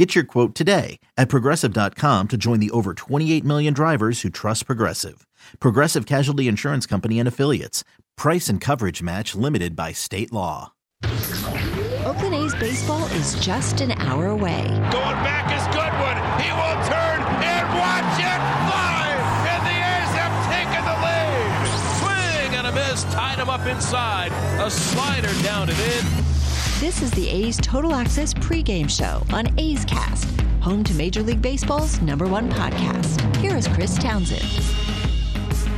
Get 0.00 0.14
your 0.14 0.24
quote 0.24 0.54
today 0.54 0.98
at 1.18 1.28
progressive.com 1.28 2.28
to 2.28 2.36
join 2.38 2.58
the 2.58 2.70
over 2.70 2.94
28 2.94 3.44
million 3.44 3.74
drivers 3.74 4.22
who 4.22 4.30
trust 4.30 4.64
Progressive. 4.64 5.26
Progressive 5.60 6.06
Casualty 6.06 6.48
Insurance 6.48 6.86
Company 6.86 7.18
and 7.18 7.28
Affiliates. 7.28 7.84
Price 8.16 8.48
and 8.48 8.62
coverage 8.62 9.02
match 9.02 9.34
limited 9.34 9.76
by 9.76 9.92
state 9.92 10.32
law. 10.32 10.72
Oakland 11.04 12.34
A's 12.34 12.54
baseball 12.54 13.04
is 13.08 13.38
just 13.44 13.82
an 13.82 13.92
hour 13.92 14.28
away. 14.28 14.64
Going 14.90 15.20
back 15.20 15.52
is 15.52 15.66
Goodwin. 15.68 16.16
He 16.40 16.48
will 16.48 16.80
turn 16.88 17.20
and 17.44 17.68
watch 17.76 18.16
it 18.24 18.40
fly. 18.72 19.04
And 19.52 19.62
the 19.68 19.76
A's 19.84 20.12
have 20.16 20.32
taken 20.48 20.82
the 20.88 20.96
lead. 21.04 21.68
Swing 22.00 22.56
and 22.56 22.66
a 22.68 22.72
miss. 22.72 23.04
Tied 23.12 23.38
him 23.38 23.50
up 23.50 23.66
inside. 23.66 24.32
A 24.64 24.70
slider 24.70 25.42
down 25.42 25.68
and 25.68 25.78
in. 25.78 26.29
This 26.80 27.02
is 27.02 27.10
the 27.10 27.28
A's 27.28 27.58
Total 27.58 27.94
Access 27.94 28.32
pregame 28.32 28.88
show 28.88 29.22
on 29.36 29.46
A's 29.60 29.84
Cast, 29.84 30.40
home 30.62 30.82
to 30.84 30.94
Major 30.94 31.22
League 31.22 31.42
Baseball's 31.42 32.00
number 32.00 32.26
one 32.26 32.48
podcast. 32.48 33.36
Here 33.36 33.54
is 33.54 33.68
Chris 33.68 33.98
Townsend. 33.98 34.40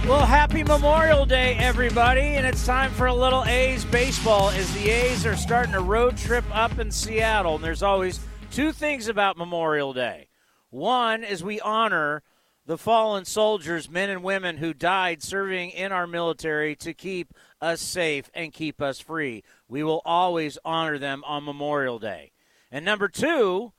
Well, 0.09 0.25
happy 0.25 0.63
Memorial 0.63 1.27
Day, 1.27 1.57
everybody, 1.57 2.21
and 2.21 2.47
it's 2.47 2.65
time 2.65 2.93
for 2.93 3.07
a 3.07 3.15
little 3.15 3.45
A's 3.47 3.85
baseball 3.85 4.51
as 4.51 4.73
the 4.75 4.91
A's 4.91 5.27
are 5.27 5.35
starting 5.35 5.75
a 5.75 5.81
road 5.81 6.17
trip 6.17 6.45
up 6.53 6.79
in 6.79 6.93
Seattle. 6.93 7.57
And 7.57 7.65
there's 7.65 7.83
always 7.83 8.21
two 8.53 8.71
things 8.71 9.09
about 9.09 9.37
Memorial 9.37 9.93
Day. 9.93 10.29
One 10.71 11.25
is 11.25 11.43
we 11.43 11.61
honor 11.61 12.23
the 12.65 12.79
fallen 12.79 13.25
soldiers, 13.25 13.91
men 13.91 14.09
and 14.09 14.23
women 14.23 14.59
who 14.59 14.73
died 14.73 15.21
serving 15.21 15.71
in 15.71 15.91
our 15.91 16.07
military 16.07 16.77
to 16.77 16.95
keep 16.95 17.35
us 17.63 17.81
safe 17.81 18.29
and 18.35 18.53
keep 18.53 18.83
us 18.83 19.01
free. 19.01 19.43
We 19.69 19.83
will 19.83 20.03
always 20.05 20.59
honor 20.65 20.99
them 20.99 21.23
on 21.25 21.45
Memorial 21.45 21.99
Day. 21.99 22.33
And 22.71 22.85
number 22.85 23.09
two, 23.09 23.73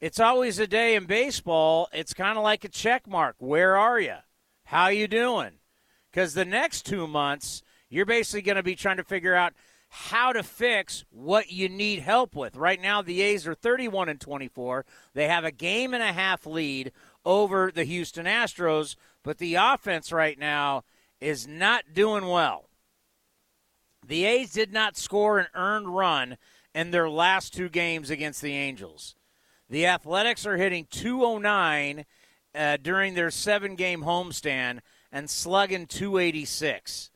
it's 0.00 0.20
always 0.20 0.60
a 0.60 0.68
day 0.68 0.94
in 0.94 1.06
baseball. 1.06 1.88
It's 1.92 2.14
kind 2.14 2.38
of 2.38 2.44
like 2.44 2.64
a 2.64 2.68
check 2.68 3.08
mark. 3.08 3.34
Where 3.38 3.76
are 3.76 3.98
you? 3.98 4.16
How 4.64 4.88
you 4.88 5.08
doing? 5.08 5.54
because 6.10 6.34
the 6.34 6.44
next 6.44 6.86
two 6.86 7.06
months 7.06 7.62
you're 7.88 8.06
basically 8.06 8.42
going 8.42 8.56
to 8.56 8.62
be 8.62 8.76
trying 8.76 8.98
to 8.98 9.04
figure 9.04 9.34
out 9.34 9.52
how 9.88 10.32
to 10.32 10.44
fix 10.44 11.04
what 11.10 11.50
you 11.50 11.68
need 11.68 11.98
help 11.98 12.36
with. 12.36 12.54
Right 12.54 12.80
now, 12.80 13.02
the 13.02 13.22
A's 13.22 13.48
are 13.48 13.54
31 13.54 14.08
and 14.08 14.20
24. 14.20 14.84
They 15.14 15.26
have 15.26 15.44
a 15.44 15.50
game 15.50 15.92
and 15.92 16.02
a 16.02 16.12
half 16.12 16.46
lead 16.46 16.92
over 17.24 17.72
the 17.72 17.82
Houston 17.82 18.26
Astros, 18.26 18.94
but 19.24 19.38
the 19.38 19.56
offense 19.56 20.12
right 20.12 20.38
now 20.38 20.84
is 21.20 21.48
not 21.48 21.92
doing 21.92 22.26
well. 22.26 22.69
The 24.10 24.24
A's 24.24 24.50
did 24.50 24.72
not 24.72 24.96
score 24.96 25.38
an 25.38 25.46
earned 25.54 25.94
run 25.94 26.36
in 26.74 26.90
their 26.90 27.08
last 27.08 27.54
two 27.54 27.68
games 27.68 28.10
against 28.10 28.42
the 28.42 28.52
Angels. 28.52 29.14
The 29.68 29.86
Athletics 29.86 30.44
are 30.46 30.56
hitting 30.56 30.88
209 30.90 32.04
uh, 32.52 32.76
during 32.82 33.14
their 33.14 33.30
seven 33.30 33.76
game 33.76 34.02
homestand 34.02 34.80
and 35.12 35.30
slugging 35.30 35.86
286. 35.86 37.12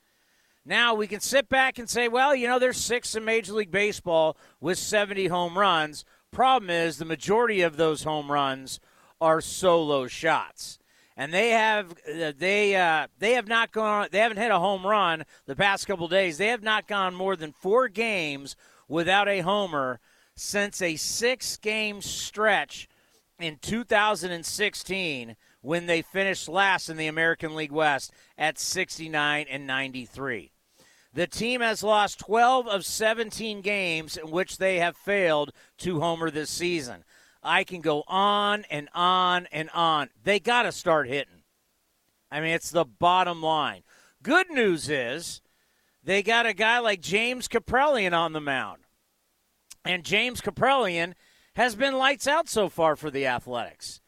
Now 0.64 0.94
we 0.94 1.08
can 1.08 1.18
sit 1.18 1.48
back 1.48 1.80
and 1.80 1.90
say, 1.90 2.06
well, 2.06 2.32
you 2.32 2.46
know, 2.46 2.60
there's 2.60 2.76
six 2.76 3.16
in 3.16 3.24
Major 3.24 3.54
League 3.54 3.72
Baseball 3.72 4.36
with 4.60 4.78
70 4.78 5.26
home 5.26 5.58
runs. 5.58 6.04
Problem 6.30 6.70
is, 6.70 6.98
the 6.98 7.04
majority 7.04 7.60
of 7.62 7.76
those 7.76 8.04
home 8.04 8.30
runs 8.30 8.78
are 9.20 9.40
solo 9.40 10.06
shots, 10.06 10.78
and 11.16 11.32
they 11.32 11.50
have 11.50 11.92
uh, 11.92 12.32
they 12.36 12.74
uh, 12.74 13.06
they 13.18 13.34
have 13.34 13.46
not 13.46 13.72
gone 13.72 14.08
they 14.10 14.18
haven't 14.18 14.38
hit 14.38 14.50
a 14.50 14.58
home 14.58 14.86
run 14.86 15.24
the 15.46 15.56
past 15.56 15.86
couple 15.86 16.08
days. 16.08 16.38
They 16.38 16.48
have 16.48 16.62
not 16.62 16.88
gone 16.88 17.14
more 17.14 17.36
than 17.36 17.52
four 17.52 17.88
games 17.88 18.56
without 18.88 19.28
a 19.28 19.40
homer 19.40 20.00
since 20.34 20.82
a 20.82 20.96
six 20.96 21.56
game 21.56 22.02
stretch 22.02 22.88
in 23.38 23.58
2016 23.60 25.36
when 25.60 25.86
they 25.86 26.02
finished 26.02 26.48
last 26.48 26.88
in 26.88 26.96
the 26.96 27.06
American 27.06 27.54
League 27.54 27.72
West 27.72 28.12
at 28.36 28.58
69 28.58 29.46
and 29.48 29.66
93. 29.66 30.50
The 31.14 31.26
team 31.28 31.60
has 31.60 31.84
lost 31.84 32.18
12 32.18 32.66
of 32.66 32.84
17 32.84 33.60
games 33.60 34.16
in 34.16 34.30
which 34.30 34.58
they 34.58 34.78
have 34.80 34.96
failed 34.96 35.52
to 35.78 36.00
homer 36.00 36.28
this 36.30 36.50
season. 36.50 37.04
I 37.44 37.64
can 37.64 37.80
go 37.80 38.04
on 38.08 38.64
and 38.70 38.88
on 38.94 39.46
and 39.52 39.68
on. 39.70 40.08
They 40.22 40.40
got 40.40 40.62
to 40.62 40.72
start 40.72 41.08
hitting. 41.08 41.42
I 42.30 42.40
mean, 42.40 42.50
it's 42.50 42.70
the 42.70 42.84
bottom 42.84 43.42
line. 43.42 43.82
Good 44.22 44.50
news 44.50 44.88
is 44.88 45.42
they 46.02 46.22
got 46.22 46.46
a 46.46 46.54
guy 46.54 46.78
like 46.78 47.00
James 47.00 47.46
Kaprielian 47.46 48.12
on 48.12 48.32
the 48.32 48.40
mound. 48.40 48.80
And 49.84 50.04
James 50.04 50.40
Kaprielian 50.40 51.12
has 51.56 51.74
been 51.74 51.94
lights 51.94 52.26
out 52.26 52.48
so 52.48 52.68
far 52.68 52.96
for 52.96 53.10
the 53.10 53.26
Athletics. 53.26 54.00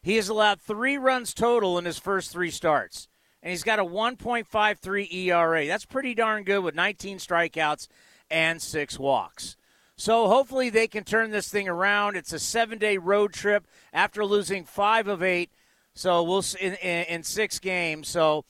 He 0.00 0.16
has 0.16 0.28
allowed 0.28 0.60
three 0.60 0.96
runs 0.96 1.34
total 1.34 1.78
in 1.78 1.84
his 1.84 1.98
first 1.98 2.30
three 2.30 2.50
starts, 2.50 3.08
and 3.42 3.50
he's 3.50 3.62
got 3.62 3.78
a 3.78 3.84
1.53 3.84 5.12
ERA. 5.12 5.66
That's 5.66 5.86
pretty 5.86 6.14
darn 6.14 6.44
good 6.44 6.60
with 6.60 6.74
19 6.74 7.18
strikeouts 7.18 7.88
and 8.30 8.60
six 8.60 8.98
walks. 8.98 9.56
So 9.96 10.28
hopefully 10.28 10.70
they 10.70 10.88
can 10.88 11.04
turn 11.04 11.30
this 11.30 11.48
thing 11.48 11.68
around. 11.68 12.16
It's 12.16 12.32
a 12.32 12.38
seven-day 12.38 12.98
road 12.98 13.32
trip 13.32 13.66
after 13.92 14.24
losing 14.24 14.64
five 14.64 15.06
of 15.06 15.22
eight. 15.22 15.50
So 15.94 16.22
we'll 16.24 16.44
in, 16.60 16.74
in, 16.74 17.04
in 17.04 17.22
six 17.22 17.58
games. 17.60 18.08
So, 18.08 18.44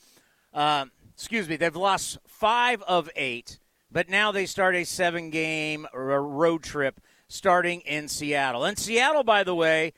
um, 0.53 0.91
excuse 1.13 1.47
me, 1.47 1.55
they've 1.55 1.75
lost 1.75 2.17
five 2.25 2.81
of 2.83 3.09
eight, 3.15 3.59
but 3.91 4.09
now 4.09 4.31
they 4.31 4.47
start 4.47 4.75
a 4.75 4.83
seven-game 4.83 5.87
road 5.93 6.63
trip 6.63 6.99
starting 7.27 7.81
in 7.81 8.07
Seattle. 8.07 8.65
And 8.65 8.77
Seattle, 8.77 9.23
by 9.23 9.43
the 9.43 9.55
way, 9.55 9.93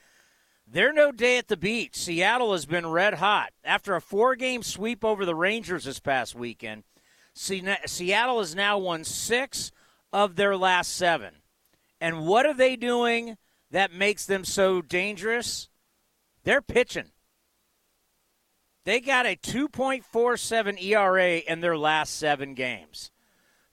they're 0.68 0.92
no 0.92 1.14
day 1.14 1.38
at 1.38 1.48
the 1.48 1.56
beach. 1.56 1.96
Seattle 1.96 2.52
has 2.52 2.66
been 2.66 2.88
red 2.88 3.16
hot. 3.16 3.54
After 3.64 3.96
a 3.96 4.02
four 4.02 4.36
game 4.36 4.64
sweep 4.64 5.06
over 5.06 5.26
the 5.26 5.36
Rangers 5.36 5.86
this 5.86 6.02
past 6.02 6.36
weekend, 6.36 6.84
Seattle 7.34 8.40
has 8.40 8.54
now 8.54 8.78
won 8.78 9.06
six 9.06 9.72
of 10.12 10.36
their 10.36 10.56
last 10.56 10.96
seven. 10.96 11.36
And 12.00 12.26
what 12.26 12.46
are 12.46 12.54
they 12.54 12.76
doing 12.76 13.38
that 13.72 13.92
makes 13.94 14.26
them 14.26 14.46
so 14.46 14.82
dangerous? 14.82 15.70
They're 16.44 16.62
pitching. 16.62 17.12
They 18.86 19.02
got 19.02 19.26
a 19.26 19.36
2.47 19.36 20.82
ERA 20.82 21.38
in 21.40 21.60
their 21.60 21.78
last 21.78 22.16
seven 22.16 22.54
games. 22.54 23.12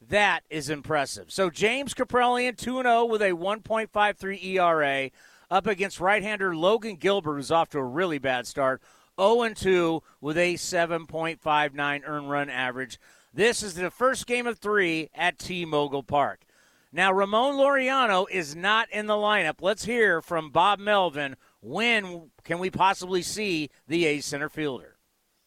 That 0.01 0.43
is 0.51 0.69
impressive. 0.69 1.31
So 1.31 1.51
James 1.51 1.95
Kaprielian 1.95 2.57
2 2.57 2.83
0 2.83 3.05
with 3.05 3.23
a 3.23 3.31
1.53 3.31 4.45
ERA 4.45 5.11
up 5.51 5.67
against 5.67 6.01
right-hander 6.01 6.57
Logan 6.57 6.97
Gilbert, 6.97 7.37
who's 7.37 7.51
off 7.51 7.71
to 7.71 7.79
a 7.79 7.85
really 7.85 8.19
bad 8.19 8.47
start. 8.47 8.83
0-2 9.17 10.01
with 10.21 10.37
a 10.37 10.55
7.59 10.55 12.03
earned 12.05 12.31
run 12.31 12.51
average. 12.51 12.99
This 13.37 13.65
is 13.65 13.75
the 13.75 13.91
first 13.91 14.29
game 14.29 14.47
of 14.47 14.61
three 14.61 15.11
at 15.13 15.41
T-Mobile 15.41 16.05
Park. 16.05 16.45
Now, 16.93 17.13
Ramon 17.13 17.57
Laureano 17.57 18.27
is 18.31 18.55
not 18.55 18.89
in 18.93 19.07
the 19.09 19.15
lineup. 19.15 19.57
Let's 19.61 19.85
hear 19.85 20.23
from 20.23 20.51
Bob 20.51 20.79
Melvin. 20.79 21.35
When 21.61 22.31
can 22.45 22.61
we 22.61 22.71
possibly 22.71 23.23
see 23.23 23.71
the 23.89 24.05
A 24.07 24.21
center 24.21 24.49
fielder? 24.49 24.99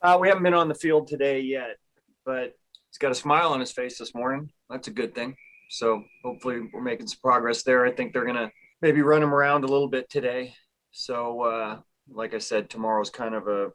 Uh, 0.02 0.18
we 0.20 0.28
haven't 0.28 0.44
been 0.44 0.54
on 0.54 0.68
the 0.68 0.76
field 0.76 1.08
today 1.08 1.40
yet, 1.40 1.78
but 2.26 2.58
he's 2.90 2.98
got 3.00 3.14
a 3.14 3.16
smile 3.16 3.54
on 3.54 3.62
his 3.62 3.72
face 3.72 3.98
this 3.98 4.14
morning. 4.14 4.52
That's 4.70 4.90
a 4.90 4.92
good 4.92 5.16
thing. 5.16 5.38
So 5.70 6.04
hopefully 6.26 6.68
we're 6.74 6.82
making 6.82 7.08
some 7.08 7.20
progress 7.24 7.64
there. 7.64 7.86
I 7.86 7.94
think 7.94 8.12
they're 8.12 8.26
going 8.26 8.36
to 8.36 8.52
maybe 8.82 9.02
run 9.02 9.24
him 9.24 9.34
around 9.34 9.64
a 9.64 9.68
little 9.68 9.88
bit 9.88 10.10
today. 10.10 10.54
So, 10.92 11.42
uh, 11.44 11.80
like 12.10 12.34
I 12.34 12.40
said, 12.40 12.70
tomorrow's 12.70 13.10
kind 13.10 13.34
of 13.34 13.48
a 13.48 13.70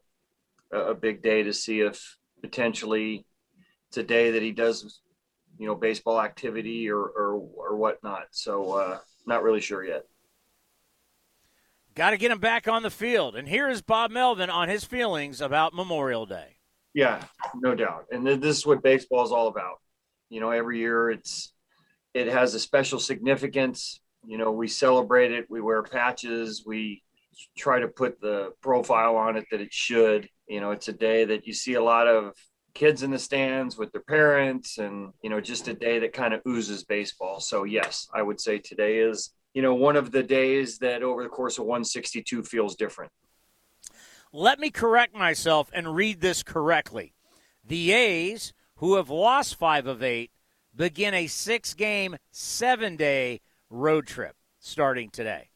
a 0.70 0.94
big 0.94 1.22
day 1.22 1.42
to 1.42 1.52
see 1.52 1.80
if 1.80 2.18
potentially 2.42 3.26
it's 3.92 3.98
a 3.98 4.02
day 4.02 4.30
that 4.30 4.42
he 4.42 4.52
does, 4.52 5.00
you 5.58 5.66
know, 5.66 5.74
baseball 5.74 6.20
activity 6.20 6.90
or 6.90 7.00
or, 7.00 7.34
or 7.56 7.76
whatnot. 7.76 8.28
So, 8.30 8.72
uh, 8.72 8.98
not 9.26 9.42
really 9.42 9.60
sure 9.60 9.84
yet. 9.84 10.04
Got 11.94 12.10
to 12.10 12.16
get 12.16 12.30
him 12.30 12.38
back 12.38 12.68
on 12.68 12.82
the 12.82 12.90
field. 12.90 13.36
And 13.36 13.46
here 13.46 13.68
is 13.68 13.82
Bob 13.82 14.10
Melvin 14.10 14.48
on 14.48 14.70
his 14.70 14.82
feelings 14.82 15.42
about 15.42 15.74
Memorial 15.74 16.24
Day. 16.24 16.56
Yeah, 16.94 17.22
no 17.54 17.74
doubt. 17.74 18.06
And 18.10 18.26
this 18.26 18.56
is 18.56 18.66
what 18.66 18.82
baseball 18.82 19.24
is 19.24 19.30
all 19.30 19.48
about. 19.48 19.80
You 20.30 20.40
know, 20.40 20.50
every 20.50 20.78
year 20.78 21.10
it's 21.10 21.52
it 22.14 22.28
has 22.28 22.54
a 22.54 22.60
special 22.60 22.98
significance 22.98 24.00
you 24.26 24.38
know, 24.38 24.52
we 24.52 24.68
celebrate 24.68 25.32
it. 25.32 25.46
We 25.50 25.60
wear 25.60 25.82
patches. 25.82 26.62
We 26.64 27.02
try 27.56 27.80
to 27.80 27.88
put 27.88 28.20
the 28.20 28.52
profile 28.60 29.16
on 29.16 29.36
it 29.36 29.46
that 29.50 29.60
it 29.60 29.72
should. 29.72 30.28
You 30.48 30.60
know, 30.60 30.70
it's 30.70 30.88
a 30.88 30.92
day 30.92 31.24
that 31.24 31.46
you 31.46 31.54
see 31.54 31.74
a 31.74 31.82
lot 31.82 32.06
of 32.06 32.34
kids 32.74 33.02
in 33.02 33.10
the 33.10 33.18
stands 33.18 33.76
with 33.76 33.92
their 33.92 34.02
parents 34.02 34.78
and 34.78 35.12
you 35.22 35.30
know 35.30 35.40
just 35.40 35.68
a 35.68 35.74
day 35.74 35.98
that 35.98 36.12
kind 36.12 36.34
of 36.34 36.40
oozes 36.46 36.84
baseball. 36.84 37.40
So 37.40 37.64
yes 37.64 38.08
i 38.14 38.22
would 38.22 38.40
say 38.40 38.58
today 38.58 38.98
is 38.98 39.30
you 39.54 39.62
know 39.62 39.74
one 39.74 39.96
of 39.96 40.10
the 40.10 40.22
days 40.22 40.78
that 40.78 41.02
over 41.02 41.22
the 41.22 41.28
course 41.28 41.58
of 41.58 41.64
162 41.64 42.42
feels 42.42 42.76
different. 42.76 43.12
Let 44.32 44.58
me 44.58 44.70
correct 44.70 45.14
myself 45.14 45.70
and 45.74 45.94
read 45.94 46.20
this 46.20 46.42
correctly. 46.42 47.14
The 47.64 47.92
a's 47.92 48.52
who 48.76 48.96
have 48.96 49.10
lost 49.10 49.56
five 49.56 49.86
of 49.86 50.02
eight 50.02 50.30
begin 50.74 51.14
a 51.14 51.26
six 51.26 51.74
game 51.74 52.16
seven 52.30 52.96
day 52.96 53.40
road 53.68 54.06
trip 54.06 54.36
starting 54.58 55.10
today. 55.10 55.50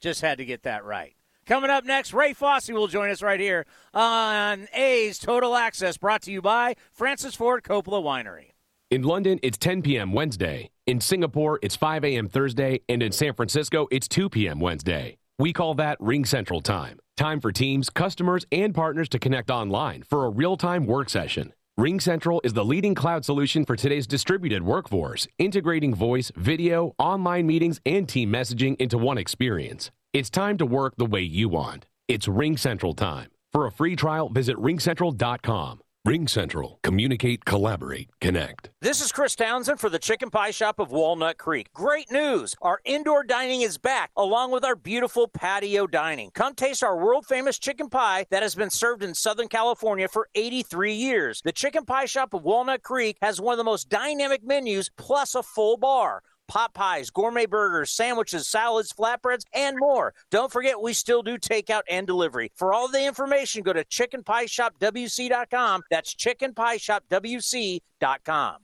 Just 0.00 0.20
had 0.20 0.38
to 0.38 0.44
get 0.44 0.62
that 0.62 0.84
right 0.84 1.13
Coming 1.46 1.68
up 1.68 1.84
next, 1.84 2.14
Ray 2.14 2.32
Fosse 2.32 2.70
will 2.70 2.86
join 2.86 3.10
us 3.10 3.20
right 3.20 3.38
here 3.38 3.66
on 3.92 4.66
A's 4.72 5.18
Total 5.18 5.54
Access, 5.54 5.98
brought 5.98 6.22
to 6.22 6.32
you 6.32 6.40
by 6.40 6.74
Francis 6.90 7.34
Ford 7.34 7.62
Coppola 7.62 8.02
Winery. 8.02 8.52
In 8.90 9.02
London, 9.02 9.38
it's 9.42 9.58
10 9.58 9.82
p.m. 9.82 10.12
Wednesday. 10.12 10.70
In 10.86 11.00
Singapore, 11.00 11.58
it's 11.62 11.76
5 11.76 12.02
a.m. 12.04 12.28
Thursday. 12.28 12.80
And 12.88 13.02
in 13.02 13.12
San 13.12 13.34
Francisco, 13.34 13.88
it's 13.90 14.08
2 14.08 14.30
p.m. 14.30 14.58
Wednesday. 14.58 15.18
We 15.38 15.52
call 15.52 15.74
that 15.74 15.98
Ring 16.00 16.24
Central 16.24 16.62
Time. 16.62 16.98
Time 17.16 17.40
for 17.40 17.52
teams, 17.52 17.90
customers, 17.90 18.46
and 18.50 18.74
partners 18.74 19.10
to 19.10 19.18
connect 19.18 19.50
online 19.50 20.02
for 20.02 20.24
a 20.24 20.30
real 20.30 20.56
time 20.56 20.86
work 20.86 21.10
session. 21.10 21.52
Ring 21.76 22.00
Central 22.00 22.40
is 22.44 22.54
the 22.54 22.64
leading 22.64 22.94
cloud 22.94 23.24
solution 23.24 23.66
for 23.66 23.76
today's 23.76 24.06
distributed 24.06 24.62
workforce, 24.62 25.26
integrating 25.38 25.94
voice, 25.94 26.30
video, 26.36 26.94
online 26.98 27.46
meetings, 27.46 27.80
and 27.84 28.08
team 28.08 28.30
messaging 28.30 28.76
into 28.76 28.96
one 28.96 29.18
experience. 29.18 29.90
It's 30.14 30.30
time 30.30 30.58
to 30.58 30.64
work 30.64 30.94
the 30.96 31.06
way 31.06 31.22
you 31.22 31.48
want. 31.48 31.86
It's 32.06 32.28
Ring 32.28 32.56
Central 32.56 32.94
time. 32.94 33.30
For 33.52 33.66
a 33.66 33.72
free 33.72 33.96
trial, 33.96 34.28
visit 34.28 34.56
ringcentral.com. 34.58 35.80
RingCentral. 36.06 36.76
Communicate, 36.84 37.44
collaborate, 37.44 38.10
connect. 38.20 38.70
This 38.80 39.00
is 39.00 39.10
Chris 39.10 39.34
Townsend 39.34 39.80
for 39.80 39.88
the 39.88 39.98
Chicken 39.98 40.30
Pie 40.30 40.52
Shop 40.52 40.78
of 40.78 40.92
Walnut 40.92 41.38
Creek. 41.38 41.72
Great 41.74 42.12
news! 42.12 42.54
Our 42.62 42.78
indoor 42.84 43.24
dining 43.24 43.62
is 43.62 43.76
back, 43.76 44.12
along 44.16 44.52
with 44.52 44.64
our 44.64 44.76
beautiful 44.76 45.26
patio 45.26 45.88
dining. 45.88 46.30
Come 46.32 46.54
taste 46.54 46.84
our 46.84 46.96
world 46.96 47.26
famous 47.26 47.58
chicken 47.58 47.88
pie 47.88 48.26
that 48.30 48.42
has 48.44 48.54
been 48.54 48.70
served 48.70 49.02
in 49.02 49.14
Southern 49.14 49.48
California 49.48 50.06
for 50.06 50.28
83 50.36 50.92
years. 50.92 51.42
The 51.44 51.52
Chicken 51.52 51.84
Pie 51.86 52.04
Shop 52.04 52.34
of 52.34 52.44
Walnut 52.44 52.84
Creek 52.84 53.16
has 53.20 53.40
one 53.40 53.54
of 53.54 53.58
the 53.58 53.64
most 53.64 53.88
dynamic 53.88 54.44
menus, 54.44 54.90
plus 54.96 55.34
a 55.34 55.42
full 55.42 55.76
bar 55.76 56.22
pot 56.48 56.74
pies, 56.74 57.10
gourmet 57.10 57.46
burgers, 57.46 57.90
sandwiches, 57.90 58.48
salads, 58.48 58.92
flatbreads, 58.92 59.44
and 59.52 59.76
more. 59.78 60.14
Don't 60.30 60.52
forget, 60.52 60.80
we 60.80 60.92
still 60.92 61.22
do 61.22 61.38
takeout 61.38 61.82
and 61.90 62.06
delivery. 62.06 62.52
For 62.54 62.72
all 62.72 62.88
the 62.88 63.04
information, 63.06 63.62
go 63.62 63.72
to 63.72 63.84
chickenpieshopwc.com. 63.84 65.82
That's 65.90 66.14
chickenpieshopwc.com. 66.14 68.63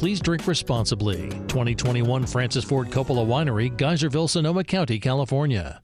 Please 0.00 0.18
drink 0.18 0.46
responsibly. 0.46 1.28
2021 1.48 2.24
Francis 2.24 2.64
Ford 2.64 2.88
Coppola 2.88 3.26
Winery, 3.26 3.70
Geyserville, 3.76 4.30
Sonoma 4.30 4.64
County, 4.64 4.98
California. 4.98 5.82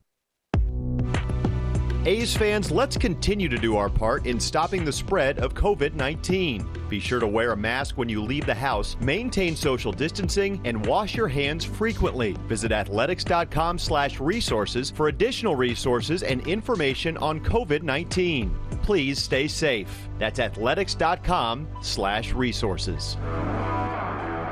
A's 2.07 2.37
fans, 2.37 2.71
let's 2.71 2.97
continue 2.97 3.49
to 3.49 3.59
do 3.59 3.77
our 3.77 3.89
part 3.89 4.27
in 4.27 4.39
stopping 4.39 4.85
the 4.85 4.93
spread 4.93 5.41
of 5.41 5.55
COVID 5.55 5.95
19. 5.95 6.65
Be 6.89 7.01
sure 7.01 7.19
to 7.19 7.27
wear 7.27 7.51
a 7.51 7.57
mask 7.57 7.99
when 7.99 8.09
you 8.09 8.23
leave 8.23 8.47
the 8.47 8.55
house, 8.55 8.97
maintain 9.01 9.57
social 9.57 9.91
distancing, 9.91 10.61
and 10.65 10.87
wash 10.87 11.17
your 11.17 11.27
hands 11.27 11.65
frequently. 11.65 12.37
Visit 12.47 12.71
athletics.com 12.71 13.77
slash 13.77 14.21
resources 14.21 14.89
for 14.89 15.09
additional 15.09 15.57
resources 15.57 16.23
and 16.23 16.47
information 16.47 17.17
on 17.17 17.41
COVID 17.41 17.83
19. 17.83 18.57
Please 18.85 19.21
stay 19.21 19.49
safe. 19.49 20.09
That's 20.21 20.39
athletics.com 20.39 21.67
slash 21.83 22.33
resources. 22.33 23.17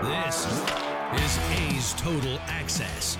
This 0.03 0.45
is 1.23 1.39
A's 1.53 1.95
Total 1.95 2.37
Access. 2.49 3.17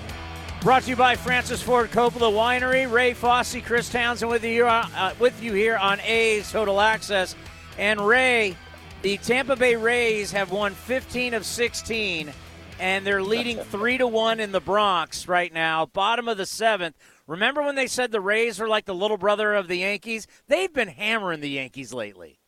Brought 0.65 0.81
to 0.81 0.89
you 0.89 0.95
by 0.95 1.15
Francis 1.15 1.61
Ford 1.61 1.91
Coppola 1.91 2.33
Winery, 2.33 2.91
Ray 2.91 3.13
Fosse, 3.13 3.57
Chris 3.63 3.87
Townsend 3.87 4.31
with 4.31 4.43
you 4.43 4.65
uh, 4.65 5.13
with 5.19 5.43
you 5.43 5.53
here 5.53 5.77
on 5.77 5.99
A's 5.99 6.51
Total 6.51 6.81
Access. 6.81 7.35
And 7.77 8.01
Ray, 8.01 8.57
the 9.03 9.17
Tampa 9.17 9.55
Bay 9.55 9.75
Rays 9.75 10.31
have 10.31 10.49
won 10.49 10.73
15 10.73 11.35
of 11.35 11.45
16, 11.45 12.33
and 12.79 13.05
they're 13.05 13.21
leading 13.21 13.59
three 13.59 13.99
to 13.99 14.07
one 14.07 14.39
in 14.39 14.51
the 14.51 14.59
Bronx 14.59 15.27
right 15.27 15.53
now, 15.53 15.85
bottom 15.85 16.27
of 16.27 16.37
the 16.37 16.47
seventh. 16.47 16.97
Remember 17.27 17.61
when 17.61 17.75
they 17.75 17.85
said 17.85 18.11
the 18.11 18.19
Rays 18.19 18.59
are 18.59 18.67
like 18.67 18.85
the 18.85 18.95
little 18.95 19.17
brother 19.17 19.53
of 19.53 19.67
the 19.67 19.77
Yankees? 19.77 20.25
They've 20.47 20.73
been 20.73 20.87
hammering 20.87 21.41
the 21.41 21.49
Yankees 21.51 21.93
lately. 21.93 22.39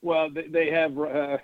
Well, 0.00 0.30
they 0.32 0.70
have 0.70 0.98
uh, 0.98 1.36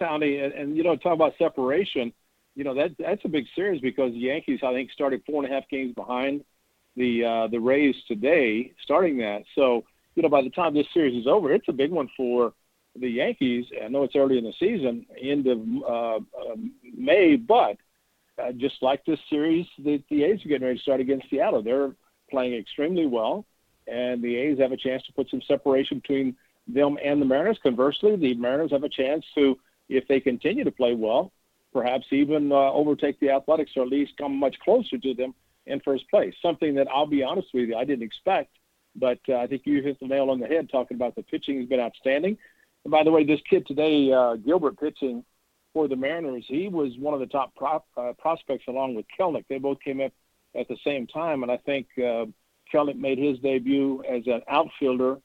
Townie, 0.00 0.44
and, 0.44 0.52
and 0.52 0.76
you 0.76 0.84
know, 0.84 0.94
talk 0.94 1.14
about 1.14 1.32
separation 1.36 2.12
you 2.54 2.64
know 2.64 2.74
that 2.74 2.90
that's 2.98 3.24
a 3.24 3.28
big 3.28 3.46
series 3.54 3.80
because 3.80 4.12
the 4.12 4.18
Yankees 4.18 4.60
I 4.62 4.72
think 4.72 4.90
started 4.90 5.22
four 5.26 5.42
and 5.42 5.50
a 5.50 5.54
half 5.54 5.68
games 5.68 5.94
behind 5.94 6.44
the 6.96 7.24
uh, 7.24 7.46
the 7.48 7.58
Rays 7.58 7.96
today, 8.08 8.72
starting 8.82 9.18
that. 9.18 9.42
So 9.54 9.84
you 10.14 10.22
know 10.22 10.28
by 10.28 10.42
the 10.42 10.50
time 10.50 10.74
this 10.74 10.86
series 10.92 11.18
is 11.18 11.26
over, 11.26 11.52
it's 11.52 11.68
a 11.68 11.72
big 11.72 11.90
one 11.90 12.08
for 12.16 12.52
the 12.98 13.08
Yankees. 13.08 13.66
I 13.82 13.88
know 13.88 14.02
it's 14.02 14.16
early 14.16 14.38
in 14.38 14.44
the 14.44 14.52
season, 14.58 15.06
end 15.20 15.46
of 15.46 15.60
uh, 15.82 16.16
uh, 16.16 16.56
May, 16.94 17.36
but 17.36 17.76
uh, 18.38 18.52
just 18.52 18.82
like 18.82 19.04
this 19.04 19.18
series, 19.30 19.66
the, 19.78 20.02
the 20.10 20.24
A's 20.24 20.44
are 20.44 20.48
getting 20.48 20.66
ready 20.66 20.76
to 20.76 20.82
start 20.82 21.00
against 21.00 21.28
Seattle. 21.30 21.62
They're 21.62 21.92
playing 22.30 22.54
extremely 22.54 23.06
well, 23.06 23.46
and 23.86 24.22
the 24.22 24.36
A's 24.36 24.58
have 24.58 24.72
a 24.72 24.76
chance 24.76 25.02
to 25.04 25.12
put 25.12 25.30
some 25.30 25.42
separation 25.48 25.98
between 25.98 26.36
them 26.66 26.98
and 27.02 27.20
the 27.20 27.26
Mariners. 27.26 27.58
Conversely, 27.62 28.16
the 28.16 28.34
Mariners 28.34 28.72
have 28.72 28.84
a 28.84 28.88
chance 28.88 29.24
to, 29.36 29.58
if 29.88 30.06
they 30.08 30.20
continue 30.20 30.64
to 30.64 30.70
play 30.70 30.94
well, 30.94 31.32
perhaps 31.72 32.06
even 32.10 32.52
uh, 32.52 32.72
overtake 32.72 33.18
the 33.20 33.30
Athletics 33.30 33.72
or 33.76 33.82
at 33.82 33.88
least 33.88 34.12
come 34.18 34.36
much 34.36 34.58
closer 34.60 34.98
to 34.98 35.14
them 35.14 35.34
in 35.66 35.80
first 35.80 36.08
place. 36.10 36.34
Something 36.42 36.74
that 36.74 36.88
I'll 36.88 37.06
be 37.06 37.22
honest 37.22 37.48
with 37.54 37.68
you, 37.68 37.76
I 37.76 37.84
didn't 37.84 38.04
expect, 38.04 38.50
but 38.94 39.18
uh, 39.28 39.36
I 39.36 39.46
think 39.46 39.62
you 39.64 39.82
hit 39.82 39.98
the 40.00 40.06
nail 40.06 40.30
on 40.30 40.40
the 40.40 40.46
head 40.46 40.68
talking 40.70 40.96
about 40.96 41.14
the 41.14 41.22
pitching 41.22 41.58
has 41.58 41.68
been 41.68 41.80
outstanding. 41.80 42.36
And 42.84 42.90
by 42.90 43.04
the 43.04 43.10
way, 43.10 43.24
this 43.24 43.40
kid 43.48 43.66
today, 43.66 44.12
uh, 44.12 44.36
Gilbert 44.36 44.78
pitching 44.78 45.24
for 45.72 45.88
the 45.88 45.96
Mariners, 45.96 46.44
he 46.48 46.68
was 46.68 46.92
one 46.98 47.14
of 47.14 47.20
the 47.20 47.26
top 47.26 47.52
uh, 47.96 48.12
prospects 48.18 48.64
along 48.68 48.94
with 48.94 49.06
Kelenic. 49.18 49.44
They 49.48 49.58
both 49.58 49.80
came 49.80 50.00
up 50.00 50.12
at 50.54 50.68
the 50.68 50.76
same 50.84 51.06
time, 51.06 51.42
and 51.42 51.50
I 51.50 51.56
think 51.58 51.86
uh, 51.96 52.26
Kelenic 52.72 52.96
made 52.96 53.18
his 53.18 53.38
debut 53.38 54.02
as 54.08 54.26
an 54.26 54.42
outfielder 54.48 55.18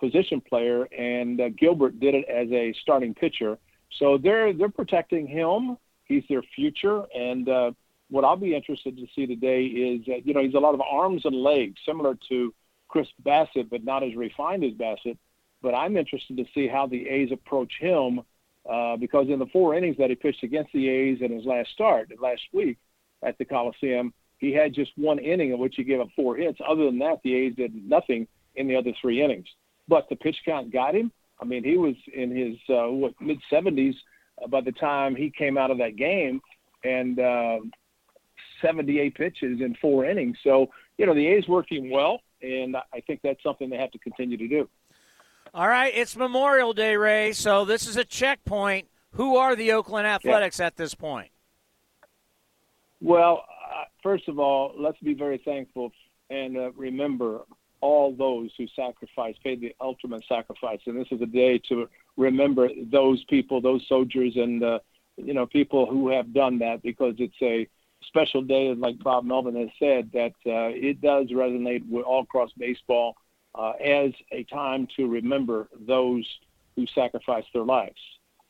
position 0.00 0.40
player, 0.40 0.84
and 0.84 1.40
uh, 1.40 1.48
Gilbert 1.50 2.00
did 2.00 2.14
it 2.14 2.26
as 2.28 2.50
a 2.50 2.74
starting 2.82 3.14
pitcher. 3.14 3.58
So 3.98 4.18
they're 4.18 4.52
they're 4.52 4.68
protecting 4.68 5.26
him 5.26 5.76
he's 6.06 6.24
their 6.28 6.42
future. 6.54 7.04
And 7.14 7.48
uh, 7.48 7.72
what 8.10 8.24
I'll 8.24 8.36
be 8.36 8.54
interested 8.54 8.96
to 8.96 9.06
see 9.14 9.26
today 9.26 9.64
is, 9.64 10.02
uh, 10.08 10.20
you 10.24 10.34
know, 10.34 10.42
he's 10.42 10.54
a 10.54 10.60
lot 10.60 10.74
of 10.74 10.80
arms 10.80 11.24
and 11.24 11.34
legs, 11.34 11.76
similar 11.86 12.16
to 12.28 12.54
Chris 12.88 13.08
Bassitt, 13.22 13.70
but 13.70 13.84
not 13.84 14.02
as 14.02 14.14
refined 14.14 14.64
as 14.64 14.72
Bassitt. 14.72 15.18
But 15.62 15.74
I'm 15.74 15.96
interested 15.96 16.36
to 16.36 16.44
see 16.54 16.68
how 16.68 16.86
the 16.86 17.08
A's 17.08 17.32
approach 17.32 17.72
him 17.80 18.20
uh, 18.70 18.96
because 18.96 19.28
in 19.28 19.38
the 19.38 19.46
four 19.46 19.74
innings 19.74 19.96
that 19.98 20.10
he 20.10 20.16
pitched 20.16 20.42
against 20.42 20.72
the 20.72 20.88
A's 20.88 21.18
in 21.20 21.32
his 21.32 21.44
last 21.44 21.70
start 21.70 22.10
last 22.20 22.42
week 22.52 22.78
at 23.22 23.36
the 23.38 23.44
Coliseum, 23.44 24.12
he 24.38 24.52
had 24.52 24.74
just 24.74 24.92
one 24.96 25.18
inning 25.18 25.50
in 25.50 25.58
which 25.58 25.74
he 25.76 25.84
gave 25.84 26.00
up 26.00 26.08
four 26.14 26.36
hits. 26.36 26.58
Other 26.66 26.84
than 26.84 26.98
that, 26.98 27.20
the 27.22 27.34
A's 27.34 27.54
did 27.56 27.74
nothing 27.74 28.26
in 28.56 28.68
the 28.68 28.76
other 28.76 28.92
three 29.00 29.22
innings. 29.22 29.48
But 29.88 30.08
the 30.08 30.16
pitch 30.16 30.36
count 30.44 30.72
got 30.72 30.94
him. 30.94 31.12
I 31.40 31.44
mean, 31.44 31.64
he 31.64 31.76
was 31.76 31.94
in 32.12 32.34
his 32.34 32.56
uh, 32.68 32.88
what 32.88 33.14
mid 33.20 33.38
70s 33.50 33.94
by 34.48 34.60
the 34.60 34.72
time 34.72 35.14
he 35.14 35.30
came 35.30 35.58
out 35.58 35.70
of 35.70 35.78
that 35.78 35.96
game, 35.96 36.40
and 36.82 37.18
uh, 37.18 37.58
78 38.60 39.14
pitches 39.14 39.60
in 39.60 39.76
four 39.80 40.04
innings. 40.04 40.36
So 40.42 40.68
you 40.98 41.06
know 41.06 41.14
the 41.14 41.26
A's 41.26 41.48
working 41.48 41.90
well, 41.90 42.20
and 42.42 42.76
I 42.76 43.00
think 43.06 43.20
that's 43.22 43.42
something 43.42 43.70
they 43.70 43.78
have 43.78 43.92
to 43.92 43.98
continue 43.98 44.36
to 44.36 44.48
do. 44.48 44.68
All 45.52 45.68
right, 45.68 45.92
it's 45.94 46.16
Memorial 46.16 46.72
Day, 46.72 46.96
Ray. 46.96 47.32
So 47.32 47.64
this 47.64 47.86
is 47.86 47.96
a 47.96 48.04
checkpoint. 48.04 48.88
Who 49.12 49.36
are 49.36 49.54
the 49.54 49.72
Oakland 49.72 50.08
Athletics 50.08 50.58
yeah. 50.58 50.66
at 50.66 50.76
this 50.76 50.94
point? 50.94 51.30
Well, 53.00 53.44
uh, 53.48 53.84
first 54.02 54.28
of 54.28 54.40
all, 54.40 54.74
let's 54.76 54.98
be 54.98 55.14
very 55.14 55.40
thankful 55.44 55.92
and 56.30 56.56
uh, 56.56 56.72
remember 56.72 57.42
all 57.80 58.14
those 58.16 58.50
who 58.56 58.66
sacrificed, 58.74 59.42
paid 59.42 59.60
the 59.60 59.74
ultimate 59.80 60.24
sacrifice. 60.28 60.80
And 60.86 60.98
this 60.98 61.08
is 61.10 61.20
a 61.20 61.26
day 61.26 61.60
to 61.68 61.88
remember 62.16 62.68
those 62.90 63.22
people, 63.24 63.60
those 63.60 63.86
soldiers, 63.88 64.34
and 64.36 64.62
uh, 64.62 64.78
you 65.16 65.34
know 65.34 65.46
people 65.46 65.86
who 65.86 66.08
have 66.08 66.32
done 66.32 66.58
that 66.60 66.82
because 66.82 67.14
it's 67.18 67.34
a 67.42 67.68
special 68.06 68.42
day, 68.42 68.74
like 68.74 68.98
Bob 68.98 69.24
Melvin 69.24 69.56
has 69.56 69.70
said, 69.78 70.10
that 70.12 70.34
uh, 70.46 70.70
it 70.74 71.00
does 71.00 71.28
resonate 71.28 71.88
with 71.88 72.04
all 72.04 72.22
across 72.22 72.50
baseball 72.56 73.16
uh, 73.54 73.72
as 73.82 74.12
a 74.32 74.44
time 74.44 74.86
to 74.96 75.08
remember 75.08 75.68
those 75.86 76.26
who 76.76 76.86
sacrificed 76.94 77.48
their 77.54 77.64
lives. 77.64 78.00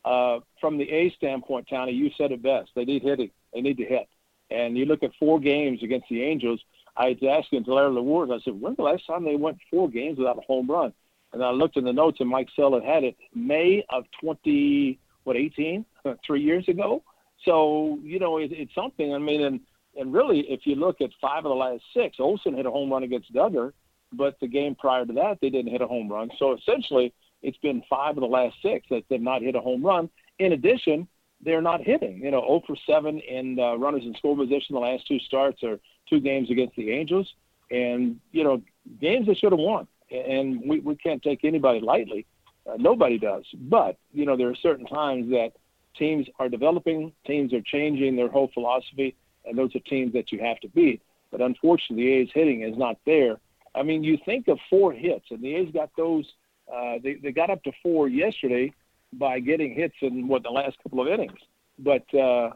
Uh, 0.05 0.41
from 0.61 0.77
the 0.77 0.91
A 0.91 1.11
standpoint, 1.11 1.67
Tony, 1.69 1.93
you 1.93 2.11
said 2.17 2.33
it 2.33 2.43
best. 2.43 2.71
They 2.75 2.85
need 2.85 3.03
hitting. 3.03 3.31
They 3.53 3.61
need 3.61 3.79
to 3.79 3.85
hit. 3.85 4.09
And 4.51 4.77
you 4.77 4.85
look 4.85 5.03
at 5.03 5.13
four 5.19 5.41
games 5.41 5.83
against 5.83 6.09
the 6.11 6.23
Angels. 6.23 6.61
I 6.97 7.17
was 7.21 7.43
asking 7.43 7.65
Larry 7.67 7.91
LeWard, 7.91 8.35
I 8.35 8.43
said, 8.45 8.61
when's 8.61 8.77
the 8.77 8.83
last 8.83 9.07
time 9.07 9.25
they 9.25 9.37
went 9.37 9.59
four 9.71 9.89
games 9.89 10.19
without 10.19 10.39
a 10.39 10.43
home 10.43 10.71
run? 10.71 10.93
And 11.35 11.45
I 11.45 11.51
looked 11.51 11.77
in 11.77 11.85
the 11.85 11.93
notes, 11.93 12.19
and 12.21 12.29
Mike 12.29 12.49
Sell 12.55 12.81
had 12.81 13.03
it 13.03 13.17
May 13.35 13.85
of 13.91 14.05
20, 14.21 14.99
what, 15.25 15.37
18, 15.37 15.85
three 16.27 16.41
years 16.41 16.67
ago. 16.69 17.03
So, 17.45 17.99
you 18.03 18.21
know, 18.21 18.39
it, 18.39 18.53
it's 18.53 18.75
something. 18.75 19.13
I 19.13 19.19
mean, 19.19 19.43
and, 19.43 19.61
and 19.97 20.13
really, 20.13 20.41
if 20.49 20.61
you 20.65 20.77
look 20.77 21.01
at 21.01 21.11
five 21.21 21.39
of 21.39 21.51
the 21.51 21.57
last 21.57 21.83
six, 21.93 22.17
Olson 22.21 22.55
hit 22.55 22.67
a 22.67 22.71
home 22.71 22.91
run 22.91 23.03
against 23.03 23.35
Duggar, 23.35 23.73
but 24.13 24.39
the 24.41 24.47
game 24.47 24.77
prior 24.77 25.05
to 25.05 25.13
that, 25.15 25.39
they 25.43 25.51
didn't 25.51 25.73
hit 25.73 25.83
a 25.83 25.87
home 25.89 26.09
run. 26.09 26.31
So 26.39 26.57
essentially, 26.57 27.13
it's 27.43 27.59
been 27.59 27.83
five 27.91 28.17
of 28.17 28.21
the 28.21 28.27
last 28.27 28.55
six 28.63 28.87
that 28.91 29.03
they've 29.11 29.21
not 29.21 29.43
hit 29.43 29.57
a 29.57 29.61
home 29.61 29.85
run. 29.85 30.09
In 30.39 30.53
addition, 30.53 31.09
they're 31.45 31.61
not 31.61 31.83
hitting. 31.83 32.19
You 32.23 32.31
know, 32.31 32.41
0 32.41 32.63
for 32.67 32.77
7 32.87 33.19
in 33.19 33.59
uh, 33.59 33.75
runners 33.75 34.05
in 34.05 34.15
score 34.15 34.37
position. 34.37 34.75
The 34.75 34.79
last 34.79 35.07
two 35.07 35.19
starts 35.19 35.63
are 35.65 35.81
two 36.09 36.21
games 36.21 36.51
against 36.51 36.77
the 36.77 36.91
Angels, 36.91 37.29
and 37.71 38.21
you 38.31 38.45
know, 38.45 38.63
games 39.01 39.27
they 39.27 39.35
should 39.35 39.53
have 39.53 39.59
won. 39.59 39.89
And 40.11 40.63
we, 40.67 40.81
we 40.81 40.97
can't 40.97 41.23
take 41.23 41.45
anybody 41.45 41.81
lightly. 41.81 42.27
Uh, 42.67 42.77
nobody 42.79 43.19
does. 43.19 43.45
But 43.55 43.97
you 44.13 44.27
know, 44.27 44.37
there 44.37 44.49
are 44.49 44.57
certain 44.57 44.87
times 44.87 45.31
that 45.31 45.53
teams 45.97 46.27
are 46.39 46.49
developing, 46.49 47.13
teams 47.27 47.53
are 47.53 47.61
changing 47.61 48.17
their 48.17 48.29
whole 48.29 48.51
philosophy, 48.53 49.15
and 49.45 49.57
those 49.57 49.75
are 49.77 49.81
teams 49.81 50.13
that 50.15 50.33
you 50.33 50.41
have 50.41 50.61
to 50.61 50.69
beat. 50.69 51.03
But 51.31 51.41
unfortunately, 51.41 52.05
the 52.05 52.13
A's 52.13 52.29
hitting 52.33 52.63
is 52.63 52.77
not 52.77 52.97
there. 53.07 53.39
I 53.75 53.83
mean, 53.83 54.05
you 54.05 54.19
think 54.25 54.49
of 54.49 54.59
four 54.71 54.93
hits, 54.93 55.27
and 55.31 55.43
the 55.43 55.55
A's 55.57 55.73
got 55.73 55.91
those. 55.97 56.25
Uh, 56.73 56.95
they 57.03 57.15
they 57.15 57.33
got 57.33 57.51
up 57.51 57.63
to 57.65 57.73
four 57.83 58.09
yesterday 58.09 58.73
by 59.13 59.41
getting 59.41 59.75
hits 59.75 59.95
in 60.01 60.29
what 60.29 60.43
the 60.43 60.51
last 60.51 60.77
couple 60.83 61.01
of 61.01 61.09
innings. 61.09 61.39
But 61.79 62.13
uh, 62.15 62.51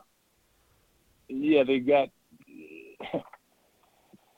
yeah, 1.29 1.65
they 1.65 1.81
got. 1.81 2.09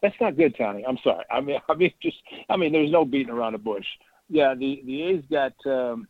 That's 0.02 0.14
not 0.20 0.36
good, 0.36 0.56
Tony. 0.56 0.84
I'm 0.86 0.98
sorry. 1.04 1.24
I 1.30 1.40
mean, 1.40 1.58
I 1.68 1.74
mean, 1.74 1.92
just 2.02 2.16
I 2.48 2.56
mean, 2.56 2.72
there's 2.72 2.90
no 2.90 3.04
beating 3.04 3.32
around 3.32 3.52
the 3.52 3.58
bush. 3.58 3.86
Yeah, 4.28 4.54
the 4.54 4.82
the 4.84 5.02
A's 5.02 5.24
got 5.30 5.54
um, 5.66 6.08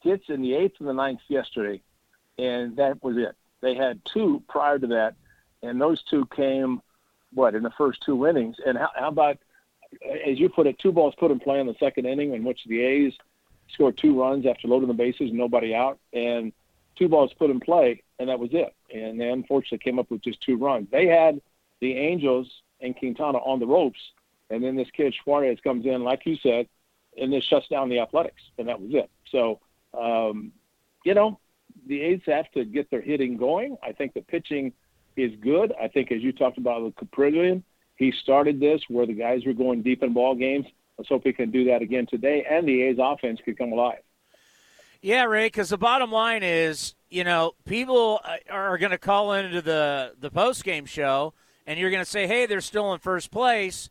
hits 0.00 0.24
in 0.28 0.42
the 0.42 0.54
eighth 0.54 0.76
and 0.80 0.88
the 0.88 0.94
ninth 0.94 1.20
yesterday, 1.28 1.80
and 2.38 2.76
that 2.76 3.02
was 3.02 3.16
it. 3.16 3.36
They 3.60 3.74
had 3.74 4.00
two 4.12 4.42
prior 4.48 4.78
to 4.78 4.86
that, 4.88 5.14
and 5.62 5.80
those 5.80 6.02
two 6.10 6.26
came 6.34 6.80
what 7.34 7.54
in 7.54 7.62
the 7.62 7.70
first 7.78 8.00
two 8.04 8.26
innings. 8.26 8.56
And 8.66 8.76
how, 8.76 8.90
how 8.94 9.08
about, 9.08 9.38
as 10.26 10.38
you 10.38 10.48
put 10.48 10.66
it, 10.66 10.78
two 10.78 10.92
balls 10.92 11.14
put 11.18 11.30
in 11.30 11.40
play 11.40 11.60
in 11.60 11.66
the 11.66 11.76
second 11.80 12.06
inning, 12.06 12.34
in 12.34 12.44
which 12.44 12.60
the 12.66 12.80
A's 12.80 13.12
scored 13.72 13.96
two 13.96 14.20
runs 14.20 14.46
after 14.46 14.68
loading 14.68 14.88
the 14.88 14.94
bases, 14.94 15.30
and 15.30 15.38
nobody 15.38 15.74
out, 15.74 15.98
and 16.12 16.52
two 16.96 17.08
balls 17.08 17.32
put 17.38 17.50
in 17.50 17.60
play, 17.60 18.02
and 18.18 18.28
that 18.28 18.38
was 18.38 18.50
it. 18.52 18.74
And 18.94 19.20
they 19.20 19.30
unfortunately 19.30 19.78
came 19.78 19.98
up 19.98 20.10
with 20.10 20.22
just 20.22 20.40
two 20.42 20.56
runs. 20.56 20.88
They 20.90 21.06
had 21.06 21.40
the 21.80 21.94
Angels 21.96 22.50
and 22.82 22.96
Quintana 22.96 23.38
on 23.38 23.60
the 23.60 23.66
ropes, 23.66 24.00
and 24.50 24.62
then 24.62 24.76
this 24.76 24.88
kid 24.94 25.14
Suarez 25.22 25.58
comes 25.62 25.86
in, 25.86 26.02
like 26.02 26.26
you 26.26 26.36
said, 26.42 26.68
and 27.16 27.32
this 27.32 27.44
shuts 27.44 27.68
down 27.68 27.88
the 27.88 28.00
Athletics, 28.00 28.42
and 28.58 28.68
that 28.68 28.80
was 28.80 28.90
it. 28.92 29.10
So, 29.30 29.60
um, 29.98 30.52
you 31.04 31.14
know, 31.14 31.38
the 31.86 32.00
A's 32.00 32.20
have 32.26 32.50
to 32.52 32.64
get 32.64 32.90
their 32.90 33.00
hitting 33.00 33.36
going. 33.36 33.76
I 33.82 33.92
think 33.92 34.14
the 34.14 34.22
pitching 34.22 34.72
is 35.16 35.32
good. 35.40 35.72
I 35.80 35.88
think, 35.88 36.12
as 36.12 36.22
you 36.22 36.32
talked 36.32 36.58
about 36.58 36.82
with 36.82 36.94
Kaprielian, 36.96 37.62
he 37.96 38.12
started 38.12 38.60
this 38.60 38.82
where 38.88 39.06
the 39.06 39.14
guys 39.14 39.44
were 39.44 39.52
going 39.52 39.82
deep 39.82 40.02
in 40.02 40.12
ball 40.12 40.34
games. 40.34 40.66
Let's 40.98 41.08
hope 41.08 41.22
he 41.24 41.32
can 41.32 41.50
do 41.50 41.64
that 41.66 41.82
again 41.82 42.06
today, 42.06 42.44
and 42.48 42.66
the 42.66 42.82
A's 42.82 42.98
offense 43.00 43.40
could 43.44 43.58
come 43.58 43.72
alive. 43.72 44.00
Yeah, 45.00 45.24
Ray. 45.24 45.46
Because 45.46 45.70
the 45.70 45.78
bottom 45.78 46.12
line 46.12 46.42
is, 46.44 46.94
you 47.10 47.24
know, 47.24 47.54
people 47.64 48.20
uh, 48.24 48.36
are 48.50 48.78
going 48.78 48.92
to 48.92 48.98
call 48.98 49.32
into 49.32 49.60
the 49.60 50.14
the 50.18 50.30
post 50.30 50.62
game 50.64 50.86
show, 50.86 51.34
and 51.66 51.78
you're 51.78 51.90
going 51.90 52.04
to 52.04 52.10
say, 52.10 52.26
"Hey, 52.26 52.46
they're 52.46 52.60
still 52.60 52.92
in 52.92 52.98
first 52.98 53.30
place," 53.30 53.88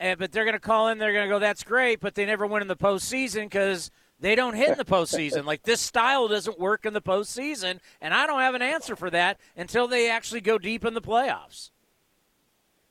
and, 0.00 0.18
but 0.18 0.32
they're 0.32 0.44
going 0.44 0.54
to 0.54 0.60
call 0.60 0.88
in. 0.88 0.98
They're 0.98 1.12
going 1.12 1.28
to 1.28 1.34
go, 1.34 1.38
"That's 1.38 1.64
great," 1.64 2.00
but 2.00 2.14
they 2.14 2.26
never 2.26 2.46
win 2.46 2.62
in 2.62 2.68
the 2.68 2.76
postseason 2.76 3.44
because 3.44 3.90
they 4.20 4.34
don't 4.34 4.54
hit 4.54 4.70
in 4.70 4.78
the 4.78 4.84
postseason. 4.84 5.44
like 5.44 5.62
this 5.62 5.80
style 5.80 6.28
doesn't 6.28 6.58
work 6.58 6.84
in 6.84 6.92
the 6.92 7.02
postseason, 7.02 7.78
and 8.00 8.12
I 8.12 8.26
don't 8.26 8.40
have 8.40 8.54
an 8.54 8.62
answer 8.62 8.96
for 8.96 9.10
that 9.10 9.38
until 9.56 9.86
they 9.86 10.10
actually 10.10 10.40
go 10.40 10.58
deep 10.58 10.84
in 10.84 10.94
the 10.94 11.00
playoffs. 11.00 11.70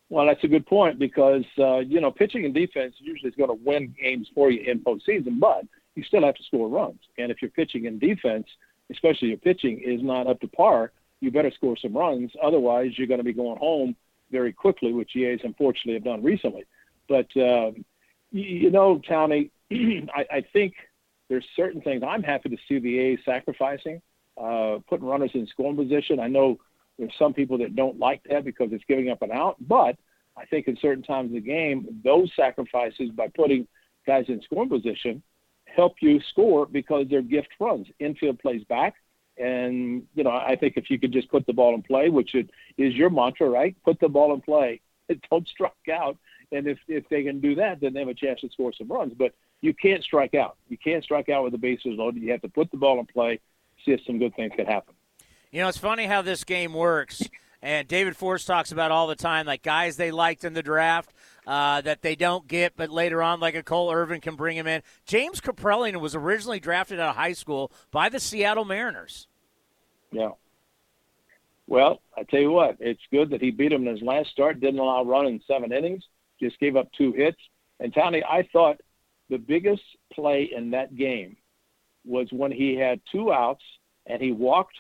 Well, 0.09 0.25
that's 0.25 0.43
a 0.43 0.47
good 0.47 0.65
point 0.65 0.99
because 0.99 1.43
uh, 1.59 1.79
you 1.79 1.99
know 1.99 2.11
pitching 2.11 2.45
and 2.45 2.53
defense 2.53 2.95
usually 2.99 3.29
is 3.29 3.35
going 3.35 3.49
to 3.49 3.63
win 3.65 3.93
games 4.01 4.29
for 4.33 4.49
you 4.51 4.61
in 4.69 4.79
postseason, 4.79 5.39
but 5.39 5.65
you 5.95 6.03
still 6.03 6.23
have 6.23 6.35
to 6.35 6.43
score 6.43 6.69
runs. 6.69 6.99
And 7.17 7.31
if 7.31 7.41
your 7.41 7.51
pitching 7.51 7.87
and 7.87 7.99
defense, 7.99 8.47
especially 8.91 9.29
your 9.29 9.37
pitching, 9.37 9.79
is 9.79 10.01
not 10.01 10.27
up 10.27 10.39
to 10.41 10.47
par, 10.47 10.91
you 11.19 11.31
better 11.31 11.51
score 11.51 11.75
some 11.75 11.97
runs. 11.97 12.31
Otherwise, 12.41 12.91
you're 12.97 13.07
going 13.07 13.19
to 13.19 13.23
be 13.23 13.33
going 13.33 13.57
home 13.57 13.95
very 14.31 14.53
quickly, 14.53 14.93
which 14.93 15.11
the 15.13 15.25
A's 15.25 15.39
unfortunately 15.43 15.93
have 15.93 16.03
done 16.03 16.23
recently. 16.23 16.65
But 17.07 17.27
um, 17.37 17.85
you, 18.31 18.43
you 18.43 18.71
know, 18.71 19.01
Tony, 19.07 19.51
I, 19.71 20.25
I 20.31 20.45
think 20.53 20.73
there's 21.29 21.45
certain 21.55 21.81
things 21.81 22.03
I'm 22.05 22.23
happy 22.23 22.49
to 22.49 22.57
see 22.67 22.79
the 22.79 22.99
A's 22.99 23.19
sacrificing, 23.25 24.01
uh, 24.41 24.79
putting 24.87 25.07
runners 25.07 25.31
in 25.33 25.47
scoring 25.47 25.77
position. 25.77 26.19
I 26.19 26.27
know 26.27 26.57
there's 26.97 27.13
some 27.19 27.33
people 27.33 27.57
that 27.59 27.75
don't 27.75 27.99
like 27.99 28.21
that 28.29 28.45
because 28.45 28.69
it's 28.71 28.83
giving 28.87 29.09
up 29.09 29.21
an 29.21 29.31
out, 29.31 29.57
but 29.59 29.97
I 30.35 30.45
think 30.45 30.67
in 30.67 30.77
certain 30.81 31.03
times 31.03 31.29
of 31.29 31.33
the 31.33 31.41
game, 31.41 32.01
those 32.03 32.31
sacrifices 32.35 33.09
by 33.15 33.27
putting 33.35 33.67
guys 34.05 34.25
in 34.27 34.41
scoring 34.43 34.69
position 34.69 35.21
help 35.65 35.95
you 36.01 36.19
score 36.29 36.65
because 36.65 37.05
they're 37.09 37.21
gift 37.21 37.49
runs. 37.59 37.87
Infield 37.99 38.39
plays 38.39 38.63
back. 38.65 38.95
And, 39.37 40.03
you 40.15 40.23
know, 40.23 40.31
I 40.31 40.55
think 40.55 40.73
if 40.77 40.89
you 40.89 40.99
could 40.99 41.11
just 41.11 41.29
put 41.29 41.45
the 41.45 41.53
ball 41.53 41.75
in 41.75 41.83
play, 41.83 42.09
which 42.09 42.33
is 42.35 42.93
your 42.93 43.09
mantra, 43.09 43.49
right? 43.49 43.75
Put 43.83 43.99
the 43.99 44.09
ball 44.09 44.33
in 44.33 44.41
play. 44.41 44.81
Don't 45.29 45.47
strike 45.47 45.71
out. 45.91 46.17
And 46.51 46.67
if, 46.67 46.79
if 46.87 47.07
they 47.09 47.23
can 47.23 47.39
do 47.39 47.55
that, 47.55 47.81
then 47.81 47.93
they 47.93 47.99
have 47.99 48.09
a 48.09 48.13
chance 48.13 48.41
to 48.41 48.49
score 48.49 48.73
some 48.73 48.87
runs. 48.87 49.13
But 49.17 49.33
you 49.61 49.73
can't 49.73 50.03
strike 50.03 50.33
out. 50.33 50.57
You 50.69 50.77
can't 50.77 51.03
strike 51.03 51.29
out 51.29 51.43
with 51.43 51.51
the 51.51 51.57
bases 51.57 51.93
loaded. 51.97 52.23
You 52.23 52.31
have 52.31 52.41
to 52.41 52.49
put 52.49 52.71
the 52.71 52.77
ball 52.77 52.99
in 52.99 53.05
play, 53.05 53.39
see 53.85 53.91
if 53.91 54.01
some 54.05 54.17
good 54.19 54.35
things 54.35 54.53
can 54.55 54.65
happen. 54.65 54.93
You 55.51 55.61
know, 55.61 55.69
it's 55.69 55.77
funny 55.77 56.05
how 56.05 56.21
this 56.21 56.43
game 56.43 56.73
works. 56.73 57.23
And 57.61 57.87
David 57.87 58.15
Forst 58.15 58.47
talks 58.47 58.71
about 58.71 58.91
all 58.91 59.07
the 59.07 59.15
time, 59.15 59.45
like 59.45 59.63
guys 59.63 59.97
they 59.97 60.11
liked 60.11 60.43
in 60.43 60.53
the 60.53 60.61
draft 60.61 61.11
uh, 61.47 61.79
that 61.81 62.01
they 62.01 62.15
don't 62.15 62.47
get, 62.47 62.73
but 62.75 62.89
later 62.89 63.23
on, 63.23 63.39
like 63.39 63.55
a 63.55 63.63
Cole 63.63 63.91
Irvin 63.91 64.19
can 64.19 64.35
bring 64.35 64.57
him 64.57 64.67
in. 64.67 64.83
James 65.05 65.39
Kaprielian 65.39 66.01
was 66.01 66.13
originally 66.13 66.59
drafted 66.59 66.99
out 66.99 67.11
of 67.11 67.15
high 67.15 67.33
school 67.33 67.71
by 67.89 68.09
the 68.09 68.19
Seattle 68.19 68.65
Mariners. 68.65 69.27
Yeah. 70.11 70.31
Well, 71.67 72.01
I 72.17 72.23
tell 72.23 72.41
you 72.41 72.51
what, 72.51 72.77
it's 72.79 73.01
good 73.11 73.29
that 73.31 73.41
he 73.41 73.51
beat 73.51 73.71
him 73.71 73.87
in 73.87 73.93
his 73.93 74.03
last 74.03 74.29
start. 74.29 74.59
Didn't 74.59 74.79
allow 74.79 75.03
run 75.03 75.25
in 75.25 75.41
seven 75.47 75.71
innings. 75.71 76.03
Just 76.39 76.59
gave 76.59 76.75
up 76.75 76.89
two 76.97 77.13
hits. 77.13 77.39
And 77.79 77.93
Tony, 77.93 78.23
I 78.23 78.47
thought 78.51 78.81
the 79.29 79.37
biggest 79.37 79.83
play 80.13 80.49
in 80.55 80.71
that 80.71 80.95
game 80.95 81.37
was 82.05 82.27
when 82.31 82.51
he 82.51 82.75
had 82.75 83.01
two 83.11 83.31
outs 83.31 83.63
and 84.05 84.21
he 84.21 84.31
walked 84.31 84.75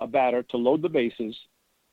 a 0.00 0.06
batter 0.06 0.42
to 0.42 0.56
load 0.56 0.82
the 0.82 0.88
bases, 0.88 1.36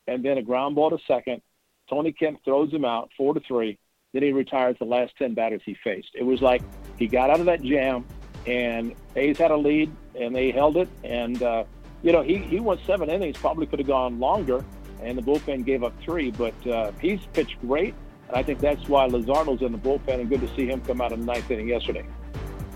and 0.08 0.25
then 0.25 0.38
a 0.38 0.44
ground 0.44 0.75
ball 0.75 0.89
to 0.89 0.98
second. 1.08 1.42
Tony 1.89 2.12
Kemp 2.12 2.39
throws 2.44 2.72
him 2.72 2.86
out 2.86 3.10
four 3.16 3.34
to 3.34 3.39
three. 3.48 3.78
Then 4.13 4.24
he 4.24 4.32
retires 4.32 4.75
the 4.80 4.86
last 4.86 5.13
ten 5.18 5.34
batters 5.34 5.62
he 5.66 5.75
faced. 5.84 6.10
It 6.16 6.24
was 6.24 6.42
like 6.42 6.62
he 6.98 7.08
got 7.08 7.30
out 7.30 7.39
of 7.39 7.46
that 7.46 7.62
jam, 7.62 8.06
and 8.48 8.96
A's 9.16 9.38
had 9.38 9.51
a 9.51 9.58
lead, 9.58 9.92
and 10.20 10.36
they 10.36 10.51
held 10.51 10.78
it. 10.78 10.89
And 11.04 11.42
uh, 11.44 11.66
you 12.01 12.12
know 12.12 12.24
he 12.24 12.38
he 12.38 12.60
went 12.60 12.82
seven 12.86 13.10
innings, 13.10 13.38
probably 13.38 13.68
could 13.68 13.80
have 13.80 13.88
gone 13.88 14.20
longer, 14.20 14.66
and 15.01 15.18
the 15.18 15.22
bullpen 15.22 15.66
gave 15.66 15.84
up 15.84 15.94
three. 16.01 16.32
But 16.32 16.68
uh, 16.68 16.92
he's 17.00 17.20
pitched 17.34 17.60
great, 17.62 17.94
and 18.28 18.36
I 18.36 18.44
think 18.44 18.60
that's 18.60 18.88
why 18.89 19.08
Luzardo's 19.08 19.62
in 19.62 19.72
the 19.72 19.78
bullpen, 19.78 20.20
and 20.20 20.30
good 20.30 20.42
to 20.42 20.56
see 20.56 20.66
him 20.66 20.82
come 20.82 21.01
out 21.01 21.12
in 21.12 21.20
the 21.20 21.25
ninth 21.25 21.51
inning 21.51 21.68
yesterday. 21.68 22.06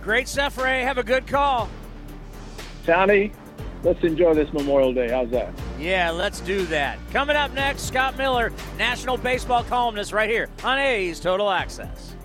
Great 0.01 0.27
stuff, 0.27 0.57
Ray. 0.57 0.81
Have 0.81 0.97
a 0.97 1.03
good 1.03 1.25
call. 1.25 1.69
Tony, 2.85 3.31
let's 3.83 4.03
enjoy 4.03 4.33
this 4.33 4.51
Memorial 4.53 4.93
Day. 4.93 5.09
How's 5.09 5.29
that? 5.31 5.53
Yeah, 5.79 6.09
let's 6.11 6.39
do 6.41 6.65
that. 6.67 6.97
Coming 7.11 7.35
up 7.35 7.53
next, 7.53 7.83
Scott 7.83 8.17
Miller, 8.17 8.51
national 8.77 9.17
baseball 9.17 9.63
columnist, 9.63 10.11
right 10.11 10.29
here 10.29 10.49
on 10.63 10.79
A's 10.79 11.19
Total 11.19 11.49
Access. 11.49 12.15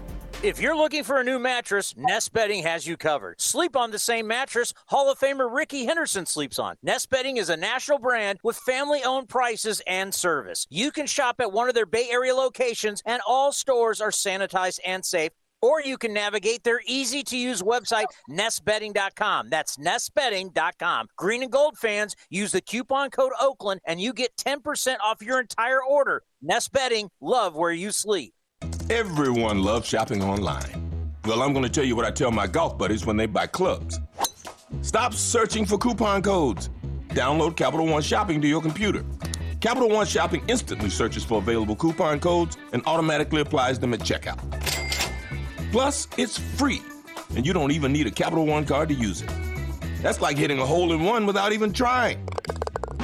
If 0.41 0.61
you're 0.61 0.77
looking 0.77 1.03
for 1.03 1.19
a 1.19 1.25
new 1.25 1.41
mattress, 1.41 1.97
Nest 1.97 2.33
Bedding 2.33 2.62
has 2.62 2.87
you 2.87 2.97
covered. 2.97 3.41
Sleep 3.41 3.75
on 3.75 3.91
the 3.91 3.99
same 3.99 4.29
mattress 4.29 4.73
Hall 4.87 5.11
of 5.11 5.19
Famer 5.19 5.53
Rickey 5.53 5.85
Henderson 5.85 6.27
sleeps 6.27 6.61
on. 6.61 6.77
Nest 6.81 7.11
Bedding 7.11 7.38
is 7.38 7.49
a 7.50 7.57
national 7.57 7.99
brand 7.99 8.38
with 8.45 8.57
family 8.57 9.00
owned 9.05 9.29
prices 9.29 9.83
and 9.85 10.15
service. 10.15 10.69
You 10.71 10.93
can 10.93 11.09
shop 11.09 11.41
at 11.41 11.50
one 11.50 11.69
of 11.69 11.75
their 11.75 11.87
Bay 11.87 12.07
Area 12.09 12.37
locations, 12.37 13.03
and 13.05 13.21
all 13.27 13.50
stores 13.50 14.00
are 14.00 14.12
sanitized 14.12 14.79
and 14.87 15.05
safe 15.05 15.33
or 15.62 15.81
you 15.81 15.99
can 15.99 16.12
navigate 16.12 16.65
their 16.65 16.81
easy 16.87 17.23
to 17.25 17.37
use 17.37 17.62
website, 17.62 18.07
nestbedding.com. 18.31 19.50
That's 19.50 19.77
nestbedding.com. 19.77 21.09
Green 21.17 21.43
and 21.43 21.53
gold 21.53 21.79
fans, 21.79 22.15
use 22.31 22.53
the 22.53 22.61
coupon 22.61 23.11
code 23.11 23.33
Oakland 23.41 23.81
and 23.87 24.00
you 24.00 24.12
get 24.12 24.37
10% 24.37 24.97
off 25.03 25.23
your 25.23 25.41
entire 25.41 25.83
order. 25.83 26.23
Nest 26.43 26.73
Bedding, 26.73 27.11
love 27.21 27.55
where 27.55 27.73
you 27.73 27.91
sleep. 27.91 28.33
Everyone 28.91 29.62
loves 29.62 29.88
shopping 29.88 30.23
online. 30.23 31.12
Well, 31.25 31.43
I'm 31.43 31.53
going 31.53 31.65
to 31.65 31.71
tell 31.71 31.85
you 31.85 31.97
what 31.97 32.05
I 32.05 32.11
tell 32.11 32.31
my 32.31 32.47
golf 32.47 32.79
buddies 32.79 33.05
when 33.05 33.17
they 33.17 33.27
buy 33.27 33.47
clubs. 33.47 34.00
Stop 34.83 35.12
searching 35.15 35.67
for 35.67 35.79
coupon 35.79 36.23
codes. 36.23 36.71
Download 37.09 37.57
Capital 37.57 37.87
One 37.87 38.03
Shopping 38.03 38.41
to 38.41 38.49
your 38.49 38.62
computer. 38.62 39.05
Capital 39.61 39.88
One 39.88 40.07
Shopping 40.07 40.43
instantly 40.49 40.91
searches 40.91 41.25
for 41.25 41.38
available 41.38 41.75
coupon 41.75 42.21
codes 42.21 42.57
and 42.73 42.83
automatically 42.87 43.41
applies 43.41 43.79
them 43.79 43.93
at 43.93 44.00
checkout. 44.00 44.38
Plus, 45.71 46.09
it's 46.17 46.39
free, 46.39 46.83
and 47.37 47.45
you 47.45 47.53
don't 47.53 47.73
even 47.73 47.93
need 47.93 48.07
a 48.07 48.11
Capital 48.11 48.47
One 48.47 48.65
card 48.65 48.89
to 48.89 48.95
use 48.95 49.21
it. 49.21 49.31
That's 50.01 50.21
like 50.21 50.39
hitting 50.39 50.59
a 50.61 50.65
hole 50.65 50.93
in 50.93 51.03
one 51.03 51.27
without 51.27 51.53
even 51.53 51.73
trying. 51.73 52.27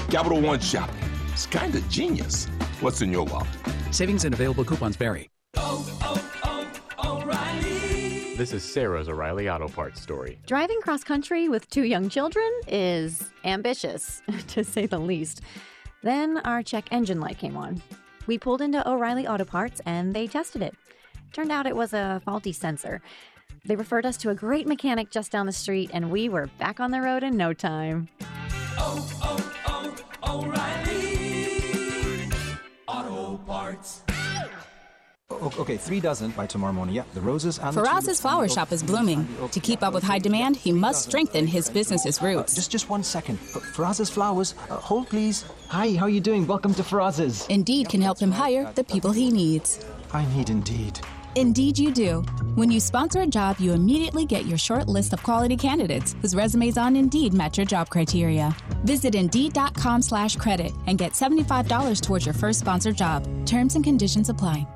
Capital 0.09 0.41
One 0.41 0.61
Shopping. 0.61 0.97
It's 1.33 1.45
kind 1.47 1.75
of 1.75 1.87
genius. 1.91 2.47
What's 2.81 3.03
in 3.03 3.13
your 3.13 3.27
wallet? 3.27 3.49
Savings 3.91 4.25
and 4.25 4.35
available 4.35 4.65
coupons 4.65 4.97
vary. 4.97 5.29
Oh, 5.57 5.87
oh, 6.03 6.71
oh, 6.99 7.21
O'Reilly. 7.21 8.35
This 8.37 8.53
is 8.55 8.65
Sarah's 8.65 9.11
O'Reilly 9.11 9.51
Auto 9.51 9.69
Parts 9.69 10.01
story. 10.01 10.39
Driving 10.47 10.81
cross 10.81 11.05
country 11.05 11.51
with 11.51 11.69
two 11.69 11.85
young 11.85 12.09
children 12.09 12.51
is 12.67 13.29
ambitious, 13.45 14.23
to 14.49 14.65
say 14.65 14.87
the 14.87 14.99
least. 14.99 15.43
Then 16.03 16.39
our 16.39 16.63
check 16.63 16.87
engine 16.91 17.21
light 17.21 17.37
came 17.37 17.59
on. 17.59 17.83
We 18.27 18.39
pulled 18.39 18.63
into 18.63 18.89
O'Reilly 18.89 19.27
Auto 19.27 19.45
Parts 19.45 19.83
and 19.85 20.15
they 20.15 20.27
tested 20.27 20.63
it. 20.63 20.75
Turned 21.35 21.51
out 21.51 21.67
it 21.67 21.75
was 21.75 21.93
a 21.93 22.23
faulty 22.25 22.53
sensor. 22.53 23.03
They 23.65 23.75
referred 23.75 24.07
us 24.07 24.17
to 24.19 24.31
a 24.31 24.37
great 24.37 24.69
mechanic 24.69 25.11
just 25.11 25.33
down 25.33 25.47
the 25.47 25.53
street, 25.53 25.91
and 25.93 26.13
we 26.13 26.29
were 26.29 26.47
back 26.61 26.79
on 26.79 26.93
the 26.93 27.01
road 27.01 27.25
in 27.25 27.37
no 27.37 27.53
time. 27.53 28.09
Oh, 28.79 29.11
oh, 29.21 29.97
oh, 30.23 30.43
O'Reilly 30.45 32.31
Auto 32.87 33.39
Parts. 33.39 34.05
Okay, 35.59 35.77
three 35.77 35.99
dozen 35.99 36.31
by 36.31 36.47
tomorrow 36.47 36.73
morning. 36.73 36.95
Yeah, 36.95 37.03
the 37.15 37.21
roses 37.21 37.59
and 37.59 37.77
Faraz's 37.77 38.21
flower 38.21 38.49
shop 38.49 38.71
is 38.71 38.85
blooming. 38.85 39.27
To 39.51 39.59
keep 39.59 39.83
up 39.83 39.93
with 39.93 40.05
high 40.05 40.21
demand, 40.21 40.55
he 40.55 40.71
must 40.71 41.09
strengthen 41.09 41.49
his 41.49 41.69
business's 41.69 42.23
roots. 42.23 42.53
Uh, 42.53 42.57
just, 42.57 42.71
just 42.71 42.89
one 42.89 43.03
second. 43.03 43.41
Faraz's 43.41 44.09
flowers. 44.09 44.55
Uh, 44.71 44.77
hold, 44.77 45.09
please. 45.09 45.45
Hi, 45.67 45.95
how 45.95 46.05
are 46.05 46.11
you 46.11 46.21
doing? 46.21 46.47
Welcome 46.47 46.75
to 46.75 46.85
Faraz's. 46.85 47.45
Indeed 47.49 47.89
can 47.89 48.01
help 48.01 48.21
him 48.21 48.31
hire 48.31 48.71
the 48.77 48.85
people 48.85 49.11
he 49.11 49.33
needs. 49.33 49.85
I 50.13 50.25
need 50.37 50.49
Indeed. 50.49 51.01
Indeed, 51.37 51.79
you 51.79 51.93
do. 51.93 52.23
When 52.55 52.71
you 52.71 52.81
sponsor 52.81 53.21
a 53.21 53.27
job, 53.27 53.59
you 53.59 53.73
immediately 53.73 54.25
get 54.25 54.47
your 54.47 54.57
short 54.57 54.89
list 54.89 55.13
of 55.13 55.23
quality 55.23 55.57
candidates 55.57 56.15
whose 56.23 56.35
resumes 56.35 56.79
on 56.79 56.97
Indeed 56.97 57.35
match 57.35 57.59
your 57.59 57.67
job 57.67 57.91
criteria. 57.91 58.57
Visit 58.85 59.15
Indeed.com/credit 59.15 60.73
and 60.87 60.99
get 60.99 61.13
$75 61.13 62.01
towards 62.01 62.25
your 62.27 62.35
first 62.35 62.61
sponsored 62.61 62.97
job. 62.97 63.27
Terms 63.47 63.75
and 63.75 63.85
conditions 63.85 64.31
apply. 64.31 64.67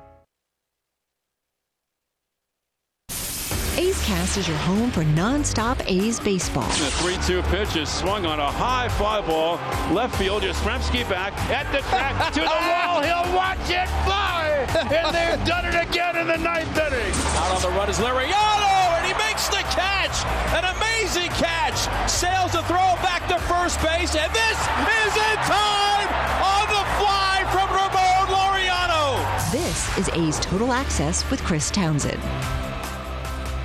A's 3.79 4.03
Cast 4.05 4.37
is 4.39 4.49
your 4.49 4.57
home 4.59 4.91
for 4.91 5.05
nonstop 5.05 5.81
A's 5.87 6.19
baseball. 6.19 6.69
The 6.69 6.91
3-2 6.99 7.43
pitch 7.45 7.77
is 7.77 7.89
swung 7.89 8.27
on 8.27 8.41
a 8.41 8.51
high 8.51 8.89
fly 8.89 9.21
ball. 9.25 9.55
Left 9.95 10.17
field, 10.17 10.43
Yastrzemski 10.43 11.09
back 11.09 11.33
at 11.49 11.71
the 11.71 11.79
track 11.89 12.33
to 12.33 12.41
the 12.41 12.47
wall. 12.71 13.03
He'll 13.03 13.37
watch 13.37 13.71
it 13.71 13.89
fly. 14.05 14.38
And 14.59 15.15
they've 15.15 15.47
done 15.47 15.65
it 15.67 15.75
again 15.75 16.17
in 16.17 16.27
the 16.27 16.37
ninth 16.37 16.77
inning. 16.77 17.15
Out 17.39 17.55
on 17.55 17.63
the 17.63 17.69
run 17.79 17.89
is 17.89 17.99
Laureano, 17.99 18.99
and 18.99 19.07
he 19.07 19.15
makes 19.15 19.49
the 19.49 19.63
catch. 19.71 20.25
An 20.55 20.65
amazing 20.77 21.31
catch. 21.39 21.79
Sails 22.11 22.53
the 22.53 22.63
throw 22.65 22.97
back 23.07 23.29
to 23.29 23.39
first 23.47 23.81
base, 23.83 24.17
and 24.17 24.33
this 24.35 24.59
is 25.05 25.15
in 25.15 25.39
time 25.47 26.09
on 26.43 26.67
the 26.75 26.85
fly 26.99 27.47
from 27.53 27.69
Ramon 27.71 28.27
Laureano. 28.35 29.53
This 29.53 29.97
is 29.99 30.09
A's 30.15 30.41
Total 30.41 30.73
Access 30.73 31.29
with 31.31 31.43
Chris 31.45 31.71
Townsend. 31.71 32.68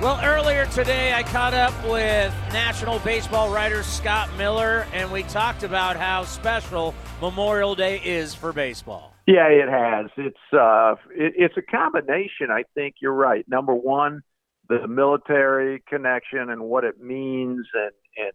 Well, 0.04 0.20
earlier 0.22 0.66
today, 0.66 1.14
I 1.14 1.22
caught 1.22 1.54
up 1.54 1.72
with 1.84 2.30
National 2.52 2.98
Baseball 2.98 3.50
writer 3.50 3.82
Scott 3.82 4.28
Miller, 4.36 4.86
and 4.92 5.10
we 5.10 5.22
talked 5.22 5.62
about 5.62 5.96
how 5.96 6.24
special 6.24 6.94
Memorial 7.22 7.74
Day 7.74 8.02
is 8.04 8.34
for 8.34 8.52
baseball. 8.52 9.14
Yeah, 9.26 9.46
it 9.46 9.66
has. 9.66 10.10
It's 10.18 10.36
uh, 10.52 10.96
it, 11.10 11.32
it's 11.38 11.54
a 11.56 11.62
combination. 11.62 12.50
I 12.50 12.64
think 12.74 12.96
you're 13.00 13.14
right. 13.14 13.48
Number 13.48 13.74
one, 13.74 14.20
the 14.68 14.86
military 14.86 15.82
connection 15.88 16.50
and 16.50 16.64
what 16.64 16.84
it 16.84 17.00
means, 17.00 17.66
and 17.72 17.92
and 18.18 18.32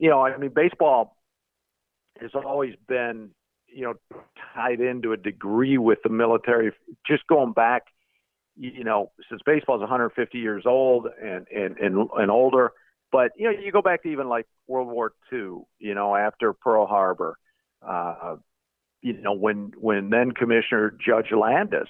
you 0.00 0.10
know, 0.10 0.26
I 0.26 0.36
mean, 0.36 0.50
baseball 0.52 1.16
has 2.20 2.32
always 2.34 2.74
been 2.88 3.30
you 3.68 3.84
know 3.84 3.94
tied 4.52 4.80
into 4.80 5.12
a 5.12 5.16
degree 5.16 5.78
with 5.78 6.00
the 6.02 6.10
military. 6.10 6.72
Just 7.06 7.24
going 7.28 7.52
back 7.52 7.84
you 8.58 8.84
know, 8.84 9.12
since 9.28 9.40
baseball 9.46 9.76
is 9.76 9.80
150 9.80 10.38
years 10.38 10.64
old 10.66 11.06
and, 11.22 11.46
and, 11.54 11.76
and, 11.78 12.08
and 12.12 12.30
older, 12.30 12.72
but, 13.10 13.30
you 13.36 13.44
know, 13.44 13.58
you 13.58 13.72
go 13.72 13.82
back 13.82 14.02
to 14.02 14.08
even 14.08 14.28
like 14.28 14.46
World 14.66 14.88
War 14.88 15.12
II, 15.32 15.60
you 15.78 15.94
know, 15.94 16.14
after 16.14 16.52
Pearl 16.52 16.86
Harbor, 16.86 17.38
uh, 17.86 18.36
you 19.00 19.14
know, 19.14 19.32
when, 19.32 19.72
when 19.78 20.10
then 20.10 20.32
Commissioner 20.32 20.94
Judge 21.04 21.30
Landis, 21.32 21.88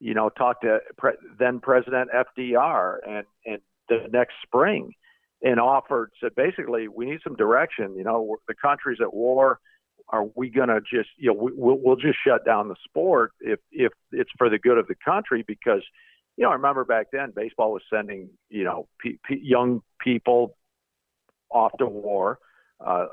you 0.00 0.14
know, 0.14 0.28
talked 0.30 0.62
to 0.62 0.78
pre- 0.96 1.16
then 1.38 1.60
President 1.60 2.10
FDR 2.14 2.98
and, 3.06 3.26
and 3.44 3.58
the 3.88 4.06
next 4.10 4.34
spring 4.42 4.92
and 5.42 5.60
offered, 5.60 6.10
said 6.20 6.34
basically, 6.34 6.88
we 6.88 7.06
need 7.06 7.20
some 7.22 7.36
direction. 7.36 7.94
You 7.96 8.04
know, 8.04 8.36
the 8.48 8.54
country's 8.54 8.98
at 9.00 9.12
war 9.12 9.58
are 10.08 10.24
we 10.34 10.50
going 10.50 10.68
to 10.68 10.80
just 10.80 11.10
you 11.16 11.28
know 11.28 11.34
we, 11.34 11.52
we'll, 11.54 11.78
we'll 11.80 11.96
just 11.96 12.18
shut 12.24 12.44
down 12.44 12.68
the 12.68 12.76
sport 12.84 13.32
if 13.40 13.58
if 13.72 13.92
it's 14.12 14.30
for 14.38 14.48
the 14.48 14.58
good 14.58 14.78
of 14.78 14.86
the 14.86 14.94
country 14.94 15.44
because 15.46 15.82
you 16.36 16.44
know 16.44 16.50
I 16.50 16.54
remember 16.54 16.84
back 16.84 17.08
then 17.12 17.32
baseball 17.34 17.72
was 17.72 17.82
sending 17.92 18.30
you 18.48 18.64
know 18.64 18.88
p- 19.00 19.18
p- 19.26 19.40
young 19.42 19.82
people 20.00 20.56
off 21.50 21.72
to 21.78 21.86
war. 21.86 22.38
Uh, 22.84 23.06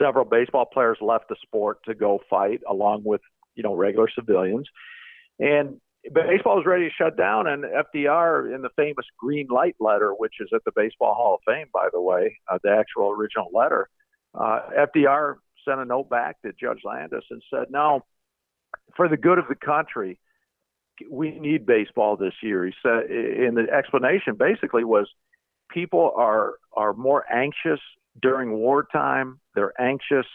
several 0.00 0.24
baseball 0.24 0.64
players 0.64 0.96
left 1.00 1.28
the 1.28 1.36
sport 1.42 1.78
to 1.84 1.94
go 1.94 2.20
fight 2.30 2.60
along 2.68 3.02
with 3.04 3.20
you 3.54 3.62
know 3.62 3.74
regular 3.74 4.08
civilians, 4.14 4.68
and 5.38 5.80
baseball 6.04 6.56
was 6.56 6.66
ready 6.66 6.88
to 6.88 6.94
shut 6.94 7.16
down. 7.16 7.46
And 7.46 7.64
FDR, 7.64 8.54
in 8.54 8.62
the 8.62 8.70
famous 8.76 9.06
green 9.18 9.48
light 9.50 9.76
letter, 9.80 10.12
which 10.12 10.34
is 10.40 10.48
at 10.54 10.62
the 10.64 10.72
Baseball 10.74 11.14
Hall 11.14 11.34
of 11.34 11.40
Fame, 11.52 11.66
by 11.72 11.88
the 11.92 12.00
way, 12.00 12.38
uh, 12.50 12.58
the 12.62 12.70
actual 12.70 13.10
original 13.10 13.48
letter, 13.52 13.88
uh, 14.34 14.60
FDR 14.86 15.36
sent 15.68 15.80
a 15.80 15.84
note 15.84 16.08
back 16.08 16.40
to 16.42 16.52
Judge 16.52 16.80
Landis 16.84 17.24
and 17.30 17.42
said, 17.52 17.66
no, 17.70 18.04
for 18.96 19.08
the 19.08 19.16
good 19.16 19.38
of 19.38 19.46
the 19.48 19.54
country, 19.54 20.18
we 21.10 21.38
need 21.38 21.66
baseball 21.66 22.16
this 22.16 22.34
year. 22.42 22.66
He 22.66 22.72
said, 22.82 23.10
and 23.10 23.56
the 23.56 23.66
explanation 23.72 24.34
basically 24.36 24.84
was 24.84 25.08
people 25.70 26.12
are 26.16 26.54
are 26.72 26.92
more 26.92 27.24
anxious 27.32 27.80
during 28.20 28.52
wartime. 28.52 29.40
They're 29.54 29.80
anxious. 29.80 30.26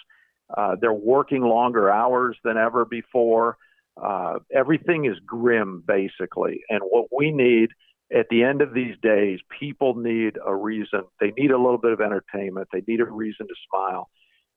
Uh, 0.56 0.76
they're 0.80 0.93
working 0.93 1.41
longer 1.41 1.89
hours 1.89 2.38
than 2.43 2.58
ever 2.58 2.86
before. 2.86 3.58
Uh, 4.02 4.39
everything 4.54 5.06
is 5.06 5.17
grim, 5.26 5.84
basically. 5.86 6.62
And 6.69 6.82
what 6.84 7.08
we 7.15 7.32
need 7.32 7.69
at 8.15 8.28
the 8.30 8.43
end 8.43 8.62
of 8.62 8.74
these 8.74 8.96
days, 9.02 9.39
people 9.60 9.96
need 9.96 10.38
a 10.46 10.56
reason. 10.56 11.04
They 11.19 11.32
need 11.38 11.52
a 11.52 11.58
little 11.58 11.78
bit 11.78 11.91
of 11.91 12.02
entertainment. 12.02 12.69
They 12.72 12.84
need 12.88 13.02
a 13.02 13.06
reason 13.06 13.48
to 13.48 13.56
smile 13.69 14.10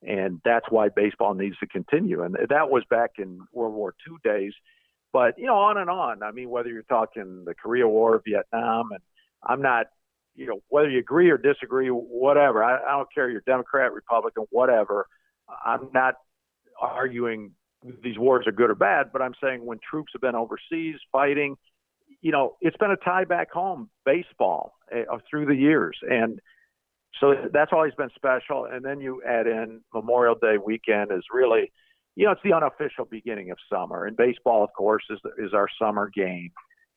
and 0.02 0.40
that's 0.44 0.66
why 0.70 0.88
baseball 0.88 1.34
needs 1.34 1.56
to 1.58 1.66
continue. 1.66 2.22
And 2.22 2.36
that 2.48 2.70
was 2.70 2.84
back 2.88 3.12
in 3.18 3.40
World 3.52 3.74
War 3.74 3.94
II 4.08 4.16
days. 4.22 4.52
But 5.12 5.38
you 5.38 5.46
know, 5.46 5.56
on 5.56 5.78
and 5.78 5.88
on. 5.88 6.22
I 6.22 6.32
mean, 6.32 6.50
whether 6.50 6.68
you're 6.68 6.82
talking 6.82 7.44
the 7.46 7.54
Korea 7.54 7.88
War, 7.88 8.20
Vietnam, 8.26 8.90
and 8.92 9.00
I'm 9.42 9.62
not, 9.62 9.86
you 10.34 10.46
know, 10.46 10.60
whether 10.68 10.90
you 10.90 10.98
agree 10.98 11.30
or 11.30 11.38
disagree, 11.38 11.88
whatever. 11.88 12.62
I, 12.62 12.76
I 12.76 12.96
don't 12.96 13.08
care. 13.14 13.30
You're 13.30 13.42
Democrat, 13.46 13.92
Republican, 13.92 14.44
whatever. 14.50 15.06
I'm 15.64 15.88
not 15.94 16.14
arguing 16.80 17.52
these 18.02 18.18
wars 18.18 18.46
are 18.46 18.52
good 18.52 18.70
or 18.70 18.74
bad, 18.74 19.12
but 19.12 19.22
I'm 19.22 19.34
saying 19.42 19.64
when 19.64 19.78
troops 19.88 20.12
have 20.14 20.20
been 20.20 20.34
overseas 20.34 20.96
fighting, 21.12 21.56
you 22.20 22.32
know, 22.32 22.56
it's 22.60 22.76
been 22.76 22.90
a 22.90 22.96
tie 22.96 23.24
back 23.24 23.50
home 23.50 23.88
baseball 24.04 24.74
uh, 24.94 25.18
through 25.30 25.46
the 25.46 25.54
years, 25.54 25.96
and 26.02 26.40
so 27.20 27.34
that's 27.52 27.72
always 27.72 27.94
been 27.94 28.10
special. 28.14 28.66
And 28.66 28.84
then 28.84 29.00
you 29.00 29.22
add 29.26 29.46
in 29.46 29.80
Memorial 29.94 30.34
Day 30.34 30.56
weekend 30.58 31.10
is 31.12 31.24
really, 31.32 31.72
you 32.14 32.26
know, 32.26 32.32
it's 32.32 32.42
the 32.44 32.52
unofficial 32.52 33.04
beginning 33.04 33.50
of 33.50 33.58
summer. 33.72 34.04
And 34.04 34.16
baseball, 34.16 34.64
of 34.64 34.70
course, 34.76 35.04
is 35.10 35.20
is 35.38 35.54
our 35.54 35.68
summer 35.80 36.10
game. 36.14 36.50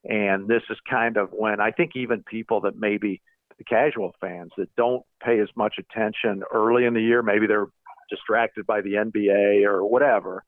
And 0.03 0.47
this 0.47 0.63
is 0.69 0.77
kind 0.89 1.17
of 1.17 1.29
when 1.31 1.59
I 1.59 1.71
think 1.71 1.91
even 1.95 2.23
people 2.23 2.61
that 2.61 2.77
maybe 2.77 3.21
the 3.57 3.63
casual 3.63 4.15
fans 4.21 4.51
that 4.57 4.73
don't 4.75 5.03
pay 5.23 5.39
as 5.39 5.49
much 5.55 5.75
attention 5.77 6.43
early 6.53 6.85
in 6.85 6.93
the 6.93 7.01
year, 7.01 7.21
maybe 7.21 7.47
they're 7.47 7.67
distracted 8.09 8.65
by 8.65 8.81
the 8.81 8.93
NBA 8.93 9.65
or 9.65 9.85
whatever. 9.85 10.43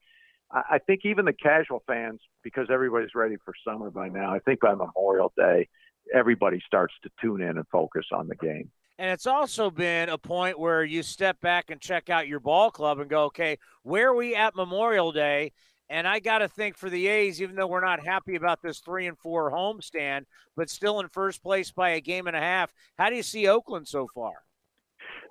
I 0.54 0.80
think 0.86 1.02
even 1.06 1.24
the 1.26 1.34
casual 1.34 1.82
fans, 1.88 2.20
because 2.44 2.68
everybody's 2.70 3.16
ready 3.16 3.38
for 3.46 3.54
summer 3.66 3.90
by 3.90 4.10
now, 4.10 4.34
I 4.34 4.40
think 4.40 4.60
by 4.60 4.76
Memorial 4.76 5.32
Day, 5.38 5.70
everybody 6.14 6.62
starts 6.66 6.94
to 7.04 7.10
tune 7.22 7.42
in 7.42 7.58
and 7.58 7.66
focus 7.72 8.08
on 8.12 8.28
the 8.28 8.36
game. 8.36 8.70
And 9.02 9.10
it's 9.10 9.26
also 9.26 9.72
been 9.72 10.10
a 10.10 10.18
point 10.20 10.60
where 10.60 10.84
you 10.84 11.02
step 11.02 11.42
back 11.42 11.72
and 11.72 11.82
check 11.82 12.12
out 12.12 12.28
your 12.28 12.40
ball 12.40 12.70
club 12.70 13.00
and 13.00 13.10
go, 13.10 13.24
okay, 13.24 13.58
where 13.82 14.10
are 14.10 14.16
we 14.16 14.36
at 14.36 14.56
Memorial 14.56 15.12
Day? 15.12 15.54
And 15.90 16.08
I 16.08 16.20
got 16.20 16.38
to 16.38 16.48
think 16.48 16.78
for 16.78 16.88
the 16.88 17.08
A's, 17.08 17.42
even 17.42 17.56
though 17.56 17.66
we're 17.66 17.84
not 17.84 18.06
happy 18.06 18.36
about 18.36 18.62
this 18.62 18.78
three 18.78 19.08
and 19.08 19.18
four 19.18 19.52
homestand, 19.52 20.26
but 20.56 20.70
still 20.70 21.00
in 21.00 21.10
first 21.10 21.42
place 21.42 21.72
by 21.72 21.90
a 21.90 22.00
game 22.00 22.28
and 22.28 22.36
a 22.36 22.40
half. 22.40 22.72
How 22.96 23.10
do 23.10 23.16
you 23.16 23.24
see 23.24 23.48
Oakland 23.48 23.88
so 23.88 24.08
far? 24.14 24.34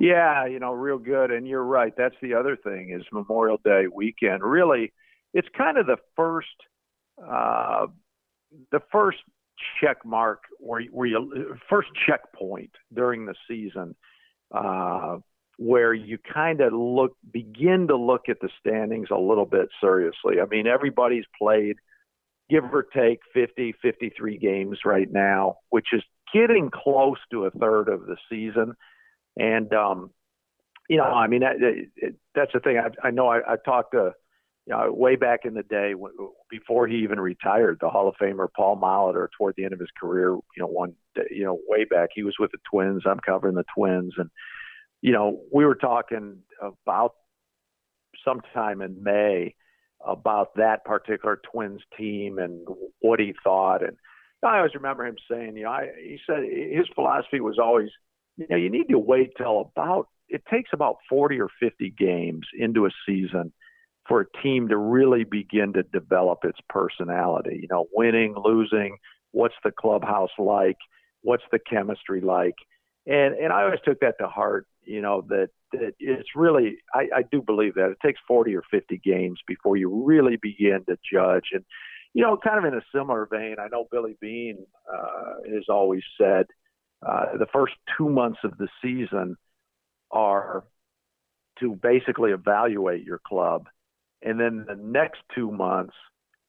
Yeah, 0.01 0.47
you 0.47 0.59
know, 0.59 0.73
real 0.73 0.99
good. 0.99 1.31
And 1.31 1.47
you're 1.47 1.63
right. 1.63 1.93
That's 1.97 2.17
the 2.21 2.35
other 2.35 2.57
thing 2.57 2.91
is 2.91 3.07
Memorial 3.13 3.61
Day 3.65 3.85
weekend. 3.87 4.43
Really, 4.43 4.93
it's 5.33 5.49
kind 5.57 5.79
of 5.79 5.87
the 5.87 5.99
first, 6.17 6.49
uh, 7.25 7.87
the 8.73 8.81
first 8.91 9.19
check 9.81 10.05
mark 10.05 10.44
where, 10.59 10.83
where 10.90 11.07
you 11.07 11.57
first 11.68 11.88
checkpoint 12.07 12.70
during 12.92 13.27
the 13.27 13.35
season 13.49 13.94
uh, 14.53 15.18
where 15.59 15.92
you 15.92 16.18
kind 16.18 16.61
of 16.61 16.73
look 16.73 17.16
begin 17.33 17.88
to 17.88 17.96
look 17.96 18.29
at 18.29 18.40
the 18.40 18.49
standings 18.59 19.09
a 19.11 19.18
little 19.18 19.44
bit 19.44 19.68
seriously. 19.81 20.40
I 20.40 20.46
mean, 20.46 20.66
everybody's 20.66 21.27
played 21.38 21.77
give 22.49 22.64
or 22.73 22.83
take 22.83 23.20
50, 23.33 23.75
53 23.81 24.38
games 24.38 24.79
right 24.85 25.11
now, 25.11 25.59
which 25.68 25.87
is 25.92 26.03
getting 26.35 26.70
close 26.70 27.18
to 27.31 27.44
a 27.44 27.51
third 27.51 27.88
of 27.88 28.07
the 28.07 28.16
season. 28.29 28.75
And 29.37 29.73
um, 29.73 30.11
you 30.88 30.96
know, 30.96 31.05
I 31.05 31.29
mean, 31.29 31.40
that, 31.40 31.85
that's 32.35 32.53
the 32.53 32.59
thing. 32.59 32.77
I, 32.77 33.07
I 33.07 33.11
know 33.12 33.29
I, 33.29 33.53
I 33.53 33.57
talked 33.64 33.92
to 33.92 34.12
you 34.71 34.77
know, 34.77 34.93
way 34.93 35.17
back 35.17 35.41
in 35.45 35.55
the 35.55 35.65
day 35.65 35.95
before 36.49 36.87
he 36.87 36.99
even 36.99 37.19
retired, 37.19 37.79
the 37.81 37.89
Hall 37.89 38.09
of 38.09 38.15
Famer 38.23 38.47
Paul 38.55 38.77
Molitor, 38.77 39.27
toward 39.37 39.55
the 39.57 39.65
end 39.65 39.73
of 39.73 39.81
his 39.81 39.89
career, 40.01 40.31
you 40.31 40.43
know, 40.59 40.69
one, 40.69 40.95
you 41.29 41.43
know, 41.43 41.59
way 41.67 41.85
back, 41.85 42.11
he 42.15 42.23
was 42.23 42.37
with 42.39 42.53
the 42.53 42.59
Twins. 42.71 43.03
I'm 43.05 43.19
covering 43.19 43.57
the 43.57 43.65
Twins, 43.77 44.15
and 44.17 44.31
you 45.03 45.13
know, 45.13 45.41
we 45.53 45.65
were 45.65 45.75
talking 45.75 46.39
about 46.63 47.15
sometime 48.25 48.81
in 48.81 49.03
May 49.03 49.57
about 50.07 50.55
that 50.55 50.85
particular 50.85 51.41
Twins 51.53 51.81
team 51.99 52.39
and 52.39 52.65
what 53.01 53.19
he 53.19 53.35
thought, 53.43 53.83
and 53.83 53.97
I 54.45 54.59
always 54.59 54.75
remember 54.77 55.05
him 55.05 55.17
saying, 55.29 55.57
you 55.57 55.65
know, 55.65 55.71
I, 55.71 55.89
he 56.01 56.19
said 56.29 56.45
his 56.45 56.87
philosophy 56.95 57.41
was 57.41 57.59
always, 57.59 57.91
you 58.37 58.47
know, 58.49 58.57
you 58.57 58.71
need 58.71 58.89
to 58.91 58.99
wait 59.01 59.33
till 59.37 59.73
about 59.75 60.07
it 60.29 60.43
takes 60.49 60.71
about 60.73 60.99
40 61.09 61.41
or 61.41 61.49
50 61.59 61.93
games 61.99 62.47
into 62.57 62.87
a 62.87 62.91
season 63.05 63.53
for 64.09 64.21
a 64.21 64.43
team 64.43 64.69
to 64.69 64.77
really 64.77 65.25
begin 65.25 65.73
to 65.75 65.83
develop 65.83 66.41
its 66.45 66.59
personality. 66.69 67.59
You 67.63 67.69
know, 67.71 67.87
winning, 67.93 68.35
losing, 68.37 68.97
what's 69.33 69.55
the 69.65 69.71
clubhouse 69.71 70.31
like, 70.39 70.79
what's 71.23 71.45
the 71.53 71.59
chemistry 71.59 72.21
like, 72.21 72.57
and 73.07 73.35
and 73.35 73.53
I 73.53 73.65
always 73.65 73.81
took 73.85 74.01
that 74.01 74.17
to 74.21 74.29
heart. 74.29 74.67
You 74.85 75.03
know 75.03 75.25
that 75.29 75.51
that 75.73 75.95
it's 75.99 76.31
really 76.35 76.79
I, 76.95 77.09
I 77.17 77.23
do 77.31 77.43
believe 77.43 77.75
that 77.75 77.91
it 77.91 77.99
takes 78.05 78.21
40 78.27 78.57
or 78.57 78.63
50 78.71 79.01
games 79.05 79.39
before 79.47 79.77
you 79.77 80.05
really 80.05 80.37
begin 80.41 80.85
to 80.89 80.97
judge 81.13 81.49
and. 81.53 81.65
You 82.13 82.25
know, 82.25 82.37
kind 82.37 82.59
of 82.59 82.65
in 82.65 82.77
a 82.77 82.83
similar 82.93 83.29
vein, 83.31 83.55
I 83.61 83.69
know 83.69 83.87
Billy 83.89 84.17
Beane 84.21 84.67
uh, 84.93 85.35
has 85.55 85.67
always 85.69 86.03
said 86.21 86.47
uh, 87.07 87.37
the 87.39 87.47
first 87.53 87.75
two 87.97 88.09
months 88.09 88.41
of 88.43 88.59
the 88.59 88.67
season 88.83 89.37
are 90.11 90.65
to 91.61 91.77
basically 91.77 92.33
evaluate 92.33 93.05
your 93.05 93.21
club 93.27 93.69
and 94.23 94.39
then 94.39 94.65
the 94.69 94.77
next 94.77 95.21
two 95.35 95.51
months 95.51 95.95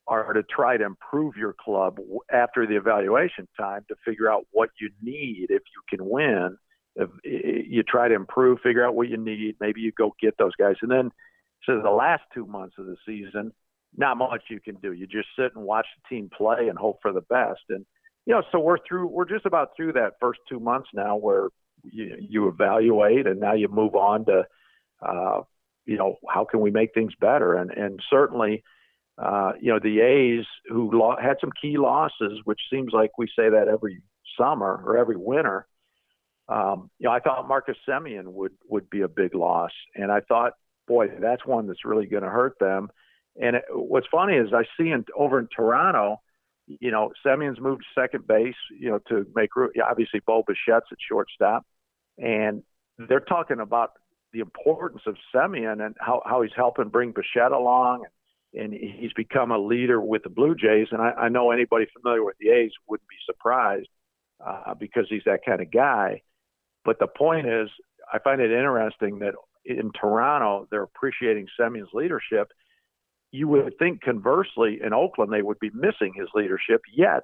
are 0.07 0.33
to 0.33 0.43
try 0.43 0.77
to 0.77 0.83
improve 0.83 1.35
your 1.37 1.53
club 1.53 1.97
after 2.31 2.65
the 2.65 2.75
evaluation 2.75 3.47
time 3.57 3.85
to 3.87 3.95
figure 4.03 4.29
out 4.29 4.45
what 4.51 4.69
you 4.79 4.89
need 5.01 5.47
if 5.49 5.61
you 5.73 5.97
can 5.97 6.09
win. 6.09 6.57
If 6.95 7.09
you 7.23 7.83
try 7.83 8.09
to 8.09 8.15
improve, 8.15 8.59
figure 8.61 8.85
out 8.85 8.95
what 8.95 9.07
you 9.07 9.17
need. 9.17 9.55
Maybe 9.61 9.79
you 9.79 9.93
go 9.93 10.13
get 10.21 10.37
those 10.37 10.55
guys, 10.59 10.75
and 10.81 10.91
then 10.91 11.11
so 11.65 11.81
the 11.81 11.89
last 11.89 12.23
two 12.33 12.45
months 12.45 12.75
of 12.77 12.85
the 12.85 12.97
season, 13.05 13.53
not 13.95 14.17
much 14.17 14.43
you 14.49 14.59
can 14.59 14.75
do. 14.75 14.91
You 14.93 15.07
just 15.07 15.29
sit 15.37 15.55
and 15.55 15.63
watch 15.63 15.85
the 15.95 16.15
team 16.15 16.29
play 16.35 16.67
and 16.67 16.77
hope 16.77 16.99
for 17.01 17.13
the 17.13 17.21
best. 17.21 17.61
And 17.69 17.85
you 18.25 18.33
know, 18.33 18.43
so 18.51 18.59
we're 18.59 18.77
through. 18.87 19.07
We're 19.07 19.25
just 19.25 19.45
about 19.45 19.69
through 19.75 19.93
that 19.93 20.13
first 20.19 20.39
two 20.49 20.59
months 20.59 20.89
now, 20.93 21.15
where 21.15 21.49
you, 21.83 22.15
you 22.19 22.47
evaluate, 22.47 23.27
and 23.27 23.39
now 23.39 23.53
you 23.53 23.67
move 23.67 23.95
on 23.95 24.25
to 24.25 24.43
uh, 25.01 25.41
you 25.85 25.97
know, 25.97 26.17
how 26.29 26.45
can 26.45 26.61
we 26.61 26.71
make 26.71 26.93
things 26.93 27.13
better? 27.19 27.55
And 27.55 27.71
and 27.71 27.99
certainly, 28.09 28.63
uh, 29.17 29.53
you 29.59 29.71
know, 29.71 29.79
the 29.79 30.01
A's 30.01 30.45
who 30.67 30.89
lo- 30.91 31.17
had 31.21 31.37
some 31.41 31.51
key 31.59 31.77
losses, 31.77 32.39
which 32.43 32.59
seems 32.71 32.93
like 32.93 33.17
we 33.17 33.27
say 33.27 33.49
that 33.49 33.67
every 33.67 34.01
summer 34.37 34.81
or 34.85 34.97
every 34.97 35.17
winter. 35.17 35.67
Um, 36.47 36.89
you 36.99 37.07
know, 37.07 37.13
I 37.13 37.19
thought 37.19 37.47
Marcus 37.47 37.77
Semien 37.87 38.25
would 38.25 38.53
would 38.67 38.89
be 38.89 39.01
a 39.01 39.07
big 39.07 39.35
loss, 39.35 39.71
and 39.95 40.11
I 40.11 40.21
thought, 40.21 40.53
boy, 40.87 41.07
that's 41.19 41.45
one 41.45 41.67
that's 41.67 41.85
really 41.85 42.07
going 42.07 42.23
to 42.23 42.29
hurt 42.29 42.57
them. 42.59 42.89
And 43.41 43.55
it, 43.55 43.63
what's 43.71 44.07
funny 44.11 44.35
is 44.35 44.49
I 44.53 44.63
see 44.77 44.89
in, 44.89 45.05
over 45.15 45.39
in 45.39 45.47
Toronto, 45.55 46.17
you 46.67 46.91
know, 46.91 47.11
Semien's 47.25 47.59
moved 47.59 47.83
to 47.83 48.01
second 48.01 48.27
base, 48.27 48.55
you 48.77 48.89
know, 48.89 48.99
to 49.07 49.25
make. 49.35 49.51
Obviously, 49.55 50.21
Bo 50.25 50.43
Bichette's 50.43 50.87
at 50.91 50.97
shortstop, 51.07 51.65
and 52.17 52.63
they're 52.97 53.19
talking 53.19 53.59
about 53.59 53.91
the 54.33 54.39
importance 54.39 55.01
of 55.05 55.15
Semien 55.33 55.85
and 55.85 55.95
how, 55.99 56.21
how 56.25 56.41
he's 56.41 56.51
helping 56.55 56.89
bring 56.89 57.11
Bichette 57.11 57.51
along. 57.51 58.05
And, 58.53 58.73
he's 58.73 59.13
become 59.13 59.51
a 59.51 59.57
leader 59.57 60.01
with 60.01 60.23
the 60.23 60.29
Blue 60.29 60.55
Jays. 60.55 60.87
And 60.91 61.01
I, 61.01 61.11
I 61.11 61.29
know 61.29 61.51
anybody 61.51 61.85
familiar 61.93 62.23
with 62.23 62.35
the 62.37 62.49
A's 62.49 62.71
wouldn't 62.87 63.07
be 63.07 63.15
surprised 63.25 63.87
uh, 64.45 64.73
because 64.73 65.05
he's 65.09 65.23
that 65.25 65.45
kind 65.45 65.61
of 65.61 65.71
guy. 65.71 66.21
But 66.83 66.99
the 66.99 67.07
point 67.07 67.47
is, 67.47 67.69
I 68.11 68.19
find 68.19 68.41
it 68.41 68.51
interesting 68.51 69.19
that 69.19 69.35
in 69.63 69.91
Toronto, 69.93 70.67
they're 70.69 70.83
appreciating 70.83 71.47
Semien's 71.59 71.93
leadership. 71.93 72.51
You 73.31 73.47
would 73.47 73.77
think 73.79 74.01
conversely 74.01 74.79
in 74.83 74.93
Oakland, 74.93 75.31
they 75.31 75.41
would 75.41 75.59
be 75.59 75.71
missing 75.73 76.13
his 76.13 76.27
leadership, 76.33 76.81
yet 76.93 77.23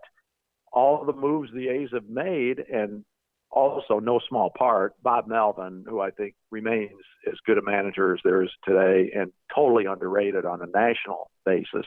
all 0.72 1.04
the 1.04 1.14
moves 1.14 1.52
the 1.54 1.70
A's 1.70 1.90
have 1.94 2.08
made 2.08 2.60
and 2.60 3.04
also 3.52 4.00
no 4.00 4.20
small 4.28 4.52
part 4.56 4.94
Bob 5.02 5.28
Melvin, 5.28 5.86
who 5.88 6.00
I 6.00 6.12
think 6.12 6.36
remains 6.52 6.92
as 7.28 7.36
good 7.46 7.58
a 7.58 7.62
manager 7.62 8.14
as 8.14 8.20
there 8.24 8.44
is 8.44 8.50
today 8.66 9.12
and 9.16 9.32
totally 9.54 9.86
underrated 9.86 10.46
on 10.46 10.62
a 10.62 10.68
national 10.68 11.32
basis. 11.46 11.86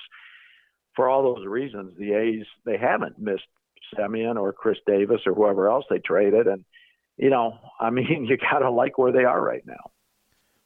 For 0.94 1.08
all 1.08 1.22
those 1.22 1.46
reasons, 1.46 1.96
the 1.98 2.12
A's 2.12 2.46
they 2.64 2.76
haven't 2.76 3.18
missed 3.18 3.46
Semien 3.96 4.36
or 4.36 4.52
Khris 4.52 4.78
Davis 4.86 5.20
or 5.26 5.34
whoever 5.34 5.68
else 5.68 5.84
they 5.90 5.98
traded, 5.98 6.46
and 6.46 6.64
you 7.16 7.30
know, 7.30 7.58
I 7.78 7.90
mean, 7.90 8.24
you 8.28 8.36
gotta 8.36 8.70
like 8.70 8.98
where 8.98 9.12
they 9.12 9.24
are 9.24 9.42
right 9.42 9.64
now. 9.66 9.90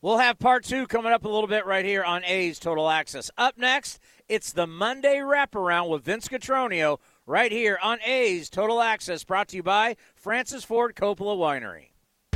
We'll 0.04 0.18
have 0.18 0.38
part 0.38 0.64
two 0.64 0.86
coming 0.86 1.12
up 1.12 1.24
a 1.24 1.28
little 1.28 1.48
bit 1.48 1.64
right 1.64 1.84
here 1.84 2.04
on 2.04 2.24
A's 2.24 2.58
Total 2.58 2.90
Access. 2.90 3.30
Up 3.38 3.56
next, 3.56 3.98
it's 4.28 4.52
the 4.52 4.66
Monday 4.66 5.16
wraparound 5.16 5.88
with 5.88 6.04
Vince 6.04 6.28
Cotroneo 6.28 6.98
right 7.26 7.52
here 7.52 7.78
on 7.82 8.00
A's 8.02 8.50
Total 8.50 8.80
Access, 8.80 9.24
brought 9.24 9.48
to 9.48 9.56
you 9.56 9.62
by 9.62 9.96
Francis 10.14 10.64
Ford 10.64 10.94
Coppola 10.94 11.36
Winery. 11.36 11.93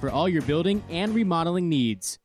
for 0.00 0.10
all 0.10 0.28
your 0.28 0.42
building 0.42 0.82
and 0.90 1.14
remodeling 1.14 1.68
needs. 1.68 2.18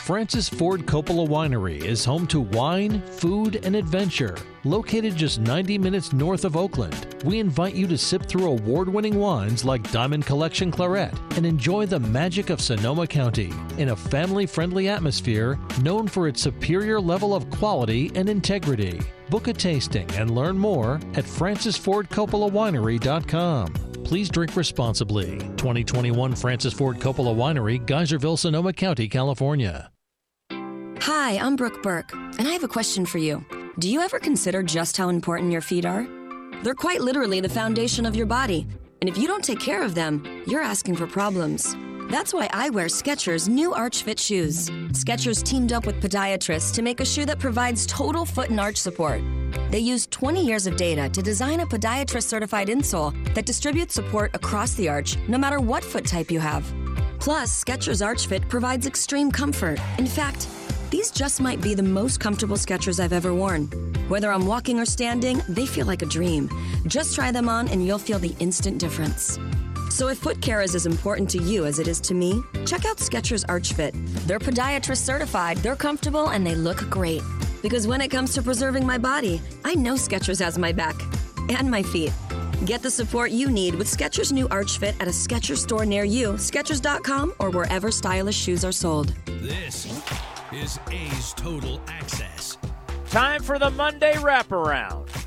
Francis 0.00 0.48
Ford 0.48 0.86
Coppola 0.86 1.28
Winery 1.28 1.84
is 1.84 2.04
home 2.04 2.26
to 2.28 2.40
wine, 2.40 3.02
food, 3.02 3.60
and 3.64 3.76
adventure. 3.76 4.36
Located 4.64 5.14
just 5.14 5.38
90 5.40 5.78
minutes 5.78 6.12
north 6.12 6.44
of 6.44 6.56
Oakland, 6.56 7.22
we 7.24 7.38
invite 7.38 7.74
you 7.74 7.86
to 7.86 7.98
sip 7.98 8.26
through 8.26 8.46
award 8.46 8.88
winning 8.88 9.16
wines 9.18 9.64
like 9.64 9.92
Diamond 9.92 10.26
Collection 10.26 10.72
Claret 10.72 11.14
and 11.36 11.46
enjoy 11.46 11.86
the 11.86 12.00
magic 12.00 12.50
of 12.50 12.60
Sonoma 12.60 13.06
County 13.06 13.52
in 13.76 13.90
a 13.90 13.96
family 13.96 14.46
friendly 14.46 14.88
atmosphere 14.88 15.56
known 15.82 16.08
for 16.08 16.26
its 16.28 16.42
superior 16.42 17.00
level 17.00 17.32
of 17.34 17.48
quality 17.50 18.10
and 18.14 18.28
integrity. 18.28 19.00
Book 19.28 19.48
a 19.48 19.52
tasting 19.52 20.10
and 20.12 20.34
learn 20.34 20.56
more 20.58 20.94
at 21.14 21.24
francisfordcoppolawinery.com. 21.24 23.89
Please 24.10 24.28
drink 24.28 24.56
responsibly. 24.56 25.38
2021 25.56 26.34
Francis 26.34 26.72
Ford 26.72 26.98
Coppola 26.98 27.32
Winery, 27.32 27.78
Geyserville, 27.86 28.36
Sonoma 28.36 28.72
County, 28.72 29.06
California. 29.06 29.88
Hi, 31.02 31.38
I'm 31.38 31.54
Brooke 31.54 31.80
Burke, 31.80 32.12
and 32.12 32.48
I 32.48 32.50
have 32.50 32.64
a 32.64 32.68
question 32.68 33.06
for 33.06 33.18
you. 33.18 33.46
Do 33.78 33.88
you 33.88 34.00
ever 34.00 34.18
consider 34.18 34.64
just 34.64 34.96
how 34.96 35.10
important 35.10 35.52
your 35.52 35.60
feet 35.60 35.84
are? 35.84 36.08
They're 36.64 36.74
quite 36.74 37.02
literally 37.02 37.38
the 37.38 37.48
foundation 37.48 38.04
of 38.04 38.16
your 38.16 38.26
body. 38.26 38.66
And 39.00 39.08
if 39.08 39.16
you 39.16 39.28
don't 39.28 39.44
take 39.44 39.60
care 39.60 39.84
of 39.84 39.94
them, 39.94 40.42
you're 40.44 40.60
asking 40.60 40.96
for 40.96 41.06
problems. 41.06 41.76
That's 42.10 42.34
why 42.34 42.50
I 42.52 42.70
wear 42.70 42.86
Skechers 42.86 43.48
new 43.48 43.72
Arch 43.72 44.02
Fit 44.02 44.18
shoes. 44.18 44.68
Skechers 44.68 45.44
teamed 45.44 45.72
up 45.72 45.86
with 45.86 46.02
podiatrists 46.02 46.74
to 46.74 46.82
make 46.82 46.98
a 46.98 47.04
shoe 47.04 47.24
that 47.24 47.38
provides 47.38 47.86
total 47.86 48.24
foot 48.24 48.50
and 48.50 48.58
arch 48.58 48.78
support. 48.78 49.22
They 49.70 49.78
used 49.78 50.10
20 50.10 50.44
years 50.44 50.66
of 50.66 50.74
data 50.74 51.08
to 51.08 51.22
design 51.22 51.60
a 51.60 51.66
podiatrist 51.66 52.24
certified 52.24 52.66
insole 52.66 53.14
that 53.34 53.46
distributes 53.46 53.94
support 53.94 54.34
across 54.34 54.74
the 54.74 54.88
arch 54.88 55.16
no 55.28 55.38
matter 55.38 55.60
what 55.60 55.84
foot 55.84 56.04
type 56.04 56.32
you 56.32 56.40
have. 56.40 56.64
Plus, 57.20 57.62
Skechers 57.62 58.04
Arch 58.04 58.26
Fit 58.26 58.48
provides 58.48 58.88
extreme 58.88 59.30
comfort. 59.30 59.78
In 59.98 60.06
fact, 60.06 60.48
these 60.90 61.12
just 61.12 61.40
might 61.40 61.60
be 61.60 61.74
the 61.74 61.84
most 61.84 62.18
comfortable 62.18 62.56
Skechers 62.56 62.98
I've 62.98 63.12
ever 63.12 63.32
worn. 63.32 63.66
Whether 64.08 64.32
I'm 64.32 64.46
walking 64.46 64.80
or 64.80 64.84
standing, 64.84 65.42
they 65.48 65.64
feel 65.64 65.86
like 65.86 66.02
a 66.02 66.06
dream. 66.06 66.50
Just 66.88 67.14
try 67.14 67.30
them 67.30 67.48
on 67.48 67.68
and 67.68 67.86
you'll 67.86 67.98
feel 67.98 68.18
the 68.18 68.34
instant 68.40 68.78
difference. 68.80 69.38
So 70.00 70.08
if 70.08 70.16
foot 70.16 70.40
care 70.40 70.62
is 70.62 70.74
as 70.74 70.86
important 70.86 71.28
to 71.28 71.42
you 71.42 71.66
as 71.66 71.78
it 71.78 71.86
is 71.86 72.00
to 72.08 72.14
me, 72.14 72.42
check 72.64 72.86
out 72.86 72.96
Skechers 72.96 73.44
Arch 73.50 73.74
Fit. 73.74 73.92
They're 74.26 74.38
podiatrist 74.38 75.04
certified, 75.04 75.58
they're 75.58 75.76
comfortable, 75.76 76.28
and 76.28 76.46
they 76.46 76.54
look 76.54 76.88
great. 76.88 77.20
Because 77.60 77.86
when 77.86 78.00
it 78.00 78.08
comes 78.08 78.32
to 78.32 78.42
preserving 78.42 78.86
my 78.86 78.96
body, 78.96 79.42
I 79.62 79.74
know 79.74 79.96
Skechers 79.96 80.42
has 80.42 80.56
my 80.56 80.72
back 80.72 80.94
and 81.50 81.70
my 81.70 81.82
feet. 81.82 82.14
Get 82.64 82.80
the 82.80 82.90
support 82.90 83.30
you 83.30 83.50
need 83.50 83.74
with 83.74 83.94
Skechers 83.94 84.32
new 84.32 84.48
Arch 84.48 84.78
Fit 84.78 84.94
at 85.00 85.06
a 85.06 85.10
Skechers 85.10 85.58
store 85.58 85.84
near 85.84 86.04
you, 86.04 86.32
Skechers.com, 86.32 87.34
or 87.38 87.50
wherever 87.50 87.90
stylish 87.90 88.38
shoes 88.38 88.64
are 88.64 88.72
sold. 88.72 89.12
This 89.26 89.84
is 90.50 90.80
A's 90.90 91.34
Total 91.34 91.78
Access. 91.88 92.56
Time 93.10 93.42
for 93.42 93.58
the 93.58 93.68
Monday 93.68 94.14
wraparound. 94.14 95.19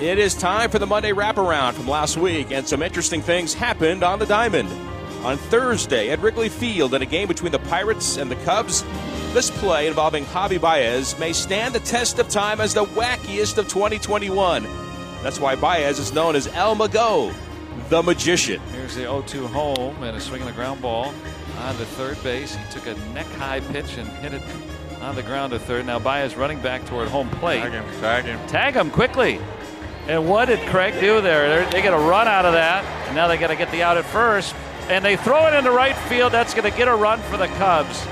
It 0.00 0.20
is 0.20 0.32
time 0.32 0.70
for 0.70 0.78
the 0.78 0.86
Monday 0.86 1.10
wraparound 1.10 1.72
from 1.72 1.88
last 1.88 2.16
week, 2.16 2.52
and 2.52 2.64
some 2.64 2.84
interesting 2.84 3.20
things 3.20 3.52
happened 3.52 4.04
on 4.04 4.20
the 4.20 4.26
diamond. 4.26 4.68
On 5.24 5.36
Thursday 5.36 6.10
at 6.10 6.20
Wrigley 6.20 6.48
Field, 6.48 6.94
in 6.94 7.02
a 7.02 7.06
game 7.06 7.26
between 7.26 7.50
the 7.50 7.58
Pirates 7.58 8.16
and 8.16 8.30
the 8.30 8.36
Cubs, 8.36 8.84
this 9.34 9.50
play 9.50 9.88
involving 9.88 10.24
Javi 10.26 10.60
Baez 10.60 11.18
may 11.18 11.32
stand 11.32 11.74
the 11.74 11.80
test 11.80 12.20
of 12.20 12.28
time 12.28 12.60
as 12.60 12.74
the 12.74 12.84
wackiest 12.84 13.58
of 13.58 13.66
2021. 13.66 14.68
That's 15.24 15.40
why 15.40 15.56
Baez 15.56 15.98
is 15.98 16.12
known 16.12 16.36
as 16.36 16.46
El 16.46 16.76
Mago, 16.76 17.34
the 17.88 18.00
magician. 18.00 18.60
Here's 18.70 18.94
the 18.94 19.00
0 19.00 19.22
2 19.22 19.48
home 19.48 20.00
and 20.04 20.16
a 20.16 20.20
swing 20.20 20.42
on 20.42 20.46
the 20.46 20.54
ground 20.54 20.80
ball 20.80 21.12
on 21.58 21.76
the 21.76 21.86
third 21.86 22.22
base. 22.22 22.54
He 22.54 22.70
took 22.70 22.86
a 22.86 22.94
neck 23.14 23.26
high 23.32 23.58
pitch 23.58 23.96
and 23.96 24.06
hit 24.08 24.32
it 24.32 24.42
on 25.00 25.16
the 25.16 25.24
ground 25.24 25.50
to 25.54 25.58
third. 25.58 25.86
Now 25.86 25.98
Baez 25.98 26.36
running 26.36 26.60
back 26.60 26.86
toward 26.86 27.08
home 27.08 27.28
plate. 27.30 27.62
Tag 27.62 27.72
him, 27.72 28.00
tag 28.00 28.24
him. 28.26 28.46
Tag 28.46 28.74
him 28.74 28.90
quickly. 28.92 29.40
And 30.08 30.26
what 30.26 30.46
did 30.46 30.58
Craig 30.70 30.94
do 30.98 31.20
there? 31.20 31.48
They're, 31.48 31.70
they 31.70 31.82
get 31.82 31.92
a 31.92 31.98
run 31.98 32.26
out 32.26 32.46
of 32.46 32.54
that, 32.54 32.82
and 33.06 33.14
now 33.14 33.28
they 33.28 33.36
got 33.36 33.48
to 33.48 33.56
get 33.56 33.70
the 33.70 33.82
out 33.82 33.98
at 33.98 34.06
first. 34.06 34.54
And 34.88 35.04
they 35.04 35.16
throw 35.16 35.46
it 35.46 35.52
into 35.52 35.70
right 35.70 35.96
field. 36.08 36.32
That's 36.32 36.54
going 36.54 36.70
to 36.70 36.76
get 36.76 36.88
a 36.88 36.94
run 36.94 37.20
for 37.20 37.36
the 37.36 37.46
Cubs. 37.46 38.06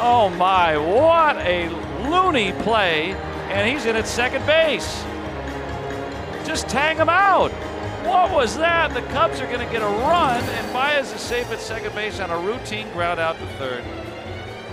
Oh 0.00 0.34
my, 0.36 0.76
what 0.76 1.36
a 1.36 1.68
loony 2.08 2.52
play. 2.64 3.12
And 3.50 3.70
he's 3.70 3.86
in 3.86 3.94
at 3.94 4.08
second 4.08 4.44
base. 4.46 5.04
Just 6.44 6.68
tag 6.68 6.96
him 6.96 7.08
out. 7.08 7.52
What 8.04 8.32
was 8.32 8.56
that? 8.56 8.92
The 8.92 9.02
Cubs 9.12 9.40
are 9.40 9.46
going 9.46 9.64
to 9.64 9.72
get 9.72 9.82
a 9.82 9.86
run, 9.86 10.42
and 10.42 10.72
Baez 10.72 11.12
is 11.12 11.20
safe 11.20 11.50
at 11.52 11.60
second 11.60 11.94
base 11.94 12.18
on 12.18 12.30
a 12.30 12.38
routine 12.38 12.90
ground 12.92 13.20
out 13.20 13.38
to 13.38 13.46
third. 13.58 13.84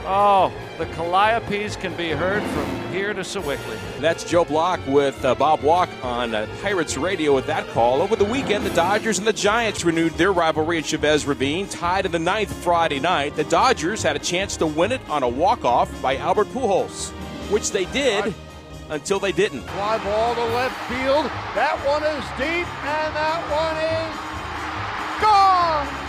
Oh, 0.07 0.53
the 0.77 0.85
Calliopes 0.85 1.79
can 1.79 1.95
be 1.95 2.11
heard 2.11 2.43
from 2.43 2.93
here 2.93 3.11
to 3.11 3.21
Sewickley. 3.21 3.77
That's 3.99 4.23
Joe 4.23 4.45
Block 4.45 4.79
with 4.85 5.25
uh, 5.25 5.33
Bob 5.33 5.63
Walk 5.63 5.89
on 6.03 6.35
uh, 6.35 6.47
Pirates 6.61 6.95
Radio 6.95 7.33
with 7.33 7.47
that 7.47 7.67
call. 7.69 8.03
Over 8.03 8.15
the 8.15 8.23
weekend, 8.23 8.65
the 8.65 8.73
Dodgers 8.75 9.17
and 9.17 9.25
the 9.25 9.33
Giants 9.33 9.83
renewed 9.83 10.13
their 10.13 10.31
rivalry 10.31 10.77
at 10.77 10.85
Chavez 10.85 11.25
Ravine, 11.25 11.67
tied 11.67 12.05
in 12.05 12.11
the 12.11 12.19
ninth 12.19 12.53
Friday 12.63 12.99
night. 12.99 13.35
The 13.35 13.45
Dodgers 13.45 14.03
had 14.03 14.15
a 14.15 14.19
chance 14.19 14.57
to 14.57 14.67
win 14.67 14.91
it 14.91 15.01
on 15.09 15.23
a 15.23 15.27
walk-off 15.27 15.89
by 16.03 16.17
Albert 16.17 16.49
Pujols, 16.49 17.09
which 17.49 17.71
they 17.71 17.85
did 17.85 18.35
until 18.91 19.19
they 19.19 19.31
didn't. 19.31 19.61
Fly 19.61 19.97
ball 20.03 20.35
to 20.35 20.45
left 20.53 20.79
field. 20.87 21.25
That 21.55 21.81
one 21.83 22.03
is 22.03 22.23
deep, 22.37 22.67
and 22.85 23.15
that 23.15 23.41
one 23.49 23.75
is 23.81 25.21
gone. 25.23 26.04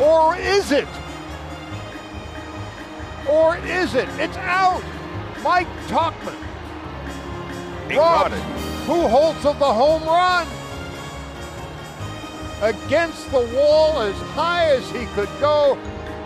Or 0.00 0.34
is 0.36 0.72
it? 0.72 0.88
Or 3.28 3.56
is 3.58 3.94
it? 3.94 4.08
It's 4.18 4.36
out. 4.38 4.82
Mike 5.42 5.68
Tauchman. 5.88 6.36
He 7.88 7.96
robbed 7.96 8.30
caught 8.30 8.32
it. 8.32 8.86
Pujols 8.86 9.44
of 9.44 9.58
the 9.58 9.72
home 9.72 10.02
run. 10.04 10.46
Against 12.62 13.30
the 13.30 13.40
wall 13.54 14.00
as 14.00 14.16
high 14.32 14.66
as 14.70 14.90
he 14.90 15.06
could 15.14 15.28
go. 15.38 15.78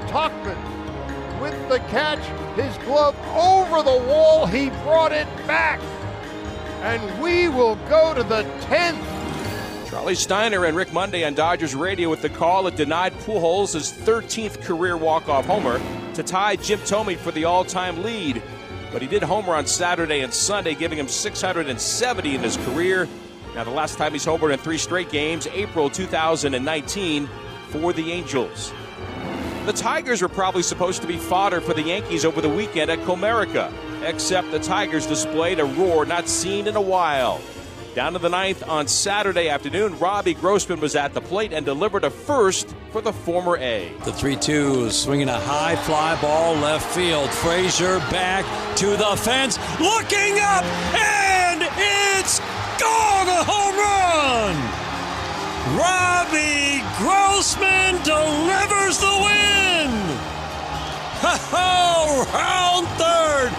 Tauchman 0.07 0.59
with 1.41 1.69
the 1.69 1.81
catch. 1.91 2.25
His 2.57 2.77
glove 2.85 3.17
over 3.35 3.83
the 3.83 4.05
wall. 4.07 4.47
He 4.47 4.71
brought 4.85 5.13
it 5.13 5.27
back. 5.49 5.81
And 6.83 7.21
we 7.21 7.49
will 7.49 7.77
go 7.89 8.15
to 8.15 8.23
the 8.23 8.45
10th. 8.61 9.14
Charlie 9.95 10.17
Steiner 10.17 10.65
and 10.65 10.77
Rick 10.77 10.93
Monday 10.93 11.23
on 11.23 11.35
Dodgers 11.35 11.73
radio 11.73 12.11
with 12.11 12.21
the 12.21 12.29
call 12.29 12.65
that 12.65 12.75
denied 12.75 13.13
Pujols 13.21 13.75
his 13.75 13.93
13th 13.93 14.61
career 14.61 14.97
walk-off 14.97 15.47
homer 15.47 15.81
to 16.15 16.23
tie 16.25 16.57
Jim 16.57 16.81
Thome 16.81 17.17
for 17.17 17.31
the 17.31 17.45
all-time 17.45 18.03
lead. 18.03 18.43
But 18.93 19.03
he 19.03 19.07
did 19.07 19.23
homer 19.23 19.55
on 19.55 19.67
Saturday 19.67 20.23
and 20.23 20.35
Sunday, 20.35 20.75
giving 20.75 20.99
him 20.99 21.07
670 21.07 22.35
in 22.35 22.43
his 22.43 22.57
career. 22.57 23.09
Now, 23.55 23.63
the 23.63 23.71
last 23.71 23.97
time 23.97 24.11
he's 24.11 24.27
homered 24.27 24.53
in 24.53 24.59
three 24.59 24.79
straight 24.79 25.11
games, 25.11 25.47
April 25.53 25.89
2019, 25.89 27.29
for 27.69 27.93
the 27.93 28.11
Angels. 28.11 28.73
The 29.65 29.75
Tigers 29.75 30.23
were 30.23 30.29
probably 30.29 30.65
supposed 30.65 31.03
to 31.03 31.07
be 31.07 31.19
fodder 31.19 31.61
for 31.61 31.73
the 31.73 31.83
Yankees 31.83 32.25
over 32.25 32.41
the 32.41 32.49
weekend 32.49 32.91
at 32.91 32.99
Comerica, 33.03 33.73
except 34.03 34.51
the 34.51 34.59
Tigers 34.59 35.07
displayed 35.07 35.61
a 35.61 35.65
roar 35.65 36.05
not 36.05 36.27
seen 36.27 36.67
in 36.67 36.75
a 36.75 36.83
while. 36.83 37.41
Down 37.95 38.15
to 38.15 38.19
the 38.19 38.29
ninth 38.29 38.69
on 38.69 38.89
Saturday 38.89 39.49
afternoon, 39.49 39.97
Robbie 40.01 40.35
Grossman 40.35 40.81
was 40.81 40.97
at 40.97 41.15
the 41.15 41.21
plate 41.21 41.53
and 41.53 41.65
delivered 41.65 42.03
a 42.03 42.11
first 42.11 42.75
for 42.91 43.01
the 43.01 43.13
former 43.13 43.57
A. 43.59 43.93
The 44.05 44.13
3 44.13 44.35
2 44.35 44.91
swinging 44.91 45.29
a 45.29 45.39
high 45.39 45.77
fly 45.77 46.21
ball 46.21 46.57
left 46.57 46.93
field. 46.93 47.31
Frazier 47.31 48.01
back 48.11 48.45
to 48.79 48.97
the 48.97 49.15
fence, 49.17 49.59
looking 49.79 50.41
up, 50.41 50.65
and 50.97 51.63
it's 51.63 52.41
gone! 52.81 53.29
A 53.29 53.45
home 53.45 53.77
run! 53.79 54.57
Robbie 55.79 56.83
Grossman 56.99 58.03
delivers 58.03 58.99
the 58.99 59.15
win! 59.23 59.91
Ha! 61.23 61.95
Round 62.35 62.89
third! 62.99 63.53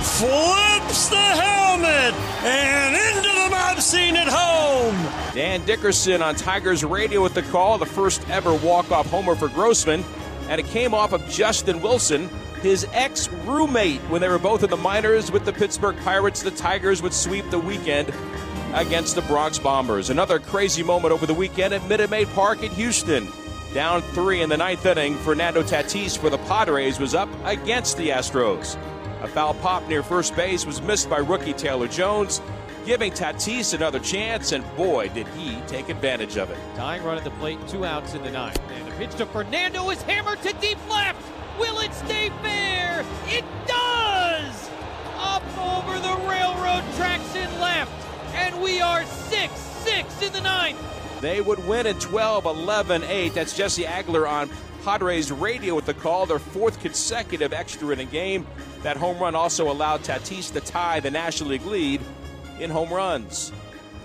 Flips 0.00 1.08
the 1.08 1.16
helmet 1.16 2.14
and 2.44 2.96
into 2.96 3.33
mob 3.74 3.82
scene 3.82 4.16
at 4.16 4.28
home! 4.28 4.94
Dan 5.34 5.64
Dickerson 5.66 6.22
on 6.22 6.34
Tigers 6.36 6.84
radio 6.84 7.22
with 7.22 7.34
the 7.34 7.42
call, 7.42 7.78
the 7.78 7.86
first 7.86 8.28
ever 8.28 8.54
walk-off 8.54 9.10
homer 9.10 9.34
for 9.34 9.48
Grossman, 9.48 10.04
and 10.48 10.60
it 10.60 10.66
came 10.66 10.94
off 10.94 11.12
of 11.12 11.28
Justin 11.28 11.82
Wilson, 11.82 12.28
his 12.62 12.86
ex-roommate, 12.92 14.00
when 14.02 14.20
they 14.20 14.28
were 14.28 14.38
both 14.38 14.62
in 14.62 14.70
the 14.70 14.76
minors 14.76 15.32
with 15.32 15.44
the 15.44 15.52
Pittsburgh 15.52 15.96
Pirates. 15.98 16.42
The 16.42 16.50
Tigers 16.52 17.02
would 17.02 17.12
sweep 17.12 17.48
the 17.50 17.58
weekend 17.58 18.12
against 18.74 19.16
the 19.16 19.22
Bronx 19.22 19.58
Bombers. 19.58 20.10
Another 20.10 20.38
crazy 20.38 20.82
moment 20.82 21.12
over 21.12 21.26
the 21.26 21.34
weekend 21.34 21.74
at 21.74 21.86
Minute 21.88 22.10
Maid 22.10 22.28
Park 22.28 22.62
in 22.62 22.70
Houston. 22.72 23.28
Down 23.72 24.02
three 24.02 24.42
in 24.42 24.48
the 24.48 24.56
ninth 24.56 24.86
inning, 24.86 25.16
Fernando 25.16 25.62
Tatis 25.62 26.16
for 26.16 26.30
the 26.30 26.38
Padres 26.38 27.00
was 27.00 27.14
up 27.14 27.28
against 27.44 27.96
the 27.96 28.10
Astros. 28.10 28.76
A 29.22 29.26
foul 29.26 29.54
pop 29.54 29.88
near 29.88 30.02
first 30.02 30.36
base 30.36 30.64
was 30.64 30.80
missed 30.82 31.10
by 31.10 31.18
rookie 31.18 31.54
Taylor 31.54 31.88
Jones, 31.88 32.40
giving 32.84 33.12
Tatis 33.12 33.74
another 33.74 33.98
chance, 33.98 34.52
and 34.52 34.64
boy, 34.76 35.08
did 35.08 35.26
he 35.28 35.56
take 35.66 35.88
advantage 35.88 36.36
of 36.36 36.50
it. 36.50 36.58
Tying 36.76 37.02
run 37.02 37.16
at 37.16 37.24
the 37.24 37.30
plate, 37.32 37.58
two 37.68 37.84
outs 37.84 38.14
in 38.14 38.22
the 38.22 38.30
ninth. 38.30 38.60
And 38.70 38.88
a 38.88 38.92
pitch 38.92 39.14
to 39.16 39.26
Fernando 39.26 39.88
is 39.90 40.02
hammered 40.02 40.42
to 40.42 40.52
deep 40.54 40.78
left. 40.88 41.20
Will 41.58 41.80
it 41.80 41.92
stay 41.94 42.30
fair? 42.42 43.04
It 43.26 43.44
does! 43.66 44.70
Up 45.16 45.42
over 45.58 45.98
the 45.98 46.28
railroad 46.28 46.84
tracks 46.96 47.34
in 47.34 47.48
left. 47.60 47.92
And 48.34 48.60
we 48.60 48.80
are 48.80 49.04
6 49.04 49.52
6 49.52 50.22
in 50.22 50.32
the 50.32 50.40
ninth. 50.40 50.78
They 51.20 51.40
would 51.40 51.66
win 51.66 51.86
in 51.86 51.98
12 51.98 52.44
11 52.44 53.04
8. 53.04 53.34
That's 53.34 53.56
Jesse 53.56 53.84
Agler 53.84 54.28
on 54.28 54.50
Padres 54.84 55.32
radio 55.32 55.74
with 55.74 55.86
the 55.86 55.94
call, 55.94 56.26
their 56.26 56.38
fourth 56.38 56.80
consecutive 56.80 57.52
extra 57.52 57.88
inning 57.90 58.10
game. 58.10 58.46
That 58.82 58.98
home 58.98 59.18
run 59.18 59.34
also 59.34 59.70
allowed 59.70 60.02
Tatis 60.02 60.52
to 60.52 60.60
tie 60.60 61.00
the 61.00 61.10
National 61.10 61.50
League 61.50 61.64
lead 61.64 62.02
in 62.60 62.70
home 62.70 62.92
runs. 62.92 63.52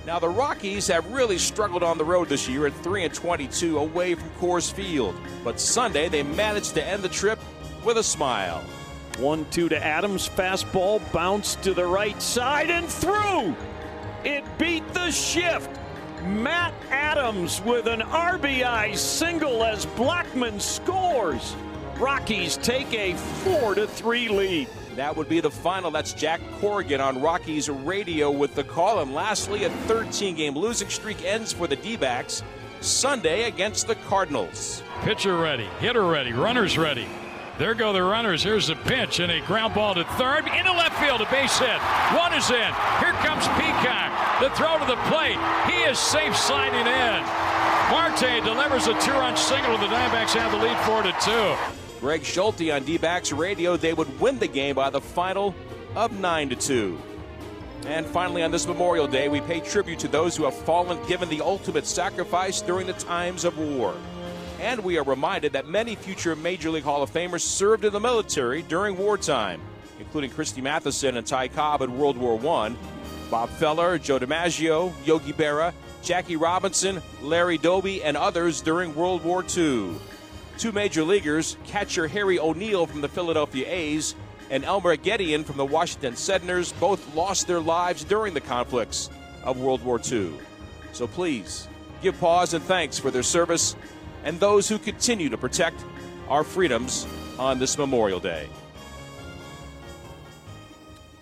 Now 0.05 0.19
the 0.19 0.29
Rockies 0.29 0.87
have 0.87 1.11
really 1.11 1.37
struggled 1.37 1.83
on 1.83 1.97
the 1.97 2.05
road 2.05 2.29
this 2.29 2.47
year 2.47 2.65
at 2.65 2.73
3 2.73 3.05
and 3.05 3.13
22 3.13 3.77
away 3.77 4.15
from 4.15 4.29
Coors 4.31 4.71
Field, 4.71 5.15
but 5.43 5.59
Sunday 5.59 6.09
they 6.09 6.23
managed 6.23 6.73
to 6.75 6.83
end 6.83 7.03
the 7.03 7.09
trip 7.09 7.39
with 7.83 7.97
a 7.97 8.03
smile. 8.03 8.63
1 9.19 9.45
2 9.51 9.69
to 9.69 9.85
Adams. 9.85 10.27
Fastball 10.27 10.99
bounced 11.11 11.61
to 11.63 11.73
the 11.73 11.85
right 11.85 12.19
side 12.21 12.69
and 12.69 12.87
through. 12.87 13.55
It 14.23 14.43
beat 14.57 14.87
the 14.93 15.11
shift. 15.11 15.69
Matt 16.23 16.73
Adams 16.89 17.61
with 17.61 17.87
an 17.87 18.01
RBI 18.01 18.95
single 18.95 19.63
as 19.63 19.85
Blackmon 19.85 20.59
scores. 20.59 21.55
Rockies 21.97 22.57
take 22.57 22.93
a 22.93 23.13
4 23.15 23.75
to 23.75 23.87
3 23.87 24.29
lead. 24.29 24.67
That 24.95 25.15
would 25.15 25.29
be 25.29 25.39
the 25.39 25.51
final. 25.51 25.91
That's 25.91 26.13
Jack 26.13 26.41
Corrigan 26.59 26.99
on 27.01 27.21
Rockies 27.21 27.69
radio 27.69 28.31
with 28.31 28.55
the 28.55 28.63
call. 28.63 28.99
And 29.01 29.13
lastly, 29.13 29.63
a 29.63 29.69
13 29.69 30.35
game 30.35 30.55
losing 30.55 30.89
streak 30.89 31.23
ends 31.23 31.53
for 31.53 31.67
the 31.67 31.75
D 31.75 31.95
backs 31.95 32.43
Sunday 32.81 33.43
against 33.43 33.87
the 33.87 33.95
Cardinals. 33.95 34.83
Pitcher 35.01 35.37
ready, 35.37 35.65
hitter 35.79 36.05
ready, 36.05 36.33
runners 36.33 36.77
ready. 36.77 37.07
There 37.57 37.73
go 37.73 37.91
the 37.91 38.01
runners. 38.01 38.41
Here's 38.41 38.67
the 38.67 38.75
pitch 38.75 39.19
and 39.19 39.29
a 39.29 39.41
ground 39.41 39.73
ball 39.73 39.93
to 39.93 40.05
third. 40.15 40.47
Into 40.47 40.71
left 40.71 40.97
field, 40.97 41.19
a 41.19 41.29
base 41.29 41.59
hit. 41.59 41.79
One 42.15 42.33
is 42.33 42.49
in. 42.49 42.71
Here 42.99 43.11
comes 43.19 43.45
Peacock. 43.59 44.39
The 44.39 44.49
throw 44.55 44.79
to 44.79 44.85
the 44.85 44.95
plate. 45.11 45.37
He 45.67 45.83
is 45.83 45.99
safe 45.99 46.37
sliding 46.37 46.87
in. 46.87 47.19
Marte 47.91 48.43
delivers 48.45 48.87
a 48.87 48.97
two-run 49.01 49.35
single. 49.35 49.77
The 49.77 49.87
Diamondbacks 49.87 50.39
have 50.39 50.51
the 50.51 50.57
lead 50.57 50.77
four 50.85 51.03
to 51.03 51.11
two. 51.19 51.78
Greg 51.99 52.23
Schulte 52.23 52.71
on 52.71 52.83
D-backs 52.83 53.31
radio. 53.31 53.75
They 53.75 53.93
would 53.93 54.19
win 54.19 54.39
the 54.39 54.47
game 54.47 54.75
by 54.75 54.89
the 54.89 55.01
final 55.01 55.53
of 55.95 56.17
nine 56.19 56.49
to 56.49 56.55
two. 56.55 56.97
And 57.85 58.05
finally, 58.05 58.43
on 58.43 58.51
this 58.51 58.67
Memorial 58.67 59.07
Day, 59.07 59.29
we 59.29 59.41
pay 59.41 59.59
tribute 59.59 59.99
to 59.99 60.07
those 60.07 60.35
who 60.35 60.43
have 60.43 60.55
fallen, 60.55 61.05
given 61.07 61.29
the 61.29 61.41
ultimate 61.41 61.85
sacrifice 61.85 62.61
during 62.61 62.87
the 62.87 62.93
times 62.93 63.45
of 63.45 63.57
war. 63.57 63.95
And 64.61 64.83
we 64.83 64.97
are 64.97 65.03
reminded 65.03 65.53
that 65.53 65.67
many 65.67 65.95
future 65.95 66.35
Major 66.35 66.69
League 66.69 66.83
Hall 66.83 67.01
of 67.01 67.11
Famers 67.11 67.41
served 67.41 67.85
in 67.85 67.93
the 67.93 67.99
military 67.99 68.61
during 68.63 68.97
wartime, 68.97 69.61
including 69.99 70.31
Christy 70.31 70.61
Mathewson 70.61 71.15
and 71.15 71.25
Ty 71.25 71.49
Cobb 71.49 71.81
in 71.81 71.97
World 71.97 72.17
War 72.17 72.35
I, 72.57 72.75
Bob 73.29 73.49
Feller, 73.51 73.97
Joe 73.97 74.19
DiMaggio, 74.19 74.91
Yogi 75.05 75.33
Berra, 75.33 75.73
Jackie 76.01 76.35
Robinson, 76.35 77.01
Larry 77.21 77.57
Doby, 77.57 78.03
and 78.03 78.17
others 78.17 78.61
during 78.61 78.95
World 78.95 79.23
War 79.23 79.45
II. 79.55 79.95
Two 80.59 80.73
major 80.73 81.05
leaguers, 81.05 81.55
catcher 81.63 82.05
Harry 82.09 82.37
O'Neill 82.37 82.85
from 82.85 82.99
the 82.99 83.07
Philadelphia 83.07 83.65
A's 83.69 84.13
and 84.49 84.65
Elmer 84.65 84.97
Gedeon 84.97 85.45
from 85.45 85.55
the 85.55 85.65
Washington 85.65 86.17
Senators, 86.17 86.73
both 86.73 87.15
lost 87.15 87.47
their 87.47 87.61
lives 87.61 88.03
during 88.03 88.33
the 88.33 88.41
conflicts 88.41 89.09
of 89.45 89.57
World 89.57 89.81
War 89.85 90.01
II. 90.11 90.33
So 90.91 91.07
please 91.07 91.69
give 92.01 92.19
pause 92.19 92.53
and 92.53 92.61
thanks 92.61 92.99
for 92.99 93.09
their 93.09 93.23
service 93.23 93.77
and 94.25 94.37
those 94.37 94.67
who 94.67 94.77
continue 94.77 95.29
to 95.29 95.37
protect 95.37 95.81
our 96.27 96.43
freedoms 96.43 97.07
on 97.37 97.57
this 97.57 97.77
Memorial 97.77 98.19
Day. 98.19 98.49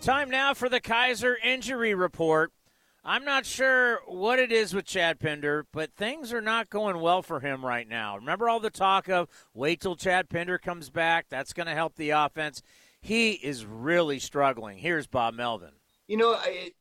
Time 0.02 0.32
now 0.32 0.56
for 0.56 0.68
the 0.68 0.80
Kaiser 0.80 1.38
injury 1.44 1.94
report. 1.94 2.52
I'm 3.10 3.24
not 3.24 3.46
sure 3.46 4.02
what 4.06 4.38
it 4.38 4.52
is 4.52 4.74
with 4.74 4.84
Chad 4.84 5.18
Pinder, 5.18 5.66
but 5.72 5.94
things 5.96 6.34
are 6.34 6.42
not 6.42 6.70
going 6.70 7.00
well 7.00 7.22
for 7.22 7.40
him 7.40 7.66
right 7.66 7.88
now. 7.88 8.18
Remember 8.18 8.50
all 8.50 8.60
the 8.60 8.70
talk 8.70 9.08
of 9.08 9.30
wait 9.54 9.80
till 9.80 9.96
Chad 9.96 10.28
Pinder 10.28 10.58
comes 10.58 10.90
back? 10.90 11.28
That's 11.30 11.54
going 11.54 11.68
to 11.68 11.74
help 11.74 11.96
the 11.96 12.10
offense. 12.10 12.62
He 13.00 13.32
is 13.32 13.66
really 13.66 14.20
struggling. 14.20 14.78
Here's 14.78 15.08
Bob 15.08 15.36
Melvin. 15.36 15.72
You 16.10 16.18
know, 16.18 16.34
I, 16.34 16.72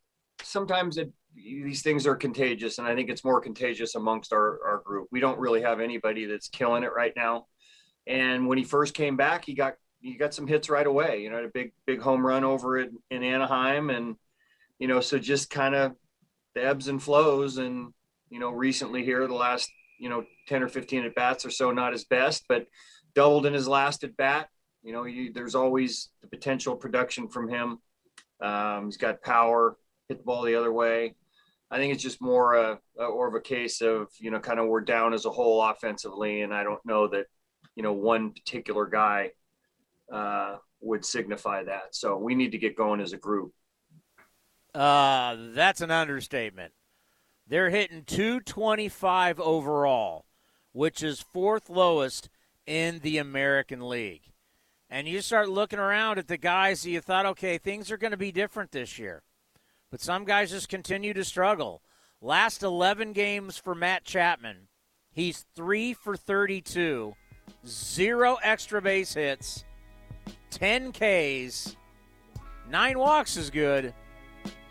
sometimes 0.43 0.97
it, 0.97 1.13
these 1.37 1.83
things 1.83 2.09
are 2.09 2.17
contagious, 2.17 2.79
and 2.79 2.89
I 2.89 2.97
think 2.97 3.09
it's 3.09 3.23
more 3.23 3.41
contagious 3.41 3.95
amongst 3.95 4.33
our, 4.33 4.59
our 4.67 4.83
group. 4.85 5.07
We 5.13 5.21
don't 5.21 5.39
really 5.39 5.63
have 5.63 5.79
anybody 5.79 6.25
that's 6.25 6.49
killing 6.49 6.83
it 6.83 6.91
right 6.93 7.13
now. 7.15 7.47
And 8.09 8.49
when 8.49 8.59
he 8.59 8.65
first 8.65 8.95
came 8.95 9.17
back, 9.17 9.45
he 9.45 9.55
got 9.55 9.75
he 10.01 10.15
got 10.15 10.35
some 10.35 10.49
hits 10.49 10.69
right 10.69 10.87
away. 10.87 11.23
You 11.23 11.31
know, 11.31 11.45
a 11.45 11.49
big 11.49 11.71
big 11.87 12.01
home 12.01 12.27
run 12.27 12.43
over 12.43 12.79
in, 12.79 12.97
in 13.13 13.23
Anaheim, 13.23 13.91
and 13.91 14.17
you 14.81 14.89
know, 14.89 15.01
so 15.01 15.21
just 15.21 15.51
kind 15.51 15.77
of 15.77 15.95
the 16.57 16.65
ebbs 16.65 16.89
and 16.89 17.01
flows. 17.01 17.59
And 17.59 17.93
you 18.31 18.41
know, 18.41 18.51
recently 18.51 19.05
here, 19.05 19.29
the 19.29 19.35
last 19.35 19.71
you 20.01 20.09
know 20.09 20.25
ten 20.49 20.63
or 20.63 20.69
fifteen 20.69 21.05
at 21.05 21.15
bats 21.15 21.47
or 21.47 21.51
so, 21.51 21.71
not 21.71 21.93
his 21.93 22.05
best, 22.05 22.47
but 22.49 22.67
doubled 23.15 23.47
in 23.47 23.55
his 23.55 23.69
last 23.69 24.03
at 24.03 24.17
bat. 24.17 24.49
You 24.83 24.93
know, 24.93 25.05
you, 25.05 25.33
there's 25.33 25.55
always 25.55 26.11
the 26.23 26.29
potential 26.29 26.75
production 26.75 27.29
from 27.29 27.49
him. 27.49 27.79
Um, 28.41 28.87
he's 28.87 28.97
got 28.97 29.23
power, 29.23 29.77
hit 30.09 30.19
the 30.19 30.25
ball 30.25 30.43
the 30.43 30.57
other 30.57 30.73
way. 30.73 31.15
I 31.71 31.79
think 31.79 31.93
it's 31.93 32.03
just 32.03 32.21
more 32.21 32.55
a, 32.55 32.79
a 32.99 33.05
or 33.05 33.29
of 33.29 33.35
a 33.35 33.41
case 33.41 33.81
of 33.81 34.09
you 34.19 34.31
know 34.31 34.41
kind 34.41 34.59
of 34.59 34.67
we're 34.67 34.81
down 34.81 35.13
as 35.13 35.27
a 35.27 35.31
whole 35.31 35.63
offensively, 35.63 36.43
and 36.43 36.55
I 36.55 36.65
don't 36.65 36.85
know 36.85 37.07
that 37.09 37.27
you 37.77 37.83
know 37.83 37.93
one 37.93 38.33
particular 38.33 38.87
guy 38.87 39.33
uh, 40.13 40.57
would 40.81 41.05
signify 41.05 41.65
that. 41.65 41.95
So 41.95 42.17
we 42.17 42.35
need 42.35 42.53
to 42.53 42.59
get 42.59 42.77
going 42.77 43.01
as 43.01 43.13
a 43.13 43.19
group. 43.19 43.53
Uh, 44.77 45.37
that's 45.55 45.81
an 45.81 45.91
understatement. 45.91 46.75
They're 47.47 47.71
hitting 47.71 48.05
225 48.05 49.41
overall, 49.41 50.27
which 50.73 51.03
is 51.03 51.25
fourth 51.33 51.71
lowest 51.71 52.29
in 52.67 52.99
the 52.99 53.17
American 53.17 53.89
League. 53.89 54.33
And 54.91 55.09
you 55.09 55.23
start 55.23 55.49
looking 55.49 55.79
around 55.79 56.19
at 56.19 56.29
the 56.29 56.37
guys 56.37 56.83
that 56.83 56.91
you 56.91 57.01
thought, 57.01 57.25
okay, 57.25 57.57
things 57.57 57.91
are 57.91 57.97
going 57.97 58.11
to 58.11 58.19
be 58.19 58.33
different 58.33 58.71
this 58.71 58.99
year. 58.99 59.23
But 59.91 60.03
some 60.03 60.27
guys 60.27 60.51
just 60.51 60.69
continue 60.69 61.15
to 61.15 61.25
struggle. 61.25 61.81
Last 62.21 62.63
11 62.63 63.15
games 63.15 63.57
for 63.57 63.75
Matt 63.75 64.05
Chapman, 64.05 64.69
he's 65.11 65.47
3 65.55 65.95
for 65.95 66.19
32, 66.19 67.15
zero 67.67 68.37
extra 68.43 68.83
base 68.83 69.15
hits, 69.15 69.65
10 70.51 70.93
Ks, 70.93 71.77
nine 72.69 72.99
walks 72.99 73.39
is 73.39 73.49
good. 73.49 73.95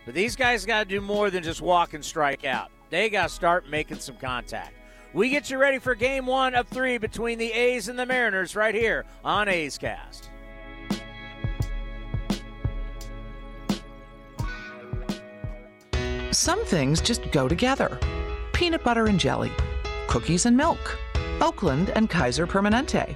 But 0.06 0.14
these 0.14 0.36
guys 0.36 0.66
got 0.66 0.84
to 0.84 0.86
do 0.86 1.02
more 1.02 1.30
than 1.30 1.44
just 1.44 1.62
walk 1.62 1.94
and 1.94 2.06
strike 2.06 2.46
out. 2.46 2.70
They 2.90 3.10
got 3.10 3.30
to 3.30 3.34
start 3.34 3.68
making 3.68 4.00
some 4.00 4.18
contact. 4.18 4.74
We 5.14 5.30
get 5.30 5.50
you 5.50 5.58
ready 5.58 5.80
for 5.80 5.96
game 5.96 6.26
one 6.26 6.54
of 6.56 6.68
three 6.68 6.98
between 6.98 7.40
the 7.40 7.52
A's 7.52 7.88
and 7.88 7.98
the 7.98 8.06
Mariners 8.06 8.56
right 8.56 8.76
here 8.76 9.06
on 9.24 9.48
A's 9.48 9.78
Cast. 9.78 10.30
Some 16.32 16.66
things 16.66 17.00
just 17.02 17.32
go 17.32 17.48
together 17.48 17.98
peanut 18.52 18.84
butter 18.84 19.08
and 19.08 19.20
jelly, 19.20 19.52
cookies 20.08 20.46
and 20.46 20.56
milk, 20.56 20.98
Oakland 21.42 21.90
and 21.90 22.10
Kaiser 22.10 22.48
Permanente. 22.48 23.16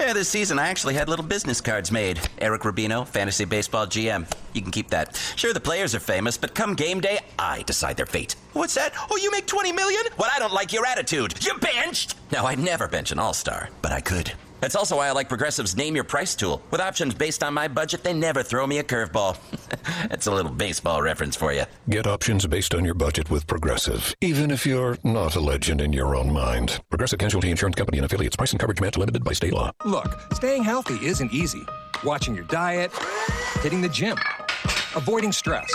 Yeah, 0.00 0.14
this 0.14 0.28
season 0.28 0.58
I 0.58 0.68
actually 0.68 0.94
had 0.94 1.08
little 1.10 1.24
business 1.24 1.60
cards 1.60 1.92
made. 1.92 2.18
Eric 2.38 2.62
Rubino, 2.62 3.06
Fantasy 3.06 3.44
Baseball 3.44 3.86
GM. 3.86 4.26
You 4.54 4.62
can 4.62 4.70
keep 4.70 4.88
that. 4.88 5.16
Sure, 5.36 5.52
the 5.52 5.60
players 5.60 5.94
are 5.94 6.00
famous, 6.00 6.38
but 6.38 6.54
come 6.54 6.74
game 6.74 7.00
day, 7.00 7.20
I 7.38 7.62
decide 7.62 7.98
their 7.98 8.06
fate. 8.06 8.34
What's 8.54 8.74
that? 8.74 8.94
Oh, 9.10 9.18
you 9.18 9.30
make 9.30 9.46
20 9.46 9.70
million? 9.72 10.02
Well, 10.18 10.30
I 10.34 10.38
don't 10.38 10.52
like 10.52 10.72
your 10.72 10.86
attitude. 10.86 11.44
You 11.44 11.58
benched! 11.58 12.14
Now, 12.32 12.46
I'd 12.46 12.58
never 12.58 12.88
bench 12.88 13.12
an 13.12 13.18
all 13.18 13.34
star, 13.34 13.68
but 13.82 13.92
I 13.92 14.00
could. 14.00 14.32
That's 14.62 14.76
also 14.76 14.98
why 14.98 15.08
I 15.08 15.10
like 15.10 15.28
Progressive's 15.28 15.76
Name 15.76 15.96
Your 15.96 16.04
Price 16.04 16.36
tool. 16.36 16.62
With 16.70 16.80
options 16.80 17.14
based 17.14 17.42
on 17.42 17.52
my 17.52 17.66
budget, 17.66 18.04
they 18.04 18.12
never 18.12 18.44
throw 18.44 18.64
me 18.64 18.78
a 18.78 18.84
curveball. 18.84 19.36
That's 20.08 20.28
a 20.28 20.30
little 20.30 20.52
baseball 20.52 21.02
reference 21.02 21.34
for 21.34 21.52
you. 21.52 21.64
Get 21.88 22.06
options 22.06 22.46
based 22.46 22.72
on 22.72 22.84
your 22.84 22.94
budget 22.94 23.28
with 23.28 23.44
Progressive, 23.48 24.14
even 24.20 24.52
if 24.52 24.64
you're 24.64 24.96
not 25.02 25.34
a 25.34 25.40
legend 25.40 25.80
in 25.80 25.92
your 25.92 26.14
own 26.14 26.32
mind. 26.32 26.80
Progressive 26.90 27.18
Casualty 27.18 27.50
Insurance 27.50 27.74
Company 27.74 27.98
and 27.98 28.04
affiliates. 28.04 28.36
Price 28.36 28.52
and 28.52 28.60
coverage 28.60 28.80
match 28.80 28.96
limited 28.96 29.24
by 29.24 29.32
state 29.32 29.52
law. 29.52 29.72
Look, 29.84 30.32
staying 30.32 30.62
healthy 30.62 31.04
isn't 31.04 31.32
easy. 31.32 31.66
Watching 32.04 32.36
your 32.36 32.44
diet, 32.44 32.92
hitting 33.62 33.80
the 33.80 33.88
gym, 33.88 34.16
avoiding 34.94 35.32
stress. 35.32 35.68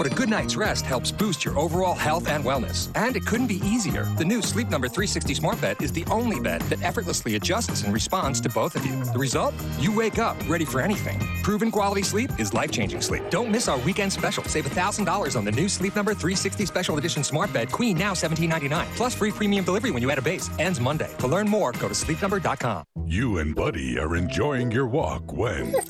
But 0.00 0.10
a 0.10 0.14
good 0.14 0.30
night's 0.30 0.56
rest 0.56 0.86
helps 0.86 1.12
boost 1.12 1.44
your 1.44 1.58
overall 1.58 1.94
health 1.94 2.26
and 2.28 2.42
wellness. 2.42 2.88
And 2.94 3.14
it 3.16 3.26
couldn't 3.26 3.48
be 3.48 3.60
easier. 3.66 4.04
The 4.16 4.24
new 4.24 4.40
Sleep 4.40 4.70
Number 4.70 4.88
360 4.88 5.34
Smart 5.34 5.60
Bed 5.60 5.76
is 5.82 5.92
the 5.92 6.06
only 6.10 6.40
bed 6.40 6.62
that 6.70 6.82
effortlessly 6.82 7.34
adjusts 7.34 7.82
and 7.82 7.92
responds 7.92 8.40
to 8.40 8.48
both 8.48 8.76
of 8.76 8.86
you. 8.86 9.04
The 9.04 9.18
result? 9.18 9.52
You 9.78 9.94
wake 9.94 10.18
up 10.18 10.38
ready 10.48 10.64
for 10.64 10.80
anything. 10.80 11.18
Proven 11.42 11.70
quality 11.70 12.02
sleep 12.02 12.30
is 12.38 12.54
life 12.54 12.70
changing 12.70 13.02
sleep. 13.02 13.24
Don't 13.28 13.50
miss 13.50 13.68
our 13.68 13.76
weekend 13.80 14.10
special. 14.10 14.42
Save 14.44 14.68
$1,000 14.70 15.36
on 15.36 15.44
the 15.44 15.52
new 15.52 15.68
Sleep 15.68 15.94
Number 15.94 16.14
360 16.14 16.64
Special 16.64 16.96
Edition 16.96 17.22
Smart 17.22 17.52
Bed 17.52 17.70
Queen 17.70 17.98
now 17.98 18.14
$17.99. 18.14 18.86
Plus 18.96 19.14
free 19.14 19.30
premium 19.30 19.66
delivery 19.66 19.90
when 19.90 20.00
you 20.00 20.10
add 20.10 20.18
a 20.18 20.22
base. 20.22 20.48
Ends 20.58 20.80
Monday. 20.80 21.10
To 21.18 21.26
learn 21.26 21.46
more, 21.46 21.72
go 21.72 21.88
to 21.88 21.94
sleepnumber.com. 21.94 22.84
You 23.04 23.36
and 23.36 23.54
Buddy 23.54 23.98
are 23.98 24.16
enjoying 24.16 24.70
your 24.70 24.86
walk 24.86 25.30
when. 25.30 25.74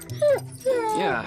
Yeah. 0.97 1.27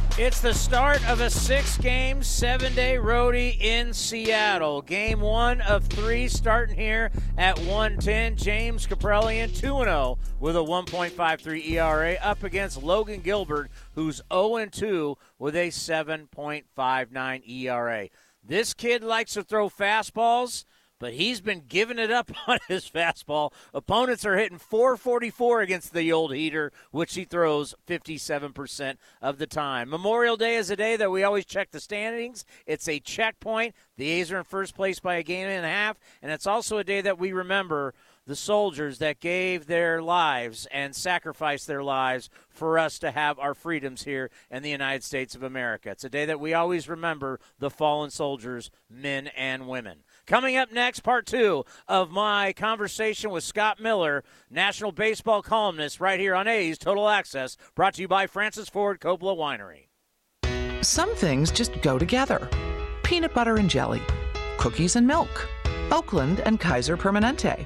It's 0.17 0.41
the 0.41 0.53
start 0.53 1.07
of 1.09 1.21
a 1.21 1.29
six 1.29 1.77
game, 1.77 2.21
seven 2.21 2.75
day 2.75 2.97
roadie 2.97 3.59
in 3.61 3.93
Seattle. 3.93 4.81
Game 4.81 5.21
one 5.21 5.61
of 5.61 5.85
three 5.85 6.27
starting 6.27 6.75
here 6.75 7.11
at 7.37 7.57
110. 7.59 8.35
James 8.35 8.85
Kaprielian 8.85 9.47
2 9.57 9.61
0 9.61 10.17
with 10.41 10.57
a 10.57 10.59
1.53 10.59 11.69
ERA 11.69 12.13
up 12.21 12.43
against 12.43 12.83
Logan 12.83 13.21
Gilbert, 13.21 13.71
who's 13.95 14.21
0 14.31 14.65
2 14.65 15.17
with 15.39 15.55
a 15.55 15.69
7.59 15.69 17.49
ERA. 17.49 18.09
This 18.43 18.73
kid 18.73 19.03
likes 19.03 19.33
to 19.35 19.43
throw 19.43 19.69
fastballs 19.69 20.65
but 21.01 21.13
he's 21.13 21.41
been 21.41 21.63
giving 21.67 21.97
it 21.97 22.11
up 22.11 22.31
on 22.47 22.59
his 22.67 22.87
fastball. 22.87 23.51
Opponents 23.73 24.23
are 24.23 24.37
hitting 24.37 24.59
444 24.59 25.61
against 25.61 25.93
the 25.93 26.13
old 26.13 26.33
heater, 26.33 26.71
which 26.91 27.15
he 27.15 27.25
throws 27.25 27.73
57% 27.87 28.97
of 29.19 29.39
the 29.39 29.47
time. 29.47 29.89
Memorial 29.89 30.37
Day 30.37 30.55
is 30.55 30.69
a 30.69 30.75
day 30.75 30.95
that 30.95 31.11
we 31.11 31.23
always 31.23 31.45
check 31.45 31.71
the 31.71 31.79
standings. 31.79 32.45
It's 32.67 32.87
a 32.87 32.99
checkpoint. 32.99 33.73
The 33.97 34.09
A's 34.11 34.31
are 34.31 34.37
in 34.37 34.43
first 34.43 34.75
place 34.75 34.99
by 34.99 35.15
a 35.15 35.23
game 35.23 35.47
and 35.47 35.65
a 35.65 35.69
half, 35.69 35.97
and 36.21 36.31
it's 36.31 36.47
also 36.47 36.77
a 36.77 36.83
day 36.83 37.01
that 37.01 37.17
we 37.17 37.33
remember 37.33 37.95
the 38.27 38.35
soldiers 38.35 38.99
that 38.99 39.19
gave 39.19 39.65
their 39.65 40.01
lives 40.01 40.67
and 40.71 40.95
sacrificed 40.95 41.65
their 41.65 41.83
lives 41.83 42.29
for 42.49 42.77
us 42.77 42.99
to 42.99 43.11
have 43.11 43.39
our 43.39 43.55
freedoms 43.55 44.03
here 44.03 44.29
in 44.51 44.61
the 44.61 44.69
United 44.69 45.03
States 45.03 45.33
of 45.33 45.41
America. 45.41 45.89
It's 45.89 46.03
a 46.03 46.09
day 46.09 46.25
that 46.25 46.39
we 46.39 46.53
always 46.53 46.87
remember 46.87 47.39
the 47.57 47.71
fallen 47.71 48.11
soldiers, 48.11 48.69
men 48.89 49.27
and 49.35 49.67
women. 49.67 50.03
Coming 50.27 50.55
up 50.55 50.71
next, 50.71 51.01
part 51.01 51.25
two 51.25 51.65
of 51.87 52.11
my 52.11 52.53
conversation 52.53 53.31
with 53.31 53.43
Scott 53.43 53.79
Miller, 53.79 54.23
national 54.49 54.91
baseball 54.91 55.41
columnist, 55.41 55.99
right 55.99 56.19
here 56.19 56.35
on 56.35 56.47
A's 56.47 56.77
Total 56.77 57.09
Access, 57.09 57.57
brought 57.75 57.95
to 57.95 58.01
you 58.01 58.07
by 58.07 58.27
Francis 58.27 58.69
Ford 58.69 58.99
Coppola 58.99 59.35
Winery. 59.35 59.87
Some 60.83 61.13
things 61.15 61.51
just 61.51 61.81
go 61.81 61.97
together 61.99 62.49
peanut 63.03 63.33
butter 63.33 63.57
and 63.57 63.69
jelly, 63.69 64.01
cookies 64.57 64.95
and 64.95 65.05
milk, 65.05 65.49
Oakland 65.91 66.39
and 66.41 66.61
Kaiser 66.61 66.95
Permanente. 66.95 67.65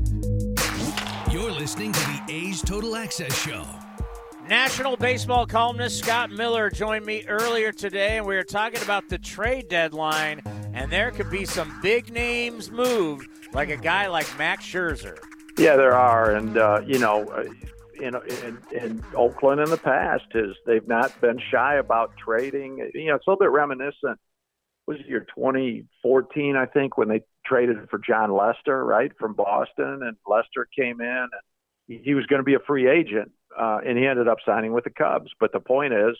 You're 1.61 1.67
listening 1.67 1.91
to 1.91 1.99
the 1.99 2.21
A's 2.27 2.59
Total 2.59 2.95
Access 2.95 3.39
Show. 3.39 3.63
National 4.49 4.97
baseball 4.97 5.45
columnist 5.45 5.99
Scott 5.99 6.31
Miller 6.31 6.71
joined 6.71 7.05
me 7.05 7.23
earlier 7.27 7.71
today, 7.71 8.17
and 8.17 8.25
we 8.25 8.33
were 8.33 8.41
talking 8.43 8.81
about 8.81 9.07
the 9.09 9.19
trade 9.19 9.69
deadline, 9.69 10.41
and 10.73 10.91
there 10.91 11.11
could 11.11 11.29
be 11.29 11.45
some 11.45 11.79
big 11.83 12.11
names 12.11 12.71
moved, 12.71 13.29
like 13.53 13.69
a 13.69 13.77
guy 13.77 14.07
like 14.07 14.25
Max 14.39 14.65
Scherzer. 14.65 15.19
Yeah, 15.59 15.75
there 15.75 15.93
are, 15.93 16.31
and 16.31 16.57
uh, 16.57 16.81
you 16.83 16.97
know, 16.97 17.29
uh, 17.29 17.43
in, 18.01 18.15
in, 18.15 18.57
in 18.71 19.03
Oakland 19.15 19.61
in 19.61 19.69
the 19.69 19.77
past, 19.77 20.25
is 20.33 20.55
they've 20.65 20.87
not 20.87 21.21
been 21.21 21.39
shy 21.51 21.75
about 21.75 22.17
trading. 22.17 22.89
You 22.95 23.09
know, 23.09 23.15
it's 23.17 23.27
a 23.27 23.29
little 23.29 23.39
bit 23.39 23.51
reminiscent. 23.51 24.19
Was 24.87 24.99
it 24.99 25.05
year 25.05 25.27
2014, 25.35 26.55
I 26.55 26.65
think, 26.65 26.97
when 26.97 27.07
they 27.07 27.21
traded 27.45 27.87
for 27.91 27.99
Jon 27.99 28.35
Lester, 28.35 28.83
right, 28.83 29.11
from 29.19 29.35
Boston, 29.35 29.99
and 30.01 30.17
Lester 30.25 30.67
came 30.75 31.01
in 31.01 31.07
and 31.07 31.29
he, 32.03 32.13
was 32.13 32.25
going 32.25 32.39
to 32.39 32.43
be 32.43 32.53
a 32.53 32.59
free 32.59 32.89
agent, 32.89 33.31
uh, 33.59 33.79
and 33.85 33.97
he 33.97 34.05
ended 34.05 34.27
up 34.27 34.37
signing 34.45 34.73
with 34.73 34.83
the 34.83 34.89
Cubs. 34.89 35.31
But 35.39 35.51
the 35.51 35.59
point 35.59 35.93
is, 35.93 36.15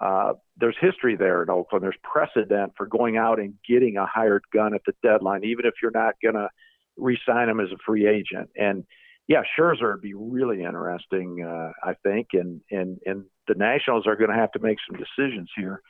uh, 0.00 0.34
there's 0.56 0.76
history 0.80 1.16
there 1.16 1.42
in 1.42 1.50
Oakland. 1.50 1.82
There's 1.82 1.96
precedent 2.02 2.72
for 2.76 2.86
going 2.86 3.16
out 3.16 3.38
and 3.38 3.54
getting 3.68 3.96
a 3.96 4.06
hired 4.06 4.44
gun 4.52 4.74
at 4.74 4.82
the 4.86 4.92
deadline, 5.02 5.44
even 5.44 5.66
if 5.66 5.74
you're 5.82 5.90
not 5.90 6.14
going 6.22 6.36
to 6.36 6.48
re-sign 6.96 7.48
him 7.48 7.60
as 7.60 7.68
a 7.72 7.76
free 7.84 8.06
agent. 8.06 8.50
And 8.56 8.84
yeah, 9.28 9.42
Scherzer 9.58 9.92
would 9.92 10.02
be 10.02 10.14
really 10.14 10.64
interesting, 10.64 11.44
uh, 11.46 11.72
I 11.84 11.94
think, 12.02 12.28
and 12.32 12.60
and 12.70 12.98
and 13.06 13.24
the 13.46 13.54
Nationals 13.54 14.06
are 14.06 14.16
going 14.16 14.30
to 14.30 14.36
have 14.36 14.50
to 14.52 14.58
make 14.58 14.78
some 14.88 14.98
decisions 14.98 15.48
here 15.56 15.82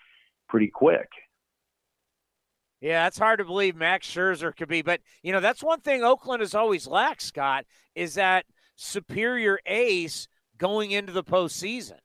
pretty 0.49 0.68
quick. 0.68 1.09
Yeah, 2.81 3.07
it's 3.07 3.18
hard 3.18 3.39
to 3.39 3.45
believe 3.45 3.77
Max 3.77 4.07
Scherzer 4.07 4.55
could 4.57 4.68
be, 4.68 4.83
but 4.83 5.01
you 5.23 5.33
know 5.33 5.41
that's 5.41 5.62
one 5.62 5.81
thing 5.81 6.03
Oakland 6.03 6.41
has 6.41 6.55
always 6.55 6.87
lacked. 6.87 7.23
Scott 7.23 7.64
is 7.95 8.14
that 8.14 8.45
superior 8.81 9.61
ace 9.66 10.26
going 10.57 10.91
into 10.91 11.12
the 11.12 11.22
postseason. 11.22 11.99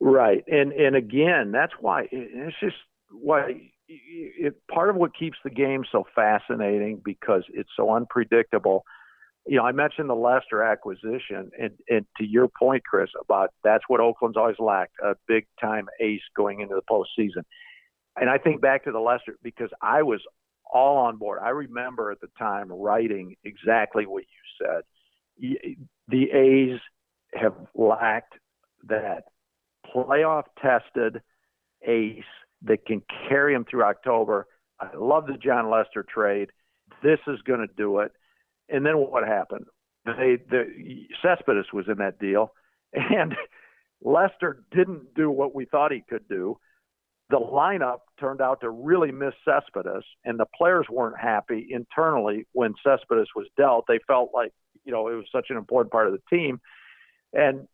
Right, 0.00 0.42
and 0.48 0.72
and 0.72 0.96
again, 0.96 1.52
that's 1.52 1.74
why 1.78 2.08
it's 2.10 2.56
just 2.58 2.76
why 3.10 3.70
it, 3.86 4.54
part 4.68 4.88
of 4.88 4.96
what 4.96 5.14
keeps 5.14 5.36
the 5.44 5.50
game 5.50 5.84
so 5.92 6.04
fascinating 6.14 7.02
because 7.04 7.42
it's 7.52 7.68
so 7.76 7.94
unpredictable. 7.94 8.84
You 9.46 9.58
know, 9.58 9.64
I 9.64 9.72
mentioned 9.72 10.08
the 10.08 10.14
Lester 10.14 10.62
acquisition, 10.62 11.50
and 11.58 11.72
and 11.90 12.06
to 12.16 12.24
your 12.24 12.48
point, 12.48 12.82
Chris, 12.84 13.10
about 13.20 13.50
that's 13.62 13.84
what 13.88 14.00
Oakland's 14.00 14.38
always 14.38 14.58
lacked 14.58 14.94
a 15.04 15.16
big 15.28 15.46
time 15.60 15.88
ace 16.00 16.22
going 16.34 16.60
into 16.60 16.74
the 16.74 16.82
postseason. 16.90 17.42
And 18.18 18.30
I 18.30 18.38
think 18.38 18.62
back 18.62 18.84
to 18.84 18.92
the 18.92 19.00
Lester 19.00 19.36
because 19.42 19.70
I 19.82 20.02
was 20.02 20.20
all 20.72 20.96
on 20.98 21.16
board. 21.16 21.40
I 21.42 21.50
remember 21.50 22.10
at 22.10 22.20
the 22.20 22.28
time 22.38 22.72
writing 22.72 23.36
exactly 23.44 24.06
what 24.06 24.22
you 24.22 24.66
said. 24.66 24.82
The 26.08 26.30
A's 26.32 26.80
have 27.34 27.54
lacked 27.74 28.34
that 28.88 29.24
playoff 29.94 30.44
tested 30.60 31.22
ace 31.86 32.24
that 32.62 32.84
can 32.84 33.02
carry 33.28 33.54
them 33.54 33.64
through 33.64 33.84
October. 33.84 34.46
I 34.78 34.88
love 34.96 35.26
the 35.26 35.38
Jon 35.38 35.70
Lester 35.70 36.02
trade. 36.02 36.50
This 37.02 37.18
is 37.26 37.40
going 37.42 37.60
to 37.60 37.74
do 37.76 38.00
it. 38.00 38.12
And 38.68 38.84
then 38.84 38.94
what 38.98 39.26
happened? 39.26 39.66
They 40.04 40.38
the 40.48 40.64
Cespedes 41.22 41.72
was 41.72 41.86
in 41.88 41.98
that 41.98 42.18
deal, 42.18 42.52
and 42.92 43.34
Lester 44.02 44.64
didn't 44.72 45.14
do 45.14 45.30
what 45.30 45.54
we 45.54 45.66
thought 45.66 45.92
he 45.92 46.02
could 46.08 46.26
do 46.28 46.56
the 47.30 47.38
lineup 47.38 48.00
turned 48.18 48.40
out 48.40 48.60
to 48.60 48.70
really 48.70 49.12
miss 49.12 49.34
Cespedes, 49.44 50.04
and 50.24 50.38
the 50.38 50.46
players 50.58 50.86
weren't 50.90 51.18
happy 51.18 51.68
internally 51.70 52.46
when 52.52 52.74
Cespedes 52.84 53.28
was 53.36 53.46
dealt. 53.56 53.84
They 53.86 54.00
felt 54.06 54.30
like 54.34 54.52
you 54.84 54.92
know 54.92 55.08
it 55.08 55.14
was 55.14 55.26
such 55.32 55.46
an 55.50 55.56
important 55.56 55.92
part 55.92 56.06
of 56.06 56.12
the 56.12 56.36
team, 56.36 56.60
and 57.32 57.66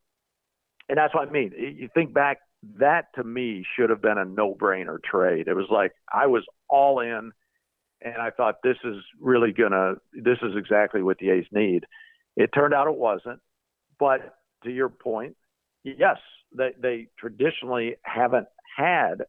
and 0.89 0.99
that's 0.99 1.15
what 1.15 1.29
I 1.29 1.31
mean. 1.31 1.53
You 1.57 1.89
think 1.95 2.13
back 2.13 2.39
that 2.79 3.07
to 3.15 3.25
me 3.25 3.65
should 3.77 3.91
have 3.91 4.03
been 4.03 4.19
a 4.19 4.25
no-brainer 4.25 4.99
trade. 5.03 5.49
It 5.49 5.55
was 5.55 5.67
like 5.71 5.93
I 6.13 6.27
was 6.27 6.45
all 6.69 7.01
in, 7.01 7.33
and 8.03 8.17
I 8.21 8.31
thought 8.31 8.57
this 8.63 8.79
is 8.85 8.97
really 9.21 9.53
gonna. 9.53 9.95
This 10.13 10.39
is 10.43 10.57
exactly 10.57 11.03
what 11.03 11.19
the 11.19 11.31
A's 11.31 11.47
need. 11.53 11.85
It 12.37 12.51
turned 12.53 12.75
out 12.75 12.89
it 12.89 12.97
wasn't, 12.97 13.41
but 13.99 14.37
to 14.65 14.71
your 14.71 14.89
point, 14.89 15.37
yes, 15.85 16.19
they 16.57 16.73
they 16.81 17.09
traditionally 17.19 17.97
haven't 18.03 18.49
had 18.77 19.23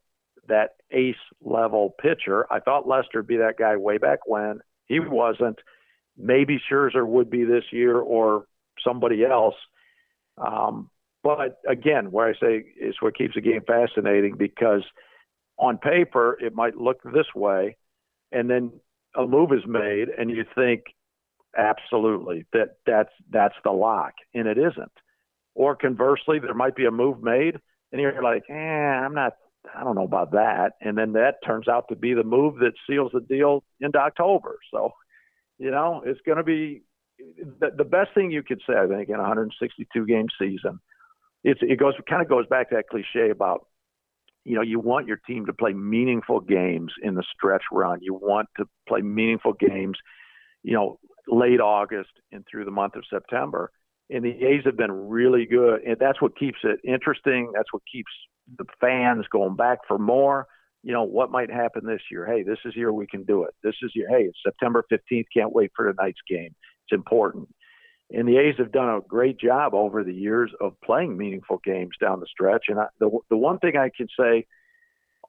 that 0.48 0.76
ace 0.90 1.16
level 1.42 1.94
pitcher. 2.00 2.46
I 2.50 2.60
thought 2.60 2.88
Lester 2.88 3.18
would 3.20 3.26
be 3.26 3.36
that 3.38 3.58
guy 3.58 3.76
way 3.76 3.98
back 3.98 4.20
when. 4.26 4.60
He 4.86 5.00
wasn't. 5.00 5.58
Maybe 6.18 6.60
Scherzer 6.70 7.06
would 7.06 7.30
be 7.30 7.44
this 7.44 7.64
year 7.72 7.96
or 7.98 8.46
somebody 8.84 9.24
else. 9.24 9.54
Um, 10.36 10.90
but 11.22 11.60
again, 11.68 12.10
where 12.10 12.28
I 12.28 12.32
say 12.40 12.64
is 12.80 12.96
what 13.00 13.16
keeps 13.16 13.34
the 13.34 13.40
game 13.40 13.62
fascinating 13.66 14.36
because 14.36 14.82
on 15.58 15.78
paper 15.78 16.38
it 16.40 16.54
might 16.54 16.76
look 16.76 17.02
this 17.02 17.26
way, 17.34 17.76
and 18.32 18.48
then 18.48 18.72
a 19.16 19.26
move 19.26 19.52
is 19.52 19.66
made, 19.66 20.08
and 20.16 20.30
you 20.30 20.44
think 20.54 20.84
absolutely 21.56 22.46
that 22.52 22.76
that's 22.86 23.12
that's 23.30 23.54
the 23.64 23.72
lock, 23.72 24.12
and 24.34 24.46
it 24.46 24.58
isn't. 24.58 24.92
Or 25.54 25.74
conversely, 25.74 26.38
there 26.38 26.54
might 26.54 26.76
be 26.76 26.86
a 26.86 26.90
move 26.90 27.22
made, 27.22 27.58
and 27.90 28.00
you're 28.00 28.22
like, 28.22 28.44
eh, 28.48 28.54
I'm 28.54 29.14
not 29.14 29.32
I 29.74 29.84
don't 29.84 29.94
know 29.94 30.04
about 30.04 30.32
that. 30.32 30.72
And 30.80 30.96
then 30.96 31.12
that 31.12 31.36
turns 31.44 31.68
out 31.68 31.86
to 31.88 31.96
be 31.96 32.14
the 32.14 32.24
move 32.24 32.56
that 32.58 32.72
seals 32.88 33.10
the 33.12 33.20
deal 33.20 33.64
into 33.80 33.98
October. 33.98 34.58
So, 34.72 34.92
you 35.58 35.70
know, 35.70 36.02
it's 36.04 36.20
going 36.24 36.38
to 36.38 36.44
be 36.44 36.82
the, 37.60 37.70
the 37.76 37.84
best 37.84 38.10
thing 38.14 38.30
you 38.30 38.42
could 38.42 38.60
say, 38.66 38.74
I 38.74 38.86
think, 38.86 39.08
in 39.08 39.16
a 39.16 39.18
162 39.18 40.06
game 40.06 40.26
season. 40.38 40.80
It's, 41.44 41.60
it 41.62 41.78
goes 41.78 41.94
kind 42.08 42.22
of 42.22 42.28
goes 42.28 42.46
back 42.46 42.70
to 42.70 42.76
that 42.76 42.88
cliche 42.88 43.30
about, 43.30 43.66
you 44.44 44.54
know, 44.54 44.62
you 44.62 44.80
want 44.80 45.06
your 45.06 45.18
team 45.26 45.46
to 45.46 45.52
play 45.52 45.72
meaningful 45.72 46.40
games 46.40 46.92
in 47.02 47.14
the 47.14 47.24
stretch 47.34 47.62
run. 47.72 47.98
You 48.02 48.14
want 48.14 48.48
to 48.56 48.66
play 48.88 49.02
meaningful 49.02 49.52
games, 49.52 49.98
you 50.62 50.74
know, 50.74 50.98
late 51.28 51.60
August 51.60 52.10
and 52.32 52.44
through 52.50 52.64
the 52.64 52.70
month 52.70 52.96
of 52.96 53.04
September. 53.10 53.70
And 54.10 54.24
the 54.24 54.30
A's 54.30 54.64
have 54.64 54.76
been 54.76 54.90
really 54.90 55.44
good, 55.44 55.82
and 55.82 55.98
that's 56.00 56.22
what 56.22 56.38
keeps 56.38 56.58
it 56.64 56.80
interesting. 56.82 57.52
That's 57.54 57.70
what 57.72 57.82
keeps 57.90 58.10
the 58.56 58.64
fans 58.80 59.26
going 59.30 59.54
back 59.54 59.80
for 59.86 59.98
more. 59.98 60.46
You 60.82 60.92
know, 60.92 61.02
what 61.02 61.30
might 61.30 61.50
happen 61.50 61.84
this 61.84 62.02
year? 62.10 62.26
Hey, 62.26 62.42
this 62.42 62.58
is 62.64 62.76
year 62.76 62.92
we 62.92 63.06
can 63.06 63.24
do 63.24 63.44
it. 63.44 63.54
This 63.62 63.74
is 63.82 63.90
year. 63.94 64.08
Hey, 64.08 64.24
it's 64.24 64.38
September 64.44 64.84
15th. 64.90 65.26
Can't 65.34 65.52
wait 65.52 65.72
for 65.74 65.92
tonight's 65.92 66.20
game. 66.28 66.54
It's 66.86 66.96
important. 66.96 67.48
And 68.10 68.26
the 68.26 68.38
A's 68.38 68.54
have 68.58 68.72
done 68.72 68.88
a 68.88 69.00
great 69.06 69.38
job 69.38 69.74
over 69.74 70.02
the 70.02 70.14
years 70.14 70.50
of 70.60 70.80
playing 70.82 71.16
meaningful 71.16 71.60
games 71.62 71.94
down 72.00 72.20
the 72.20 72.26
stretch. 72.26 72.66
And 72.68 72.78
I, 72.78 72.86
the 73.00 73.10
the 73.28 73.36
one 73.36 73.58
thing 73.58 73.76
I 73.76 73.90
can 73.94 74.08
say, 74.18 74.46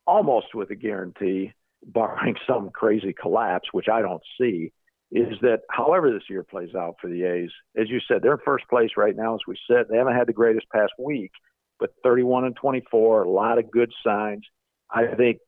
almost 0.05 0.55
with 0.55 0.69
a 0.69 0.75
guarantee, 0.75 1.53
barring 1.83 2.35
some 2.47 2.69
crazy 2.69 3.13
collapse, 3.13 3.69
which 3.73 3.87
I 3.91 4.01
don't 4.01 4.23
see, 4.39 4.71
is 5.11 5.33
that 5.41 5.61
however 5.69 6.11
this 6.11 6.29
year 6.29 6.43
plays 6.43 6.75
out 6.75 6.95
for 7.01 7.09
the 7.09 7.23
A's, 7.23 7.49
as 7.75 7.89
you 7.89 7.99
said, 8.07 8.21
they're 8.21 8.33
in 8.33 8.39
first 8.45 8.67
place 8.69 8.91
right 8.95 9.15
now 9.15 9.33
as 9.35 9.41
we 9.47 9.57
sit. 9.69 9.89
They 9.89 9.97
haven't 9.97 10.15
had 10.15 10.27
the 10.27 10.33
greatest 10.33 10.67
past 10.69 10.93
week, 10.99 11.31
but 11.79 11.89
31 12.03 12.45
and 12.45 12.55
24, 12.55 13.23
a 13.23 13.29
lot 13.29 13.57
of 13.57 13.71
good 13.71 13.91
signs. 14.05 14.45
I 14.91 15.15
think 15.15 15.39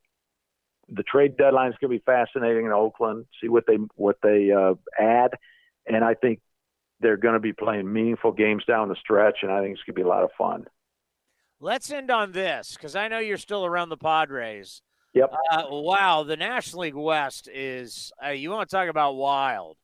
the 0.89 1.03
trade 1.03 1.37
deadline 1.37 1.71
is 1.71 1.77
going 1.79 1.91
to 1.91 1.99
be 1.99 2.03
fascinating 2.05 2.65
in 2.65 2.71
Oakland. 2.71 3.25
See 3.41 3.47
what 3.49 3.65
they 3.67 3.77
what 3.95 4.17
they 4.21 4.51
uh, 4.51 4.75
add, 4.99 5.31
and 5.87 6.03
I 6.03 6.13
think 6.13 6.41
they're 6.99 7.17
going 7.17 7.33
to 7.33 7.39
be 7.39 7.53
playing 7.53 7.91
meaningful 7.91 8.31
games 8.31 8.63
down 8.65 8.89
the 8.89 8.95
stretch, 8.95 9.39
and 9.41 9.51
I 9.51 9.61
think 9.61 9.73
it's 9.73 9.83
going 9.83 9.95
to 9.95 10.01
be 10.01 10.03
a 10.03 10.07
lot 10.07 10.23
of 10.23 10.29
fun. 10.37 10.65
Let's 11.59 11.91
end 11.91 12.11
on 12.11 12.31
this 12.31 12.73
because 12.73 12.95
I 12.95 13.07
know 13.07 13.19
you're 13.19 13.37
still 13.37 13.65
around 13.65 13.89
the 13.89 13.97
Padres. 13.97 14.81
Yep. 15.13 15.31
Uh, 15.51 15.63
wow, 15.69 16.23
the 16.23 16.37
National 16.37 16.83
League 16.83 16.95
West 16.95 17.49
is 17.53 18.11
uh, 18.23 18.29
you 18.29 18.49
want 18.49 18.69
to 18.69 18.75
talk 18.75 18.89
about 18.89 19.15
wild. 19.15 19.77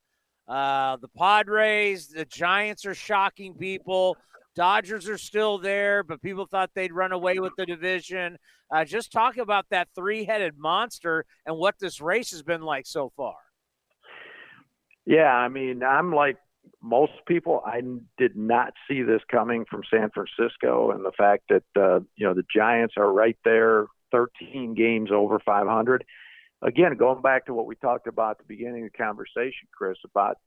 Uh, 0.47 0.95
the 0.97 1.09
Padres, 1.09 2.07
the 2.07 2.25
Giants 2.25 2.85
are 2.85 2.95
shocking 2.95 3.53
people. 3.53 4.17
Dodgers 4.57 5.07
are 5.07 5.19
still 5.19 5.59
there, 5.59 6.01
but 6.01 6.19
people 6.19 6.47
thought 6.47 6.71
they'd 6.73 6.91
run 6.91 7.11
away 7.11 7.37
with 7.37 7.53
the 7.59 7.65
division. 7.67 8.39
Uh, 8.73 8.83
just 8.83 9.11
talk 9.11 9.37
about 9.37 9.67
that 9.69 9.87
three 9.93 10.25
headed 10.25 10.55
monster 10.57 11.25
and 11.45 11.55
what 11.55 11.75
this 11.79 12.01
race 12.01 12.31
has 12.31 12.41
been 12.41 12.63
like 12.63 12.87
so 12.87 13.11
far. 13.15 13.35
Yeah, 15.05 15.31
I 15.31 15.47
mean, 15.47 15.83
I'm 15.83 16.11
like 16.11 16.37
most 16.81 17.11
people. 17.27 17.61
I 17.67 17.81
did 18.17 18.35
not 18.35 18.73
see 18.89 19.03
this 19.03 19.21
coming 19.29 19.63
from 19.69 19.83
San 19.93 20.09
Francisco, 20.09 20.89
and 20.89 21.05
the 21.05 21.11
fact 21.15 21.43
that 21.49 21.63
uh, 21.79 21.99
you 22.15 22.25
know 22.25 22.33
the 22.33 22.43
Giants 22.51 22.95
are 22.97 23.13
right 23.13 23.37
there, 23.45 23.85
13 24.11 24.73
games 24.73 25.11
over 25.13 25.37
500. 25.37 26.03
Again, 26.63 26.97
going 26.97 27.21
back 27.21 27.45
to 27.45 27.53
what 27.53 27.67
we 27.67 27.75
talked 27.75 28.07
about 28.07 28.31
at 28.31 28.37
the 28.39 28.55
beginning 28.55 28.85
of 28.85 28.91
the 28.91 28.97
conversation, 28.97 29.67
Chris, 29.71 29.97
about 30.03 30.37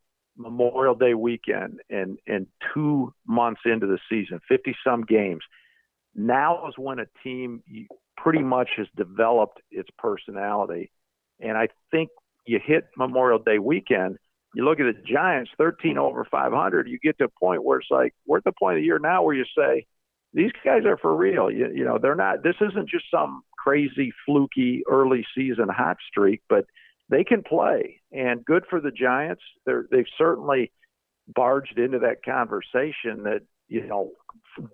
Memorial 0.41 0.95
Day 0.95 1.15
weekend 1.15 1.81
and 1.91 2.19
and 2.27 2.47
two 2.75 3.13
months 3.27 3.61
into 3.65 3.87
the 3.87 3.99
season, 4.09 4.41
50 4.49 4.75
some 4.85 5.03
games. 5.03 5.43
Now 6.15 6.67
is 6.69 6.75
when 6.77 6.99
a 6.99 7.07
team 7.23 7.63
pretty 8.17 8.43
much 8.43 8.71
has 8.77 8.87
developed 8.97 9.61
its 9.71 9.89
personality, 9.99 10.91
and 11.41 11.57
I 11.57 11.69
think 11.91 12.11
you 12.47 12.59
hit 12.65 12.85
Memorial 12.97 13.39
Day 13.39 13.59
weekend. 13.59 14.17
You 14.55 14.65
look 14.65 14.81
at 14.81 14.85
the 14.85 15.01
Giants, 15.03 15.51
13 15.59 15.97
over 15.97 16.27
500. 16.29 16.89
You 16.89 16.99
get 16.99 17.19
to 17.19 17.25
a 17.25 17.29
point 17.29 17.63
where 17.63 17.79
it's 17.79 17.91
like 17.91 18.15
we're 18.27 18.39
at 18.39 18.45
the 18.45 18.53
point 18.59 18.79
of 18.79 18.81
the 18.81 18.87
year 18.87 18.99
now 18.99 19.23
where 19.23 19.35
you 19.35 19.45
say 19.57 19.87
these 20.33 20.51
guys 20.65 20.85
are 20.85 20.97
for 20.97 21.15
real. 21.15 21.51
You, 21.51 21.71
you 21.73 21.85
know, 21.85 21.99
they're 21.99 22.17
not. 22.17 22.43
This 22.43 22.57
isn't 22.61 22.89
just 22.89 23.05
some 23.13 23.43
crazy 23.57 24.13
fluky 24.27 24.83
early 24.89 25.25
season 25.37 25.69
hot 25.69 25.99
streak, 26.09 26.43
but 26.49 26.65
they 27.11 27.25
can 27.25 27.43
play, 27.43 28.01
and 28.13 28.45
good 28.45 28.65
for 28.71 28.81
the 28.81 28.93
Giants. 28.93 29.43
They're, 29.67 29.87
they've 29.91 30.05
certainly 30.17 30.73
barged 31.27 31.79
into 31.79 32.01
that 32.01 32.25
conversation 32.25 33.25
that 33.25 33.41
you 33.69 33.87
know 33.87 34.13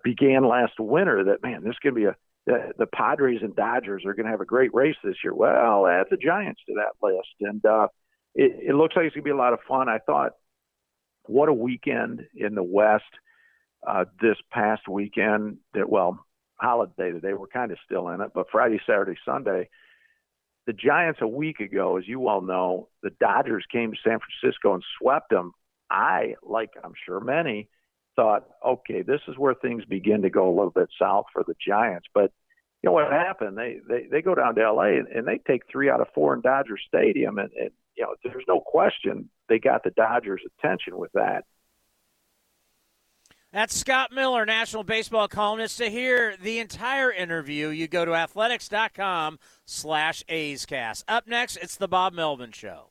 began 0.05 0.47
last 0.47 0.75
winter. 0.79 1.25
That 1.25 1.43
man, 1.43 1.65
this 1.65 1.79
could 1.83 1.95
be 1.95 2.05
a 2.05 2.17
the, 2.47 2.73
the 2.79 2.87
Padres 2.87 3.41
and 3.43 3.57
Dodgers 3.57 4.05
are 4.07 4.15
going 4.15 4.27
to 4.27 4.31
have 4.31 4.41
a 4.41 4.47
great 4.47 4.73
race 4.73 4.95
this 5.03 5.17
year. 5.25 5.35
Well, 5.35 5.87
add 5.87 6.07
the 6.11 6.17
Giants 6.17 6.61
to 6.67 6.75
that 6.75 7.05
list, 7.05 7.29
and 7.41 7.65
uh, 7.65 7.89
it, 8.35 8.69
it 8.69 8.75
looks 8.75 8.95
like 8.95 9.07
it's 9.07 9.15
going 9.15 9.25
to 9.25 9.29
be 9.29 9.31
a 9.31 9.37
lot 9.37 9.53
of 9.53 9.59
fun. 9.67 9.89
I 9.89 9.99
thought, 9.99 10.33
what 11.25 11.49
a 11.49 11.55
weekend 11.55 12.23
in 12.37 12.55
the 12.55 12.63
West 12.63 13.03
uh, 13.87 14.05
this 14.21 14.37
past 14.53 14.89
weekend. 14.89 15.57
That 15.75 15.89
well, 15.89 16.25
holiday 16.55 17.11
today 17.11 17.33
we're 17.33 17.49
kind 17.49 17.73
of 17.73 17.79
still 17.85 18.09
in 18.11 18.21
it, 18.21 18.31
but 18.35 18.47
Friday, 18.53 18.81
Saturday, 18.87 19.17
Sunday 19.25 19.69
the 20.67 20.73
Giants 20.73 21.21
a 21.23 21.29
week 21.29 21.61
ago, 21.61 21.97
as 21.97 22.09
you 22.09 22.21
well 22.21 22.41
know, 22.41 22.89
the 23.03 23.11
Dodgers 23.21 23.65
came 23.71 23.93
to 23.93 23.99
San 24.05 24.19
Francisco 24.19 24.75
and 24.75 24.83
swept 25.01 25.31
them. 25.31 25.53
I, 25.91 26.35
like 26.43 26.71
I'm 26.83 26.95
sure 27.07 27.21
many, 27.21 27.69
thought, 28.17 28.49
okay, 28.67 29.03
this 29.03 29.21
is 29.29 29.39
where 29.39 29.55
things 29.55 29.85
begin 29.85 30.23
to 30.23 30.31
go 30.31 30.49
a 30.49 30.55
little 30.57 30.71
bit 30.71 30.89
south 31.01 31.27
for 31.33 31.45
the 31.47 31.55
Giants. 31.65 32.09
But 32.13 32.33
you 32.83 32.89
know 32.89 32.93
what 32.93 33.13
happened? 33.13 33.57
They 33.57 33.79
they, 33.89 34.07
they 34.11 34.23
go 34.23 34.35
down 34.35 34.55
to 34.57 34.73
LA 34.73 34.99
and, 34.99 35.09
and 35.09 35.27
they 35.27 35.39
take 35.39 35.63
three 35.71 35.89
out 35.89 36.01
of 36.01 36.09
four 36.15 36.35
in 36.35 36.41
Dodger 36.41 36.79
Stadium, 36.89 37.39
and, 37.39 37.51
and 37.59 37.71
you 37.97 38.05
know 38.05 38.15
there's 38.25 38.45
no 38.49 38.61
question 38.61 39.31
they 39.49 39.59
got 39.59 39.85
the 39.85 39.91
Dodgers' 39.91 40.43
attention 40.59 40.97
with 40.99 41.13
that. 41.13 41.45
That's 43.57 43.75
Scott 43.75 44.13
Miller, 44.13 44.45
national 44.45 44.85
baseball 44.85 45.29
columnist. 45.29 45.79
To 45.79 45.89
hear 45.89 46.37
the 46.37 46.59
entire 46.59 47.11
interview, 47.11 47.69
you 47.69 47.89
go 47.89 48.05
to 48.05 48.15
athletics.com 48.15 49.39
slash 49.65 50.23
A'scast. 50.29 51.05
Up 51.09 51.27
next, 51.27 51.57
it's 51.57 51.77
the 51.77 51.89
Bob 51.89 52.13
Melvin 52.13 52.53
Show. 52.53 52.91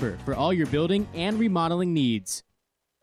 for 0.25 0.33
all 0.33 0.51
your 0.51 0.67
building 0.67 1.07
and 1.13 1.39
remodeling 1.39 1.93
needs. 1.93 2.43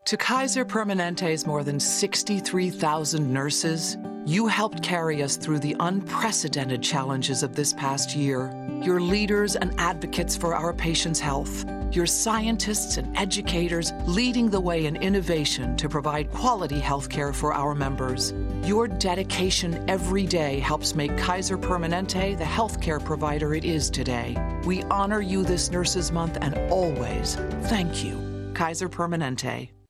To 0.09 0.17
Kaiser 0.17 0.65
Permanente's 0.65 1.45
more 1.45 1.63
than 1.63 1.79
63,000 1.79 3.31
nurses, 3.31 3.95
You 4.25 4.47
helped 4.47 4.81
carry 4.81 5.21
us 5.21 5.37
through 5.37 5.59
the 5.59 5.75
unprecedented 5.79 6.81
challenges 6.81 7.43
of 7.43 7.55
this 7.55 7.73
past 7.73 8.15
year. 8.15 8.51
You're 8.81 8.99
leaders 8.99 9.55
and 9.55 9.71
advocates 9.79 10.35
for 10.35 10.55
our 10.55 10.73
patients' 10.73 11.19
health. 11.19 11.63
You're 11.91 12.07
scientists 12.07 12.97
and 12.97 13.15
educators 13.15 13.93
leading 14.07 14.49
the 14.49 14.59
way 14.59 14.87
in 14.87 14.95
innovation 14.95 15.77
to 15.77 15.87
provide 15.87 16.31
quality 16.31 16.79
health 16.79 17.07
care 17.07 17.31
for 17.31 17.53
our 17.53 17.75
members. 17.75 18.33
Your 18.63 18.87
dedication 18.87 19.87
every 19.87 20.25
day 20.25 20.57
helps 20.59 20.95
make 20.95 21.15
Kaiser 21.19 21.57
Permanente 21.57 22.35
the 22.35 22.43
healthcare 22.43 23.03
provider 23.03 23.53
it 23.53 23.63
is 23.63 23.91
today. 23.91 24.35
We 24.65 24.81
honor 24.85 25.21
you 25.21 25.43
this 25.43 25.69
Nurses 25.69 26.11
Month 26.11 26.39
and 26.41 26.55
always 26.71 27.35
thank 27.65 28.03
you. 28.03 28.51
Kaiser 28.55 28.89
Permanente. 28.89 29.69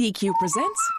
DQ 0.00 0.32
presents. 0.36 0.92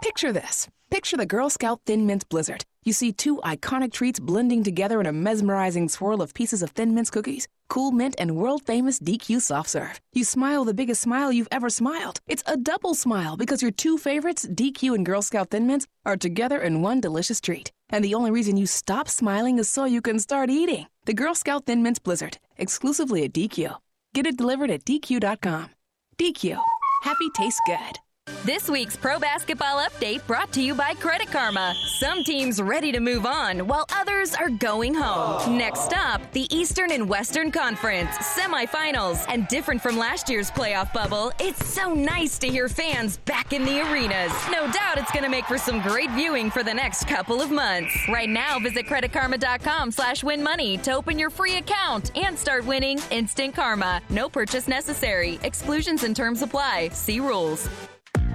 Picture 0.00 0.32
this. 0.32 0.68
Picture 0.88 1.16
the 1.16 1.26
Girl 1.26 1.50
Scout 1.50 1.80
Thin 1.84 2.06
Mint 2.06 2.28
Blizzard. 2.28 2.64
You 2.84 2.92
see 2.92 3.10
two 3.10 3.38
iconic 3.38 3.92
treats 3.92 4.20
blending 4.20 4.62
together 4.62 5.00
in 5.00 5.06
a 5.06 5.12
mesmerizing 5.12 5.88
swirl 5.88 6.22
of 6.22 6.32
pieces 6.32 6.62
of 6.62 6.70
Thin 6.70 6.94
Mints 6.94 7.10
cookies, 7.10 7.48
cool 7.68 7.90
mint, 7.90 8.14
and 8.20 8.36
world 8.36 8.62
famous 8.62 9.00
DQ 9.00 9.40
soft 9.40 9.70
serve. 9.70 10.00
You 10.12 10.22
smile 10.22 10.64
the 10.64 10.74
biggest 10.74 11.02
smile 11.02 11.32
you've 11.32 11.48
ever 11.50 11.68
smiled. 11.68 12.20
It's 12.28 12.44
a 12.46 12.56
double 12.56 12.94
smile 12.94 13.36
because 13.36 13.62
your 13.62 13.72
two 13.72 13.98
favorites, 13.98 14.46
DQ 14.46 14.94
and 14.94 15.04
Girl 15.04 15.22
Scout 15.22 15.50
Thin 15.50 15.66
Mints, 15.66 15.88
are 16.04 16.16
together 16.16 16.60
in 16.60 16.82
one 16.82 17.00
delicious 17.00 17.40
treat. 17.40 17.72
And 17.88 18.04
the 18.04 18.14
only 18.14 18.30
reason 18.30 18.56
you 18.56 18.66
stop 18.66 19.08
smiling 19.08 19.58
is 19.58 19.68
so 19.68 19.86
you 19.86 20.00
can 20.00 20.20
start 20.20 20.50
eating. 20.50 20.86
The 21.04 21.14
Girl 21.14 21.34
Scout 21.34 21.66
Thin 21.66 21.82
Mints 21.82 21.98
Blizzard, 21.98 22.38
exclusively 22.56 23.24
at 23.24 23.32
DQ. 23.32 23.76
Get 24.14 24.24
it 24.24 24.36
delivered 24.36 24.70
at 24.70 24.84
DQ.com. 24.84 25.70
DQ. 26.16 26.62
Happy 27.02 27.28
tastes 27.34 27.60
good. 27.66 27.98
This 28.46 28.70
week's 28.70 28.94
Pro 28.94 29.18
Basketball 29.18 29.84
Update 29.84 30.24
brought 30.28 30.52
to 30.52 30.62
you 30.62 30.72
by 30.72 30.94
Credit 30.94 31.26
Karma. 31.26 31.74
Some 31.98 32.22
teams 32.22 32.62
ready 32.62 32.92
to 32.92 33.00
move 33.00 33.26
on, 33.26 33.66
while 33.66 33.86
others 33.92 34.36
are 34.36 34.50
going 34.50 34.94
home. 34.94 35.58
Next 35.58 35.92
up, 35.92 36.20
the 36.30 36.46
Eastern 36.56 36.92
and 36.92 37.08
Western 37.08 37.50
Conference 37.50 38.10
semifinals. 38.18 39.26
And 39.28 39.48
different 39.48 39.82
from 39.82 39.98
last 39.98 40.30
year's 40.30 40.48
playoff 40.48 40.92
bubble, 40.92 41.32
it's 41.40 41.66
so 41.66 41.92
nice 41.92 42.38
to 42.38 42.46
hear 42.46 42.68
fans 42.68 43.16
back 43.16 43.52
in 43.52 43.64
the 43.64 43.80
arenas. 43.80 44.32
No 44.52 44.70
doubt 44.70 44.98
it's 44.98 45.10
going 45.10 45.24
to 45.24 45.28
make 45.28 45.46
for 45.46 45.58
some 45.58 45.82
great 45.82 46.10
viewing 46.12 46.48
for 46.48 46.62
the 46.62 46.72
next 46.72 47.08
couple 47.08 47.42
of 47.42 47.50
months. 47.50 47.96
Right 48.08 48.28
now, 48.28 48.60
visit 48.60 48.86
creditkarma.com 48.86 49.90
slash 49.90 50.22
win 50.22 50.40
money 50.40 50.78
to 50.78 50.92
open 50.92 51.18
your 51.18 51.30
free 51.30 51.56
account 51.56 52.16
and 52.16 52.38
start 52.38 52.64
winning 52.64 53.00
instant 53.10 53.56
karma. 53.56 54.00
No 54.08 54.28
purchase 54.28 54.68
necessary. 54.68 55.40
Exclusions 55.42 56.04
and 56.04 56.14
terms 56.14 56.42
apply. 56.42 56.90
See 56.90 57.18
rules. 57.18 57.68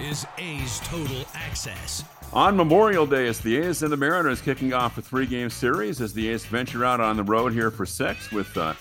is 0.00 0.26
A's 0.38 0.80
Total 0.80 1.24
Access. 1.34 2.04
On 2.32 2.56
Memorial 2.56 3.06
Day, 3.06 3.26
it's 3.26 3.40
the 3.40 3.58
A's 3.58 3.82
and 3.82 3.92
the 3.92 3.96
Mariners 3.96 4.40
kicking 4.40 4.72
off 4.72 4.96
a 4.96 5.02
three-game 5.02 5.50
series 5.50 6.00
as 6.00 6.14
the 6.14 6.28
A's 6.30 6.46
venture 6.46 6.84
out 6.84 7.00
on 7.00 7.16
the 7.16 7.22
road 7.22 7.52
here 7.52 7.70
for 7.70 7.84
six 7.84 8.32
with 8.32 8.56
uh, 8.56 8.72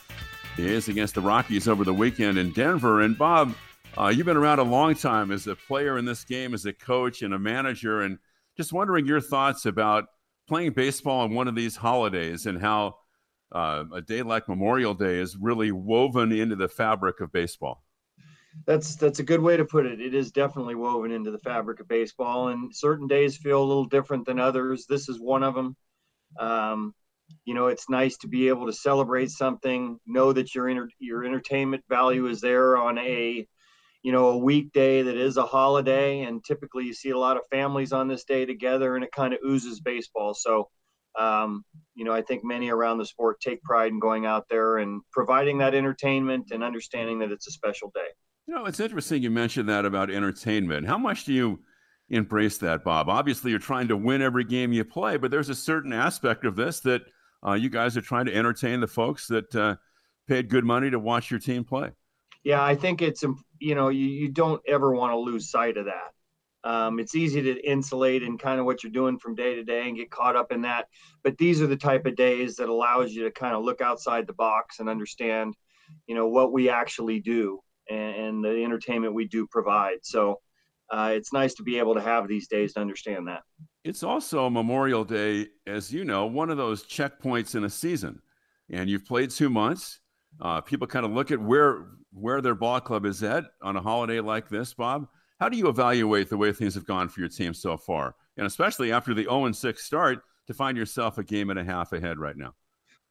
the 0.55 0.73
A's 0.73 0.87
against 0.87 1.15
the 1.15 1.21
Rockies 1.21 1.67
over 1.67 1.83
the 1.83 1.93
weekend 1.93 2.37
in 2.37 2.53
Denver. 2.53 3.01
And 3.01 3.17
Bob, 3.17 3.53
uh, 3.97 4.07
you've 4.07 4.25
been 4.25 4.37
around 4.37 4.59
a 4.59 4.63
long 4.63 4.95
time 4.95 5.31
as 5.31 5.45
a 5.47 5.55
player 5.55 5.97
in 5.97 6.05
this 6.05 6.23
game, 6.23 6.53
as 6.53 6.65
a 6.65 6.73
coach 6.73 7.21
and 7.21 7.33
a 7.33 7.39
manager, 7.39 8.01
and 8.01 8.17
just 8.55 8.71
wondering 8.71 9.05
your 9.05 9.21
thoughts 9.21 9.65
about 9.65 10.05
playing 10.47 10.71
baseball 10.71 11.21
on 11.21 11.33
one 11.33 11.49
of 11.49 11.55
these 11.55 11.75
holidays 11.75 12.45
and 12.45 12.61
how 12.61 12.95
uh, 13.51 13.83
a 13.93 14.01
day 14.01 14.21
like 14.21 14.47
Memorial 14.47 14.93
Day 14.93 15.19
is 15.19 15.35
really 15.35 15.71
woven 15.71 16.31
into 16.31 16.55
the 16.55 16.69
fabric 16.69 17.19
of 17.19 17.31
baseball 17.33 17.83
that's 18.65 18.95
that's 18.95 19.19
a 19.19 19.23
good 19.23 19.41
way 19.41 19.57
to 19.57 19.65
put 19.65 19.85
it. 19.85 20.01
It 20.01 20.13
is 20.13 20.31
definitely 20.31 20.75
woven 20.75 21.11
into 21.11 21.31
the 21.31 21.39
fabric 21.39 21.79
of 21.79 21.87
baseball, 21.87 22.49
and 22.49 22.75
certain 22.75 23.07
days 23.07 23.37
feel 23.37 23.61
a 23.61 23.65
little 23.65 23.85
different 23.85 24.25
than 24.25 24.39
others. 24.39 24.85
This 24.87 25.09
is 25.09 25.19
one 25.19 25.43
of 25.43 25.55
them. 25.55 25.75
Um, 26.39 26.93
you 27.45 27.53
know, 27.53 27.67
it's 27.67 27.89
nice 27.89 28.17
to 28.17 28.27
be 28.27 28.47
able 28.47 28.65
to 28.65 28.73
celebrate 28.73 29.29
something, 29.31 29.99
know 30.05 30.33
that 30.33 30.53
your 30.55 30.67
inter- 30.69 30.89
your 30.99 31.25
entertainment 31.25 31.83
value 31.89 32.27
is 32.27 32.41
there 32.41 32.77
on 32.77 32.97
a 32.97 33.47
you 34.03 34.11
know 34.11 34.29
a 34.29 34.37
weekday 34.37 35.01
that 35.03 35.15
is 35.15 35.37
a 35.37 35.45
holiday, 35.45 36.21
and 36.21 36.43
typically 36.43 36.85
you 36.85 36.93
see 36.93 37.11
a 37.11 37.17
lot 37.17 37.37
of 37.37 37.43
families 37.51 37.93
on 37.93 38.07
this 38.07 38.23
day 38.23 38.45
together, 38.45 38.95
and 38.95 39.03
it 39.03 39.11
kind 39.11 39.33
of 39.33 39.39
oozes 39.45 39.79
baseball. 39.79 40.33
So. 40.33 40.69
Um, 41.17 41.65
you 41.95 42.05
know, 42.05 42.13
I 42.13 42.21
think 42.21 42.43
many 42.45 42.69
around 42.69 42.99
the 42.99 43.05
sport 43.05 43.41
take 43.41 43.63
pride 43.63 43.91
in 43.91 43.99
going 43.99 44.27
out 44.27 44.45
there 44.47 44.77
and 44.77 45.01
providing 45.11 45.57
that 45.57 45.73
entertainment 45.73 46.51
and 46.51 46.63
understanding 46.63 47.19
that 47.19 47.31
it's 47.31 47.47
a 47.47 47.51
special 47.51 47.91
day. 47.93 48.07
You 48.49 48.55
know, 48.55 48.65
it's 48.65 48.79
interesting 48.79 49.21
you 49.21 49.29
mentioned 49.29 49.69
that 49.69 49.85
about 49.85 50.09
entertainment. 50.09 50.87
How 50.87 50.97
much 50.97 51.23
do 51.23 51.33
you 51.33 51.59
embrace 52.09 52.57
that, 52.57 52.83
Bob? 52.83 53.07
Obviously, 53.07 53.51
you're 53.51 53.59
trying 53.59 53.87
to 53.89 53.95
win 53.95 54.23
every 54.23 54.43
game 54.43 54.73
you 54.73 54.83
play, 54.83 55.17
but 55.17 55.29
there's 55.29 55.49
a 55.49 55.55
certain 55.55 55.93
aspect 55.93 56.45
of 56.45 56.55
this 56.55 56.79
that 56.79 57.03
uh, 57.45 57.53
you 57.53 57.69
guys 57.69 57.95
are 57.95 58.01
trying 58.01 58.25
to 58.25 58.35
entertain 58.35 58.79
the 58.79 58.87
folks 58.87 59.27
that 59.27 59.55
uh, 59.55 59.75
paid 60.27 60.49
good 60.49 60.65
money 60.65 60.89
to 60.89 60.97
watch 60.97 61.29
your 61.29 61.39
team 61.39 61.63
play. 61.63 61.91
Yeah, 62.43 62.63
I 62.63 62.73
think 62.73 63.03
it's 63.03 63.23
you 63.59 63.75
know 63.75 63.89
you, 63.89 64.07
you 64.07 64.29
don't 64.29 64.63
ever 64.67 64.95
want 64.95 65.13
to 65.13 65.19
lose 65.19 65.51
sight 65.51 65.77
of 65.77 65.85
that. 65.85 66.67
Um, 66.67 66.97
it's 66.97 67.13
easy 67.13 67.43
to 67.43 67.69
insulate 67.69 68.23
and 68.23 68.39
kind 68.39 68.59
of 68.59 68.65
what 68.65 68.83
you're 68.83 68.91
doing 68.91 69.19
from 69.19 69.35
day 69.35 69.53
to 69.53 69.63
day 69.63 69.87
and 69.87 69.95
get 69.95 70.09
caught 70.09 70.35
up 70.35 70.51
in 70.51 70.63
that. 70.63 70.87
But 71.23 71.37
these 71.37 71.61
are 71.61 71.67
the 71.67 71.77
type 71.77 72.07
of 72.07 72.15
days 72.15 72.55
that 72.55 72.67
allows 72.67 73.13
you 73.13 73.25
to 73.25 73.31
kind 73.31 73.53
of 73.53 73.63
look 73.63 73.79
outside 73.79 74.25
the 74.25 74.33
box 74.33 74.79
and 74.79 74.89
understand, 74.89 75.53
you 76.07 76.15
know, 76.15 76.27
what 76.27 76.51
we 76.51 76.69
actually 76.69 77.19
do 77.19 77.61
and, 77.89 78.15
and 78.15 78.43
the 78.43 78.63
entertainment 78.63 79.13
we 79.13 79.27
do 79.27 79.47
provide. 79.47 79.97
So 80.03 80.39
uh, 80.89 81.11
it's 81.13 81.33
nice 81.33 81.53
to 81.55 81.63
be 81.63 81.77
able 81.77 81.93
to 81.95 82.01
have 82.01 82.27
these 82.27 82.47
days 82.47 82.73
to 82.73 82.79
understand 82.81 83.27
that. 83.27 83.41
It's 83.83 84.03
also 84.03 84.49
Memorial 84.49 85.03
Day, 85.03 85.47
as 85.67 85.91
you 85.93 86.03
know, 86.03 86.25
one 86.25 86.49
of 86.49 86.57
those 86.57 86.83
checkpoints 86.85 87.55
in 87.55 87.63
a 87.63 87.69
season. 87.69 88.21
And 88.69 88.89
you've 88.89 89.05
played 89.05 89.31
two 89.31 89.49
months. 89.49 89.99
Uh, 90.41 90.61
people 90.61 90.87
kind 90.87 91.05
of 91.05 91.11
look 91.11 91.31
at 91.31 91.39
where 91.39 91.87
where 92.11 92.41
their 92.41 92.55
ball 92.55 92.79
club 92.79 93.05
is 93.05 93.21
at 93.21 93.45
on 93.61 93.75
a 93.75 93.81
holiday 93.81 94.19
like 94.19 94.49
this, 94.49 94.73
Bob. 94.73 95.07
How 95.39 95.47
do 95.47 95.57
you 95.57 95.69
evaluate 95.69 96.29
the 96.29 96.37
way 96.37 96.51
things 96.51 96.73
have 96.73 96.85
gone 96.85 97.07
for 97.07 97.19
your 97.19 97.29
team 97.29 97.53
so 97.53 97.77
far? 97.77 98.15
And 98.35 98.45
especially 98.47 98.91
after 98.91 99.13
the 99.13 99.23
0 99.23 99.51
6 99.51 99.83
start, 99.83 100.23
to 100.49 100.53
find 100.55 100.75
yourself 100.75 101.19
a 101.19 101.23
game 101.23 101.51
and 101.51 101.59
a 101.59 101.63
half 101.63 101.93
ahead 101.93 102.17
right 102.17 102.35
now? 102.35 102.55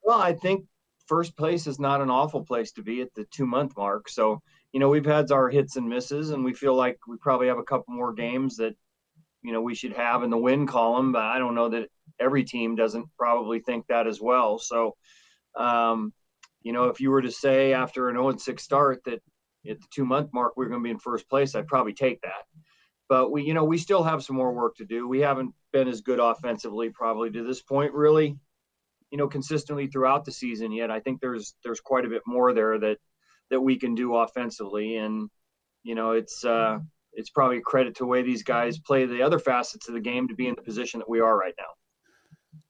Well, 0.03 0.19
I 0.19 0.33
think 0.33 0.67
first 1.07 1.37
place 1.37 1.69
is 1.69 1.79
not 1.79 2.01
an 2.01 2.11
awful 2.11 2.45
place 2.45 2.73
to 2.73 2.83
be 2.83 3.01
at 3.01 3.15
the 3.15 3.27
two 3.31 3.47
month 3.47 3.77
mark. 3.77 4.09
So 4.09 4.43
you 4.73 4.81
know, 4.81 4.89
we've 4.89 5.07
had 5.07 5.31
our 5.31 5.49
hits 5.49 5.77
and 5.77 5.89
misses, 5.89 6.31
and 6.31 6.45
we 6.45 6.53
feel 6.53 6.75
like 6.75 6.99
we 7.07 7.17
probably 7.17 7.49
have 7.49 7.59
a 7.59 7.65
couple 7.65 7.95
more 7.95 8.13
games 8.13 8.57
that, 8.57 8.75
you 9.43 9.53
know, 9.53 9.63
we 9.63 9.75
should 9.75 9.95
have 9.95 10.23
in 10.23 10.31
the 10.31 10.37
win 10.37 10.67
column. 10.67 11.13
But 11.13 11.23
I 11.23 11.39
don't 11.39 11.55
know 11.55 11.71
that 11.71 11.89
every 12.21 12.45
team 12.45 12.77
doesn't 12.77 13.07
probably 13.17 13.61
think 13.61 13.87
that 13.87 14.07
as 14.07 14.21
well. 14.21 14.59
So, 14.59 14.97
um, 15.57 16.13
you 16.63 16.73
know, 16.73 16.85
if 16.85 17.01
you 17.01 17.11
were 17.11 17.23
to 17.23 17.31
say 17.31 17.73
after 17.73 18.09
an 18.09 18.17
0 18.17 18.37
6 18.37 18.63
start 18.63 19.03
that 19.05 19.23
at 19.69 19.81
the 19.81 19.87
two 19.91 20.05
month 20.05 20.31
mark 20.33 20.57
we're 20.57 20.69
going 20.69 20.81
to 20.81 20.85
be 20.85 20.91
in 20.91 20.99
first 20.99 21.29
place, 21.29 21.55
I'd 21.55 21.67
probably 21.67 21.95
take 21.95 22.21
that. 22.23 22.45
But 23.09 23.31
we, 23.31 23.43
you 23.43 23.55
know, 23.55 23.65
we 23.65 23.79
still 23.79 24.03
have 24.03 24.23
some 24.23 24.37
more 24.37 24.53
work 24.53 24.77
to 24.77 24.85
do. 24.85 25.09
We 25.09 25.21
haven't 25.21 25.55
been 25.73 25.89
as 25.89 26.03
good 26.03 26.19
offensively 26.19 26.91
probably 26.91 27.31
to 27.31 27.43
this 27.43 27.63
point, 27.63 27.95
really, 27.95 28.37
you 29.11 29.19
know, 29.19 29.29
consistently 29.29 29.87
throughout 29.87 30.27
the 30.27 30.33
season 30.33 30.73
yet. 30.73 30.91
I 30.91 31.01
think 31.01 31.21
there's 31.21 31.55
there's 31.65 31.81
quite 31.81 32.05
a 32.05 32.11
bit 32.11 32.23
more 32.27 32.53
there 32.53 32.79
that 32.79 32.99
that 33.51 33.61
we 33.61 33.79
can 33.79 33.95
do 33.95 34.17
offensively. 34.17 34.97
And 34.97 35.29
you 35.83 35.95
know, 35.95 36.13
it's 36.13 36.45
uh, 36.45 36.79
it's 37.13 37.31
probably 37.31 37.59
a 37.59 37.63
credit 37.63 37.97
to 37.97 38.05
the 38.05 38.07
way 38.07 38.23
these 38.23 38.43
guys 38.43 38.79
play 38.79 39.07
the 39.07 39.23
other 39.23 39.39
facets 39.39 39.89
of 39.89 39.95
the 39.95 40.01
game 40.01 40.29
to 40.29 40.35
be 40.35 40.47
in 40.47 40.55
the 40.55 40.63
position 40.63 40.99
that 41.01 41.09
we 41.09 41.21
are 41.21 41.37
right 41.37 41.55
now. 41.59 41.65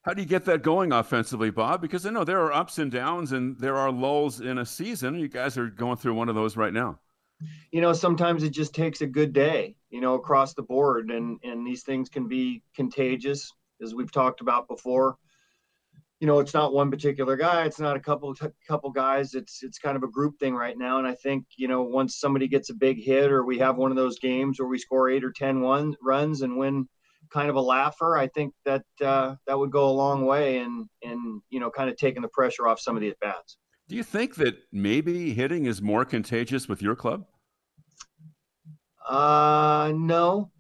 How 0.03 0.15
do 0.15 0.23
you 0.23 0.29
get 0.29 0.45
that 0.47 0.63
going 0.63 0.93
offensively, 0.93 1.51
Bob? 1.51 1.83
Because 1.83 2.07
I 2.07 2.11
know 2.11 2.25
there 2.25 2.41
are 2.41 2.53
ups 2.53 2.79
and 2.79 2.91
downs 2.91 3.33
and 3.33 3.59
there 3.59 3.77
are 3.77 3.91
lulls 3.91 4.41
in 4.41 4.59
a 4.59 4.65
season. 4.65 5.19
You 5.19 5.29
guys 5.29 5.59
are 5.59 5.69
going 5.69 5.97
through 5.97 6.15
one 6.15 6.29
of 6.29 6.35
those 6.35 6.57
right 6.57 6.73
now. 6.73 6.99
You 7.71 7.81
know, 7.81 7.93
sometimes 7.93 8.43
it 8.43 8.51
just 8.51 8.75
takes 8.75 9.01
a 9.01 9.07
good 9.07 9.33
day, 9.33 9.77
you 9.91 10.01
know, 10.01 10.15
across 10.15 10.55
the 10.55 10.63
board, 10.63 11.11
and 11.11 11.39
and 11.45 11.67
these 11.67 11.85
things 11.85 12.09
can 12.09 12.27
be 12.27 12.63
contagious, 12.75 13.53
as 13.81 13.95
we've 13.95 14.11
talked 14.11 14.41
about 14.41 14.67
before. 14.67 15.17
You 16.21 16.27
know, 16.27 16.41
it's 16.41 16.55
not 16.55 16.73
one 16.73 16.91
particular 16.91 17.37
guy. 17.37 17.65
It's 17.65 17.79
not 17.79 17.97
a 17.97 18.01
couple 18.01 18.35
couple 18.67 18.91
guys. 18.91 19.35
It's 19.35 19.63
it's 19.63 19.79
kind 19.79 19.97
of 19.97 20.03
a 20.03 20.09
group 20.09 20.39
thing 20.41 20.55
right 20.55 20.77
now. 20.77 20.99
And 20.99 21.07
I 21.07 21.15
think 21.15 21.45
you 21.57 21.69
know, 21.69 21.83
once 21.83 22.19
somebody 22.19 22.49
gets 22.49 22.71
a 22.71 22.75
big 22.75 23.03
hit, 23.03 23.31
or 23.31 23.45
we 23.45 23.59
have 23.59 23.77
one 23.77 23.93
of 23.93 23.97
those 23.97 24.19
games 24.19 24.59
where 24.59 24.69
we 24.69 24.79
score 24.79 25.09
eight 25.09 25.25
or 25.25 25.33
ten 25.33 25.61
one 25.61 25.95
runs 26.03 26.43
and 26.43 26.57
win 26.57 26.89
kind 27.31 27.51
of 27.51 27.57
a 27.57 27.61
laugher, 27.61 28.17
I 28.17 28.27
think 28.29 28.55
that 28.65 28.85
uh, 29.01 29.37
that 29.47 29.59
would 29.59 29.71
go 29.71 29.89
a 29.89 29.93
long 29.93 30.27
way 30.27 30.59
in 30.59 30.89
in 31.03 31.41
you 31.51 31.61
know 31.61 31.71
kind 31.71 31.89
of 31.89 31.97
taking 31.97 32.23
the 32.23 32.29
pressure 32.29 32.67
off 32.67 32.81
some 32.81 32.97
of 32.97 33.01
the 33.01 33.11
at 33.11 33.21
bats. 33.21 33.57
Do 33.89 33.97
you 33.97 34.03
think 34.03 34.35
that 34.37 34.57
maybe 34.73 35.33
hitting 35.33 35.67
is 35.67 35.81
more 35.81 36.05
contagious 36.05 36.69
with 36.69 36.83
your 36.83 36.95
club? 36.95 37.25
Uh, 39.09 39.93
no. 39.97 40.51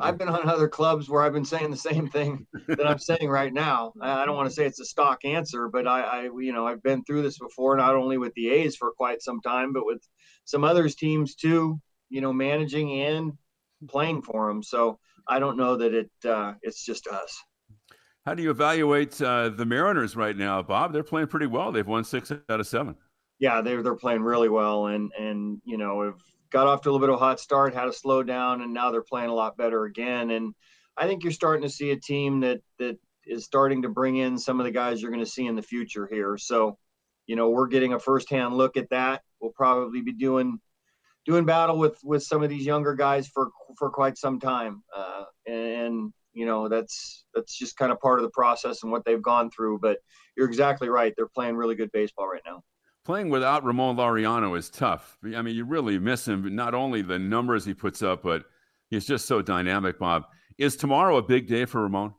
I've 0.00 0.16
been 0.16 0.28
on 0.28 0.48
other 0.48 0.68
clubs 0.68 1.08
where 1.08 1.22
I've 1.22 1.32
been 1.32 1.44
saying 1.44 1.70
the 1.70 1.76
same 1.76 2.08
thing 2.08 2.46
that 2.68 2.86
I'm 2.86 2.98
saying 2.98 3.28
right 3.28 3.52
now. 3.52 3.92
I 4.00 4.24
don't 4.24 4.36
want 4.36 4.48
to 4.48 4.54
say 4.54 4.64
it's 4.64 4.80
a 4.80 4.84
stock 4.84 5.24
answer, 5.24 5.68
but 5.68 5.88
I, 5.88 6.00
I, 6.00 6.22
you 6.24 6.52
know, 6.52 6.66
I've 6.66 6.82
been 6.82 7.02
through 7.04 7.22
this 7.22 7.38
before, 7.38 7.76
not 7.76 7.96
only 7.96 8.18
with 8.18 8.32
the 8.34 8.50
A's 8.50 8.76
for 8.76 8.92
quite 8.92 9.22
some 9.22 9.40
time, 9.40 9.72
but 9.72 9.86
with 9.86 10.00
some 10.44 10.64
others 10.64 10.94
teams 10.94 11.34
too. 11.34 11.80
You 12.10 12.20
know, 12.20 12.32
managing 12.32 13.02
and 13.02 13.32
playing 13.88 14.22
for 14.22 14.48
them. 14.48 14.62
So 14.62 14.98
I 15.28 15.38
don't 15.38 15.56
know 15.56 15.76
that 15.76 15.92
it 15.92 16.10
uh, 16.24 16.54
it's 16.62 16.84
just 16.84 17.06
us. 17.06 17.36
How 18.24 18.34
do 18.34 18.42
you 18.42 18.50
evaluate 18.50 19.20
uh, 19.20 19.50
the 19.50 19.66
Mariners 19.66 20.16
right 20.16 20.36
now, 20.36 20.62
Bob? 20.62 20.92
They're 20.92 21.02
playing 21.02 21.28
pretty 21.28 21.46
well. 21.46 21.72
They've 21.72 21.86
won 21.86 22.04
six 22.04 22.30
out 22.30 22.60
of 22.60 22.66
seven. 22.66 22.94
Yeah, 23.38 23.60
they're 23.60 23.82
they're 23.82 23.94
playing 23.94 24.22
really 24.22 24.48
well, 24.48 24.86
and 24.86 25.12
and 25.18 25.60
you 25.64 25.76
know 25.76 26.02
have 26.02 26.20
got 26.50 26.66
off 26.66 26.82
to 26.82 26.88
a 26.88 26.90
little 26.90 27.06
bit 27.06 27.12
of 27.12 27.20
a 27.20 27.24
hot 27.24 27.40
start, 27.40 27.74
had 27.74 27.84
to 27.84 27.92
slow 27.92 28.22
down, 28.22 28.62
and 28.62 28.72
now 28.72 28.90
they're 28.90 29.02
playing 29.02 29.30
a 29.30 29.34
lot 29.34 29.56
better 29.56 29.84
again. 29.84 30.30
And 30.30 30.54
I 30.96 31.06
think 31.06 31.22
you're 31.22 31.32
starting 31.32 31.62
to 31.62 31.70
see 31.70 31.90
a 31.90 31.96
team 31.96 32.40
that 32.40 32.60
that 32.78 32.98
is 33.26 33.44
starting 33.44 33.82
to 33.82 33.88
bring 33.88 34.16
in 34.16 34.38
some 34.38 34.58
of 34.58 34.64
the 34.64 34.72
guys 34.72 35.00
you're 35.00 35.10
going 35.10 35.24
to 35.24 35.30
see 35.30 35.46
in 35.46 35.54
the 35.54 35.62
future 35.62 36.08
here. 36.10 36.38
So, 36.38 36.78
you 37.26 37.36
know, 37.36 37.50
we're 37.50 37.66
getting 37.66 37.92
a 37.92 37.98
firsthand 37.98 38.56
look 38.56 38.76
at 38.76 38.88
that. 38.90 39.22
We'll 39.40 39.52
probably 39.52 40.00
be 40.00 40.14
doing 40.14 40.58
doing 41.26 41.44
battle 41.44 41.78
with 41.78 41.98
with 42.02 42.22
some 42.22 42.42
of 42.42 42.48
these 42.48 42.64
younger 42.64 42.94
guys 42.94 43.28
for 43.28 43.50
for 43.76 43.90
quite 43.90 44.16
some 44.16 44.40
time, 44.40 44.82
uh, 44.96 45.24
and 45.46 46.12
you 46.32 46.46
know 46.46 46.68
that's 46.68 47.24
that's 47.34 47.56
just 47.56 47.76
kind 47.76 47.92
of 47.92 48.00
part 48.00 48.18
of 48.18 48.24
the 48.24 48.30
process 48.30 48.82
and 48.82 48.90
what 48.90 49.04
they've 49.04 49.22
gone 49.22 49.50
through. 49.50 49.78
But 49.78 49.98
you're 50.36 50.48
exactly 50.48 50.88
right; 50.88 51.12
they're 51.16 51.28
playing 51.28 51.56
really 51.56 51.74
good 51.74 51.92
baseball 51.92 52.28
right 52.28 52.42
now. 52.46 52.62
Playing 53.08 53.30
without 53.30 53.64
Ramon 53.64 53.96
Laureano 53.96 54.54
is 54.58 54.68
tough. 54.68 55.16
I 55.24 55.40
mean, 55.40 55.56
you 55.56 55.64
really 55.64 55.98
miss 55.98 56.28
him. 56.28 56.54
Not 56.54 56.74
only 56.74 57.00
the 57.00 57.18
numbers 57.18 57.64
he 57.64 57.72
puts 57.72 58.02
up, 58.02 58.22
but 58.22 58.44
he's 58.90 59.06
just 59.06 59.24
so 59.24 59.40
dynamic. 59.40 59.98
Bob, 59.98 60.24
is 60.58 60.76
tomorrow 60.76 61.16
a 61.16 61.22
big 61.22 61.48
day 61.48 61.64
for 61.64 61.80
Ramon? 61.80 62.12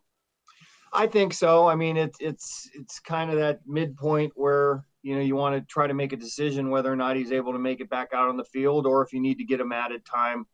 I 0.92 1.06
think 1.06 1.36
so. 1.36 1.68
I 1.68 1.76
mean, 1.76 1.96
it's 1.96 2.18
it's 2.20 2.72
it's 2.74 3.00
kind 3.00 3.30
of 3.30 3.38
that 3.38 3.60
midpoint 3.68 4.34
where 4.36 4.84
you 5.04 5.14
know 5.14 5.22
you 5.22 5.36
want 5.36 5.56
to 5.56 5.62
try 5.72 5.86
to 5.86 5.94
make 5.94 6.12
a 6.12 6.18
decision 6.18 6.72
whether 6.72 6.92
or 6.92 6.96
not 6.96 7.18
he's 7.18 7.32
able 7.32 7.54
to 7.54 7.60
make 7.60 7.82
it 7.82 7.90
back 7.92 8.08
out 8.12 8.28
on 8.28 8.36
the 8.36 8.44
field 8.46 8.88
or 8.88 9.04
if 9.04 9.14
you 9.14 9.22
need 9.22 9.38
to 9.38 9.46
get 9.46 9.60
him 9.60 9.72
added 9.72 10.04
time 10.06 10.48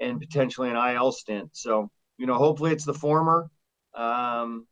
and 0.00 0.18
potentially 0.18 0.70
an 0.70 0.76
IL 0.76 1.12
stint. 1.12 1.50
So 1.52 1.90
you 2.16 2.24
know, 2.24 2.36
hopefully 2.36 2.72
it's 2.72 2.86
the 2.86 2.94
former. 2.94 3.50
Um, 3.94 4.66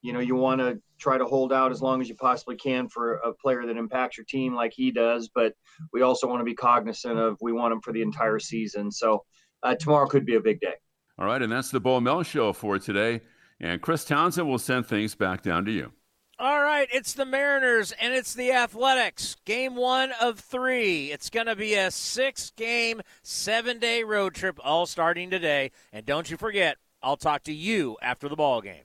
you 0.00 0.14
know, 0.14 0.20
you 0.20 0.36
want 0.36 0.62
to 0.62 0.80
try 1.04 1.18
to 1.18 1.26
hold 1.26 1.52
out 1.52 1.70
as 1.70 1.82
long 1.82 2.00
as 2.00 2.08
you 2.08 2.14
possibly 2.14 2.56
can 2.56 2.88
for 2.88 3.16
a 3.16 3.32
player 3.34 3.66
that 3.66 3.76
impacts 3.76 4.16
your 4.16 4.24
team 4.24 4.54
like 4.54 4.72
he 4.74 4.90
does, 4.90 5.28
but 5.28 5.52
we 5.92 6.00
also 6.00 6.26
want 6.26 6.40
to 6.40 6.44
be 6.44 6.54
cognizant 6.54 7.18
of 7.18 7.36
we 7.42 7.52
want 7.52 7.74
him 7.74 7.80
for 7.82 7.92
the 7.92 8.00
entire 8.00 8.38
season. 8.38 8.90
So 8.90 9.22
uh, 9.62 9.74
tomorrow 9.74 10.06
could 10.06 10.24
be 10.24 10.36
a 10.36 10.40
big 10.40 10.60
day. 10.60 10.74
All 11.18 11.26
right, 11.26 11.42
and 11.42 11.52
that's 11.52 11.70
the 11.70 11.78
Bo 11.78 12.00
Mel 12.00 12.22
show 12.22 12.54
for 12.54 12.78
today. 12.78 13.20
And 13.60 13.82
Chris 13.82 14.04
Townsend 14.04 14.48
will 14.48 14.58
send 14.58 14.86
things 14.86 15.14
back 15.14 15.42
down 15.42 15.66
to 15.66 15.70
you. 15.70 15.92
All 16.38 16.60
right, 16.60 16.88
it's 16.90 17.12
the 17.12 17.26
Mariners 17.26 17.92
and 18.00 18.14
it's 18.14 18.34
the 18.34 18.50
Athletics. 18.52 19.36
Game 19.44 19.76
one 19.76 20.10
of 20.20 20.40
three. 20.40 21.12
It's 21.12 21.30
going 21.30 21.46
to 21.46 21.54
be 21.54 21.74
a 21.74 21.90
six 21.90 22.50
game, 22.56 23.02
seven 23.22 23.78
day 23.78 24.02
road 24.04 24.34
trip, 24.34 24.58
all 24.64 24.86
starting 24.86 25.30
today. 25.30 25.70
And 25.92 26.04
don't 26.06 26.28
you 26.28 26.36
forget, 26.38 26.78
I'll 27.02 27.18
talk 27.18 27.44
to 27.44 27.52
you 27.52 27.98
after 28.02 28.28
the 28.28 28.36
ball 28.36 28.62
game. 28.62 28.84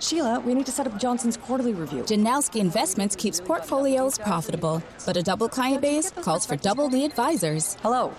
Sheila, 0.00 0.40
we 0.40 0.54
need 0.54 0.66
to 0.66 0.72
set 0.72 0.86
up 0.86 0.98
Johnson's 0.98 1.36
quarterly 1.36 1.74
review. 1.74 2.02
Janowski 2.04 2.60
Investments 2.60 3.16
keeps 3.16 3.40
portfolios 3.40 4.18
profitable, 4.18 4.82
but 5.04 5.16
a 5.16 5.22
double 5.22 5.48
client 5.48 5.82
base 5.82 6.10
calls 6.10 6.46
for 6.46 6.56
double 6.56 6.88
the 6.88 7.04
advisors. 7.04 7.74
Hello. 7.82 8.12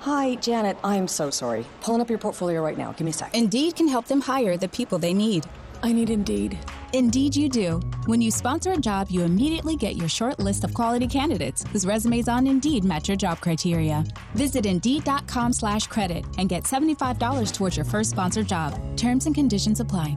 Hi, 0.00 0.36
Janet. 0.36 0.78
I'm 0.84 1.08
so 1.08 1.30
sorry. 1.30 1.66
Pulling 1.80 2.00
up 2.00 2.08
your 2.08 2.18
portfolio 2.18 2.62
right 2.62 2.78
now. 2.78 2.92
Give 2.92 3.04
me 3.04 3.10
a 3.10 3.14
sec. 3.14 3.34
Indeed 3.34 3.76
can 3.76 3.88
help 3.88 4.06
them 4.06 4.20
hire 4.20 4.56
the 4.56 4.68
people 4.68 4.98
they 4.98 5.12
need. 5.14 5.46
I 5.82 5.92
need 5.92 6.10
Indeed. 6.10 6.58
Indeed, 6.92 7.36
you 7.36 7.48
do. 7.48 7.80
When 8.06 8.22
you 8.22 8.30
sponsor 8.30 8.72
a 8.72 8.78
job, 8.78 9.08
you 9.10 9.22
immediately 9.22 9.76
get 9.76 9.96
your 9.96 10.08
short 10.08 10.38
list 10.38 10.64
of 10.64 10.72
quality 10.72 11.06
candidates 11.06 11.64
whose 11.70 11.84
resumes 11.84 12.28
on 12.28 12.46
Indeed 12.46 12.84
match 12.84 13.08
your 13.08 13.16
job 13.16 13.40
criteria. 13.40 14.04
Visit 14.34 14.64
Indeed.com/credit 14.64 16.24
and 16.38 16.48
get 16.48 16.66
seventy-five 16.66 17.18
dollars 17.18 17.52
towards 17.52 17.76
your 17.76 17.84
first 17.84 18.10
sponsored 18.10 18.46
job. 18.48 18.78
Terms 18.96 19.26
and 19.26 19.34
conditions 19.34 19.80
apply. 19.80 20.16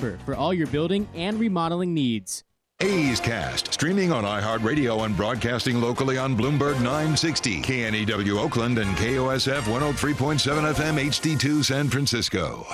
for 0.25 0.35
all 0.35 0.53
your 0.53 0.67
building 0.67 1.07
and 1.13 1.39
remodeling 1.39 1.93
needs. 1.93 2.43
A's 2.81 3.19
Cast, 3.19 3.73
streaming 3.73 4.11
on 4.11 4.23
iHeartRadio 4.23 5.05
and 5.05 5.15
broadcasting 5.15 5.79
locally 5.79 6.17
on 6.17 6.35
Bloomberg 6.35 6.75
960, 6.81 7.61
KNEW 7.61 8.39
Oakland, 8.39 8.79
and 8.79 8.89
KOSF 8.97 9.61
103.7 9.61 10.73
FM 10.73 10.99
HD2 10.99 11.63
San 11.63 11.89
Francisco. 11.89 12.65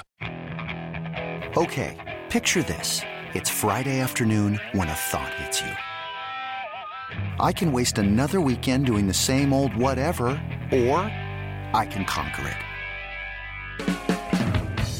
Okay, 1.57 1.97
picture 2.29 2.63
this. 2.63 3.01
It's 3.33 3.49
Friday 3.49 3.99
afternoon 3.99 4.59
when 4.71 4.87
a 4.87 4.93
thought 4.93 5.33
hits 5.33 5.61
you. 5.61 5.73
I 7.39 7.51
can 7.51 7.73
waste 7.73 7.97
another 7.97 8.39
weekend 8.39 8.85
doing 8.85 9.07
the 9.07 9.13
same 9.13 9.51
old 9.51 9.75
whatever, 9.75 10.27
or 10.71 10.99
I 11.73 11.85
can 11.89 12.05
conquer 12.05 12.47
it. 12.47 12.66